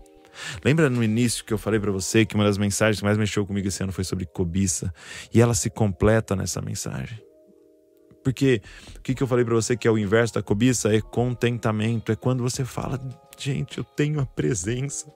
Lembra 0.64 0.90
no 0.90 1.04
início 1.04 1.44
que 1.44 1.54
eu 1.54 1.58
falei 1.58 1.80
para 1.80 1.92
você 1.92 2.26
que 2.26 2.36
uma 2.36 2.44
das 2.44 2.58
mensagens 2.58 3.00
que 3.00 3.06
mais 3.06 3.18
mexeu 3.18 3.46
comigo 3.46 3.68
esse 3.68 3.82
ano 3.84 3.92
foi 3.92 4.04
sobre 4.04 4.26
cobiça? 4.26 4.94
E 5.34 5.42
ela 5.42 5.54
se 5.54 5.70
completa 5.70 6.36
nessa 6.36 6.62
mensagem. 6.62 7.20
Porque 8.24 8.62
o 8.98 9.02
que, 9.02 9.16
que 9.16 9.24
eu 9.24 9.28
falei 9.28 9.46
para 9.46 9.56
você 9.56 9.78
que 9.78 9.88
é 9.88 9.92
o 9.92 9.98
inverso 9.98 10.34
da 10.34 10.44
cobiça? 10.44 10.94
É 10.94 11.00
contentamento. 11.00 12.12
É 12.12 12.16
quando 12.16 12.44
você 12.44 12.66
fala, 12.66 13.00
gente, 13.38 13.78
eu 13.78 13.84
tenho 13.84 14.20
a 14.20 14.26
presença. 14.26 15.10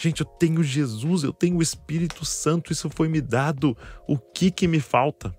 Gente, 0.00 0.20
eu 0.20 0.26
tenho 0.26 0.64
Jesus, 0.64 1.22
eu 1.22 1.32
tenho 1.32 1.58
o 1.58 1.62
Espírito 1.62 2.24
Santo, 2.24 2.72
isso 2.72 2.90
foi 2.90 3.08
me 3.08 3.20
dado. 3.20 3.76
O 4.08 4.18
que 4.18 4.50
que 4.50 4.66
me 4.66 4.80
falta? 4.80 5.32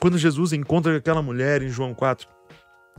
Quando 0.00 0.16
Jesus 0.16 0.52
encontra 0.52 0.96
aquela 0.96 1.20
mulher 1.20 1.62
em 1.62 1.68
João 1.68 1.92
4, 1.92 2.28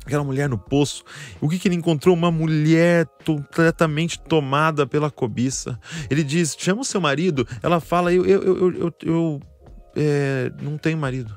aquela 0.06 0.24
mulher 0.24 0.50
no 0.50 0.58
poço. 0.58 1.04
O 1.40 1.50
que, 1.50 1.60
que 1.60 1.68
ele 1.68 1.76
encontrou? 1.76 2.16
Uma 2.16 2.32
mulher 2.32 3.08
completamente 3.26 4.20
tomada 4.20 4.86
pela 4.86 5.10
cobiça. 5.12 5.80
Ele 6.10 6.24
diz: 6.24 6.56
chama 6.58 6.82
o 6.82 6.86
seu 6.86 7.02
marido. 7.02 7.48
Ela 7.62 7.80
fala: 7.80 8.14
eu, 8.14 8.26
eu, 8.26 8.44
eu, 8.44 8.74
eu, 8.74 8.94
eu 9.04 9.42
é, 9.96 10.52
não 10.62 10.78
tenho 10.78 10.98
marido. 10.98 11.34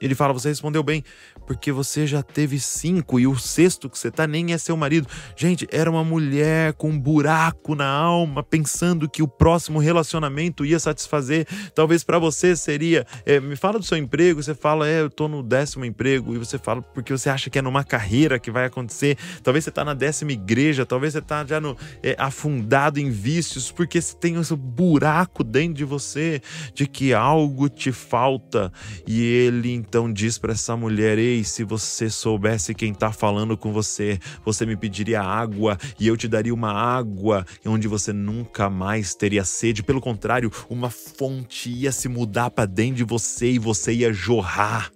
Ele 0.00 0.14
fala: 0.14 0.32
Você 0.32 0.48
respondeu 0.48 0.82
bem, 0.82 1.04
porque 1.50 1.72
você 1.72 2.06
já 2.06 2.22
teve 2.22 2.60
cinco 2.60 3.18
e 3.18 3.26
o 3.26 3.36
sexto 3.36 3.90
que 3.90 3.98
você 3.98 4.08
tá 4.08 4.24
nem 4.24 4.52
é 4.52 4.58
seu 4.58 4.76
marido. 4.76 5.08
Gente, 5.34 5.66
era 5.72 5.90
uma 5.90 6.04
mulher 6.04 6.74
com 6.74 6.90
um 6.90 6.96
buraco 6.96 7.74
na 7.74 7.88
alma, 7.88 8.40
pensando 8.40 9.08
que 9.08 9.20
o 9.20 9.26
próximo 9.26 9.80
relacionamento 9.80 10.64
ia 10.64 10.78
satisfazer. 10.78 11.48
Talvez 11.74 12.04
para 12.04 12.20
você 12.20 12.54
seria: 12.54 13.04
é, 13.26 13.40
Me 13.40 13.56
fala 13.56 13.80
do 13.80 13.84
seu 13.84 13.98
emprego. 13.98 14.40
Você 14.40 14.54
fala: 14.54 14.88
É, 14.88 15.00
eu 15.00 15.10
tô 15.10 15.26
no 15.26 15.42
décimo 15.42 15.84
emprego. 15.84 16.36
E 16.36 16.38
você 16.38 16.56
fala 16.56 16.82
porque 16.82 17.12
você 17.12 17.28
acha 17.28 17.50
que 17.50 17.58
é 17.58 17.62
numa 17.62 17.82
carreira 17.82 18.38
que 18.38 18.52
vai 18.52 18.66
acontecer. 18.66 19.18
Talvez 19.42 19.64
você 19.64 19.72
tá 19.72 19.84
na 19.84 19.92
décima 19.92 20.30
igreja. 20.30 20.86
Talvez 20.86 21.14
você 21.14 21.20
tá 21.20 21.44
já 21.44 21.60
no, 21.60 21.76
é, 22.00 22.14
afundado 22.16 23.00
em 23.00 23.10
vícios, 23.10 23.72
porque 23.72 24.00
você 24.00 24.14
tem 24.14 24.38
esse 24.38 24.54
buraco 24.54 25.42
dentro 25.42 25.74
de 25.74 25.84
você 25.84 26.40
de 26.72 26.86
que 26.86 27.12
algo 27.12 27.68
te 27.68 27.90
falta. 27.90 28.72
E 29.04 29.20
ele 29.20 29.72
então 29.72 30.12
diz 30.12 30.38
para 30.38 30.52
essa 30.52 30.76
mulher: 30.76 31.18
Ei, 31.18 31.39
se 31.44 31.64
você 31.64 32.10
soubesse 32.10 32.74
quem 32.74 32.92
está 32.92 33.12
falando 33.12 33.56
com 33.56 33.72
você, 33.72 34.18
você 34.44 34.66
me 34.66 34.76
pediria 34.76 35.22
água 35.22 35.78
e 35.98 36.06
eu 36.06 36.16
te 36.16 36.28
daria 36.28 36.54
uma 36.54 36.72
água 36.72 37.44
onde 37.66 37.88
você 37.88 38.12
nunca 38.12 38.68
mais 38.70 39.14
teria 39.14 39.44
sede. 39.44 39.82
Pelo 39.82 40.00
contrário, 40.00 40.50
uma 40.68 40.90
fonte 40.90 41.70
ia 41.70 41.92
se 41.92 42.08
mudar 42.08 42.50
para 42.50 42.66
dentro 42.66 42.96
de 42.96 43.04
você 43.04 43.52
e 43.52 43.58
você 43.58 43.92
ia 43.92 44.12
jorrar. 44.12 44.90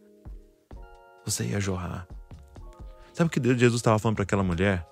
Você 1.24 1.45
ia 1.45 1.61
jorrar. 1.61 2.07
Sabe 3.12 3.28
o 3.28 3.30
que 3.30 3.40
Jesus 3.40 3.80
estava 3.80 3.99
falando 3.99 4.16
para 4.16 4.24
aquela 4.24 4.42
mulher? 4.42 4.86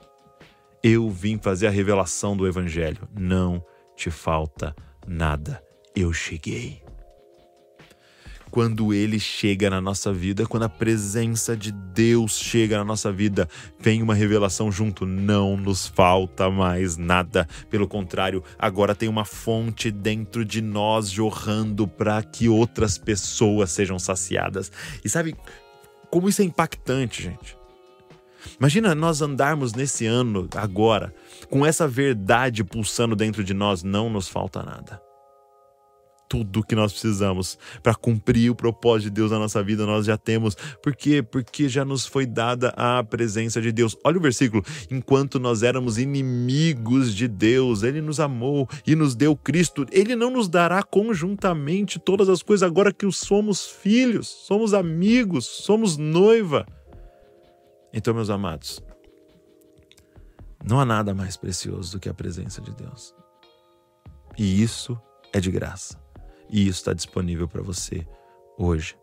Eu 0.83 1.11
vim 1.11 1.39
fazer 1.39 1.67
a 1.67 1.71
revelação 1.71 2.37
do 2.37 2.47
Evangelho. 2.47 3.09
Não 3.15 3.65
te 3.97 4.11
falta 4.11 4.75
nada. 5.07 5.63
Eu 5.95 6.13
cheguei 6.13 6.83
quando 8.53 8.93
ele 8.93 9.19
chega 9.19 9.71
na 9.71 9.81
nossa 9.81 10.13
vida, 10.13 10.47
quando 10.47 10.65
a 10.65 10.69
presença 10.69 11.57
de 11.57 11.73
Deus 11.73 12.39
chega 12.39 12.77
na 12.77 12.85
nossa 12.85 13.11
vida, 13.11 13.49
vem 13.81 14.03
uma 14.03 14.15
revelação 14.15 14.71
junto, 14.71 15.07
não 15.07 15.57
nos 15.57 15.87
falta 15.87 16.51
mais 16.51 16.99
nada. 16.99 17.49
Pelo 17.71 17.89
contrário, 17.89 18.45
agora 18.59 18.95
tem 18.95 19.09
uma 19.09 19.25
fonte 19.25 19.91
dentro 19.91 20.45
de 20.45 20.61
nós 20.61 21.09
jorrando 21.09 21.89
para 21.89 22.23
que 22.23 22.47
outras 22.47 22.99
pessoas 22.99 23.71
sejam 23.71 23.99
saciadas. 23.99 24.71
E 25.03 25.09
sabe 25.09 25.35
como 26.11 26.29
isso 26.29 26.43
é 26.43 26.45
impactante, 26.45 27.23
gente? 27.23 27.57
Imagina 28.61 28.95
nós 28.95 29.23
andarmos 29.23 29.73
nesse 29.73 30.05
ano, 30.05 30.47
agora, 30.57 31.15
com 31.49 31.65
essa 31.65 31.89
verdade 31.89 32.63
pulsando 32.63 33.17
dentro 33.17 33.43
de 33.43 33.55
nós, 33.55 33.83
não 33.83 34.11
nos 34.11 34.29
falta 34.29 34.63
nada 34.63 35.01
tudo 36.33 36.65
que 36.65 36.75
nós 36.75 36.93
precisamos 36.93 37.59
para 37.83 37.95
cumprir 37.95 38.51
o 38.51 38.55
propósito 38.55 39.11
de 39.11 39.17
Deus 39.17 39.31
na 39.31 39.39
nossa 39.39 39.63
vida, 39.63 39.85
nós 39.85 40.07
já 40.07 40.17
temos. 40.17 40.55
Por 40.83 40.97
quê? 40.97 41.23
Porque 41.23 41.69
já 41.69 41.85
nos 41.85 42.07
foi 42.07 42.25
dada 42.25 42.71
a 42.71 43.05
presença 43.05 43.61
de 43.61 43.71
Deus. 43.71 43.95
Olha 44.03 44.17
o 44.17 44.21
versículo: 44.21 44.65
enquanto 44.91 45.39
nós 45.39 45.63
éramos 45.63 45.99
inimigos 45.99 47.15
de 47.15 47.29
Deus, 47.29 47.83
Ele 47.83 48.01
nos 48.01 48.19
amou 48.19 48.67
e 48.87 48.97
nos 48.97 49.15
deu 49.15 49.37
Cristo. 49.37 49.85
Ele 49.93 50.17
não 50.17 50.31
nos 50.31 50.49
dará 50.49 50.83
conjuntamente 50.83 51.99
todas 51.99 52.31
as 52.31 52.43
coisas 52.43 52.67
agora 52.67 52.95
que 52.95 53.13
somos 53.13 53.67
filhos, 53.67 54.27
somos 54.27 54.73
amigos, 54.73 55.45
somos 55.45 55.99
noiva. 55.99 56.65
Então, 57.93 58.15
meus 58.15 58.31
amados, 58.31 58.83
não 60.65 60.81
há 60.81 60.87
nada 60.87 61.13
mais 61.13 61.37
precioso 61.37 61.93
do 61.93 62.01
que 62.01 62.09
a 62.09 62.15
presença 62.15 62.63
de 62.63 62.75
Deus. 62.75 63.15
E 64.39 64.63
isso 64.63 64.99
é 65.31 65.39
de 65.39 65.51
graça. 65.51 66.02
E 66.53 66.69
isso 66.69 66.81
está 66.81 66.93
disponível 66.93 67.49
para 67.49 67.63
você 67.63 68.07
hoje. 68.59 68.95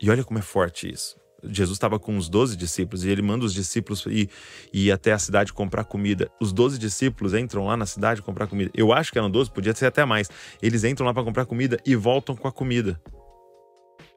E 0.00 0.10
olha 0.10 0.24
como 0.24 0.40
é 0.40 0.42
forte 0.42 0.92
isso. 0.92 1.16
Jesus 1.44 1.76
estava 1.76 1.98
com 1.98 2.16
os 2.16 2.28
12 2.28 2.56
discípulos 2.56 3.04
e 3.04 3.10
ele 3.10 3.22
manda 3.22 3.44
os 3.44 3.52
discípulos 3.52 4.04
ir, 4.06 4.28
ir 4.72 4.92
até 4.92 5.12
a 5.12 5.18
cidade 5.18 5.52
comprar 5.52 5.84
comida. 5.84 6.30
Os 6.40 6.52
12 6.52 6.78
discípulos 6.78 7.34
entram 7.34 7.66
lá 7.66 7.76
na 7.76 7.86
cidade 7.86 8.22
comprar 8.22 8.46
comida. 8.46 8.70
Eu 8.74 8.92
acho 8.92 9.10
que 9.10 9.18
eram 9.18 9.30
12, 9.30 9.50
podia 9.50 9.74
ser 9.74 9.86
até 9.86 10.04
mais. 10.04 10.28
Eles 10.60 10.84
entram 10.84 11.06
lá 11.06 11.14
para 11.14 11.24
comprar 11.24 11.44
comida 11.46 11.78
e 11.86 11.96
voltam 11.96 12.36
com 12.36 12.46
a 12.46 12.52
comida. 12.52 13.00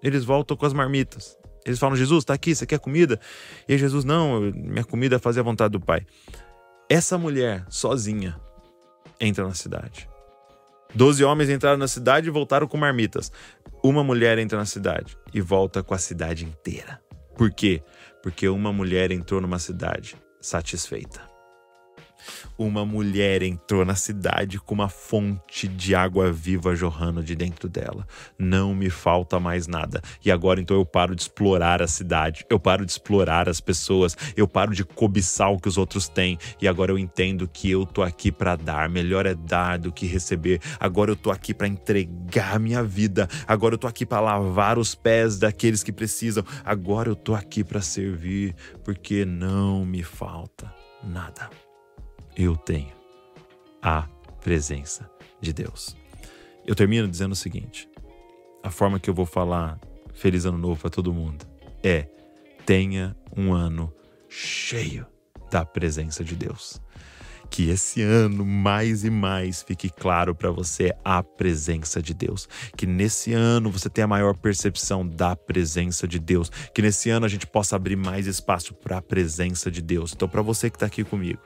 Eles 0.03 0.24
voltam 0.24 0.55
com 0.57 0.66
as 0.66 0.74
marmitas. 0.74 1.38
Eles 1.66 1.80
falam: 1.80 1.95
Jesus, 1.95 2.24
está 2.24 2.34
aqui, 2.34 2.53
você 2.53 2.66
quer 2.66 2.80
comida? 2.80 3.20
E 3.68 3.76
Jesus: 3.76 4.03
Não, 4.03 4.41
minha 4.41 4.84
comida 4.84 5.16
é 5.16 5.20
fazer 5.20 5.39
a 5.39 5.43
vontade 5.43 5.72
do 5.72 5.80
Pai. 5.80 6.05
Essa 6.88 7.18
mulher, 7.18 7.66
sozinha, 7.70 8.39
entra 9.20 9.47
na 9.47 9.55
cidade. 9.55 10.07
Doze 10.96 11.24
homens 11.24 11.50
entraram 11.50 11.78
na 11.78 11.88
cidade 11.88 12.28
e 12.28 12.32
voltaram 12.32 12.68
com 12.68 12.78
marmitas. 12.78 13.32
Uma 13.84 14.04
mulher 14.04 14.38
entra 14.38 14.58
na 14.58 14.66
cidade 14.66 15.18
e 15.34 15.41
volta 15.41 15.84
com 15.84 15.93
a 15.93 15.98
cidade 15.98 16.46
inteira. 16.46 17.02
Por 17.38 17.52
quê? 17.52 17.84
Porque 18.24 18.48
uma 18.48 18.72
mulher 18.72 19.12
entrou 19.12 19.41
numa 19.41 19.60
cidade 19.60 20.16
satisfeita 20.39 21.35
uma 22.58 22.86
mulher 22.86 23.42
entrou 23.44 23.86
na 23.86 23.96
cidade 23.96 24.60
com 24.60 24.74
uma 24.74 24.90
fonte 24.90 25.68
de 25.68 25.94
água 25.96 26.32
viva 26.32 26.76
jorrando 26.76 27.24
de 27.24 27.36
dentro 27.36 27.68
dela. 27.68 28.08
Não 28.38 28.74
me 28.74 28.90
falta 28.90 29.40
mais 29.40 29.68
nada. 29.68 30.02
E 30.24 30.32
agora 30.32 30.62
então 30.62 30.78
eu 30.78 30.86
paro 30.86 31.16
de 31.16 31.22
explorar 31.22 31.82
a 31.82 31.88
cidade, 31.88 32.46
eu 32.50 32.60
paro 32.60 32.86
de 32.86 32.92
explorar 32.92 33.50
as 33.50 33.60
pessoas, 33.60 34.16
eu 34.36 34.48
paro 34.48 34.74
de 34.74 34.84
cobiçar 34.84 35.52
o 35.52 35.60
que 35.60 35.68
os 35.68 35.78
outros 35.78 36.08
têm. 36.08 36.38
E 36.62 36.68
agora 36.68 36.92
eu 36.92 37.00
entendo 37.00 37.48
que 37.48 37.70
eu 37.70 37.86
tô 37.86 38.02
aqui 38.02 38.32
para 38.32 38.56
dar. 38.56 38.90
Melhor 38.90 39.26
é 39.26 39.34
dar 39.34 39.78
do 39.78 39.92
que 39.92 40.06
receber. 40.06 40.62
Agora 40.80 41.12
eu 41.12 41.16
tô 41.16 41.32
aqui 41.32 41.54
para 41.54 41.68
entregar 41.68 42.60
minha 42.60 42.84
vida. 42.84 43.28
Agora 43.48 43.76
eu 43.76 43.80
tô 43.80 43.88
aqui 43.88 44.06
para 44.06 44.22
lavar 44.22 44.78
os 44.78 44.96
pés 44.96 45.38
daqueles 45.38 45.84
que 45.84 45.92
precisam. 45.92 46.44
Agora 46.64 47.10
eu 47.10 47.16
tô 47.16 47.34
aqui 47.34 47.64
para 47.64 47.82
servir, 47.82 48.56
porque 48.84 49.26
não 49.26 49.86
me 49.86 50.04
falta 50.04 50.74
nada 51.04 51.50
eu 52.36 52.56
tenho 52.56 52.94
a 53.82 54.08
presença 54.42 55.10
de 55.40 55.54
Deus. 55.54 55.96
Eu 56.66 56.76
termino 56.76 57.08
dizendo 57.08 57.32
o 57.32 57.36
seguinte: 57.36 57.90
a 58.64 58.70
forma 58.70 59.00
que 59.00 59.10
eu 59.10 59.14
vou 59.14 59.26
falar 59.26 59.80
Feliz 60.14 60.46
Ano 60.46 60.58
Novo 60.58 60.82
para 60.82 60.90
todo 60.90 61.14
mundo 61.14 61.46
é 61.84 62.08
tenha 62.66 63.16
um 63.36 63.54
ano 63.54 63.94
cheio 64.28 65.06
da 65.52 65.66
presença 65.66 66.24
de 66.24 66.36
Deus. 66.36 66.82
que 67.50 67.70
esse 67.70 68.02
ano 68.02 68.46
mais 68.46 69.04
e 69.04 69.10
mais 69.10 69.64
fique 69.64 69.90
claro 69.90 70.36
para 70.36 70.52
você 70.52 70.94
a 71.04 71.24
presença 71.24 72.02
de 72.02 72.14
Deus, 72.14 72.48
que 72.76 72.86
nesse 72.86 73.34
ano 73.34 73.72
você 73.72 73.90
tenha 73.90 74.06
a 74.06 74.08
maior 74.08 74.36
percepção 74.36 75.08
da 75.08 75.36
presença 75.36 76.08
de 76.08 76.20
Deus, 76.20 76.50
que 76.74 76.82
nesse 76.82 77.10
ano 77.10 77.26
a 77.26 77.30
gente 77.30 77.48
possa 77.48 77.76
abrir 77.76 77.96
mais 77.96 78.28
espaço 78.28 78.74
para 78.74 78.98
a 78.98 79.02
presença 79.02 79.72
de 79.72 79.82
Deus. 79.82 80.14
Então, 80.14 80.28
para 80.28 80.42
você 80.42 80.70
que 80.70 80.76
está 80.76 80.86
aqui 80.86 81.04
comigo, 81.04 81.40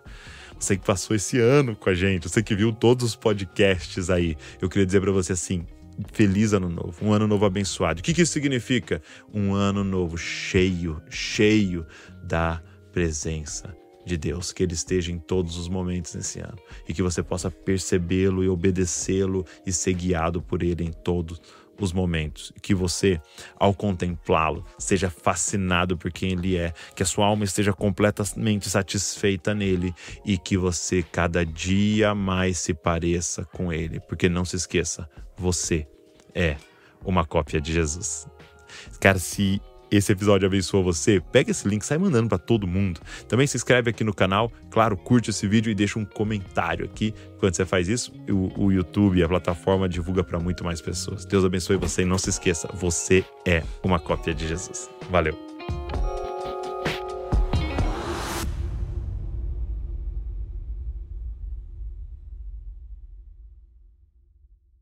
você 0.60 0.78
que 0.78 0.86
passou 0.86 1.16
esse 1.16 1.40
ano 1.40 1.76
com 1.76 1.90
a 1.90 1.94
gente, 1.94 2.28
você 2.28 2.44
que 2.44 2.54
viu 2.54 2.72
todos 2.72 3.06
os 3.06 3.16
podcasts 3.16 4.10
aí, 4.10 4.36
eu 4.62 4.70
queria 4.70 4.86
dizer 4.86 5.00
para 5.02 5.12
você 5.12 5.34
assim: 5.34 5.66
feliz 6.12 6.54
ano 6.54 6.70
novo, 6.70 6.96
um 7.02 7.14
ano 7.14 7.28
novo 7.28 7.46
abençoado. 7.46 8.02
O 8.02 8.04
que, 8.04 8.14
que 8.14 8.22
isso 8.22 8.34
significa? 8.34 9.02
Um 9.34 9.54
ano 9.54 9.84
novo 9.84 10.18
cheio, 10.18 11.02
cheio 11.10 11.86
da 12.24 12.62
presença 12.92 13.76
de 14.06 14.18
Deus, 14.18 14.52
que 14.52 14.64
Ele 14.64 14.74
esteja 14.74 15.12
em 15.12 15.20
todos 15.20 15.58
os 15.58 15.70
momentos 15.70 16.16
nesse 16.16 16.40
ano 16.40 16.58
e 16.88 16.94
que 16.94 17.04
você 17.04 17.22
possa 17.22 17.52
percebê-lo 17.52 18.44
e 18.44 18.50
obedecê-lo 18.50 19.46
e 19.66 19.72
ser 19.72 19.94
guiado 19.94 20.42
por 20.42 20.64
Ele 20.64 20.84
em 20.84 20.92
todos 20.92 21.42
os 21.80 21.94
momentos. 21.94 22.52
Que 22.62 22.74
você, 22.74 23.22
ao 23.58 23.74
contemplá-lo, 23.74 24.66
seja 24.78 25.10
fascinado 25.10 25.98
por 25.98 26.12
quem 26.12 26.32
Ele 26.32 26.58
é, 26.58 26.74
que 26.96 27.04
a 27.04 27.06
sua 27.06 27.26
alma 27.26 27.44
esteja 27.44 27.74
completamente 27.74 28.70
satisfeita 28.70 29.54
nele 29.54 29.94
e 30.26 30.38
que 30.38 30.58
você 30.58 31.04
cada 31.04 31.46
dia 31.46 32.14
mais 32.14 32.58
se 32.60 32.74
pareça 32.74 33.46
com 33.46 33.72
Ele. 33.72 34.00
Porque 34.00 34.30
não 34.30 34.46
se 34.46 34.56
esqueça, 34.56 35.10
você 35.38 35.88
é 36.34 36.58
uma 37.04 37.26
cópia 37.26 37.60
de 37.60 37.74
Jesus. 37.74 38.28
Cara, 39.00 39.20
se 39.20 39.62
esse 39.92 40.12
episódio 40.12 40.48
abençoou 40.48 40.84
você, 40.84 41.22
pega 41.32 41.52
esse 41.52 41.68
link, 41.68 41.84
sai 41.84 41.98
mandando 41.98 42.30
para 42.30 42.38
todo 42.38 42.68
mundo. 42.68 43.00
Também 43.28 43.48
se 43.48 43.58
inscreve 43.58 43.90
aqui 43.90 44.04
no 44.04 44.14
canal, 44.14 44.52
claro, 44.70 44.96
curte 44.96 45.30
esse 45.30 45.48
vídeo 45.48 45.72
e 45.72 45.76
deixa 45.76 46.00
um 46.00 46.06
comentário 46.06 46.86
aqui. 46.86 47.14
Quando 47.40 47.56
você 47.56 47.66
faz 47.66 47.88
isso, 47.88 48.14
o, 48.30 48.66
o 48.66 48.72
YouTube, 48.72 49.24
a 49.24 49.28
plataforma 49.28 49.88
divulga 49.88 50.24
para 50.24 50.40
muito 50.40 50.64
mais 50.64 50.82
pessoas. 50.82 51.26
Deus 51.26 51.44
abençoe 51.44 51.78
você 51.78 52.04
e 52.04 52.06
não 52.06 52.18
se 52.18 52.30
esqueça, 52.30 52.70
você 52.74 53.24
é 53.46 53.64
uma 53.84 54.00
cópia 54.00 54.34
de 54.34 54.48
Jesus. 54.48 54.90
Valeu. 55.10 55.49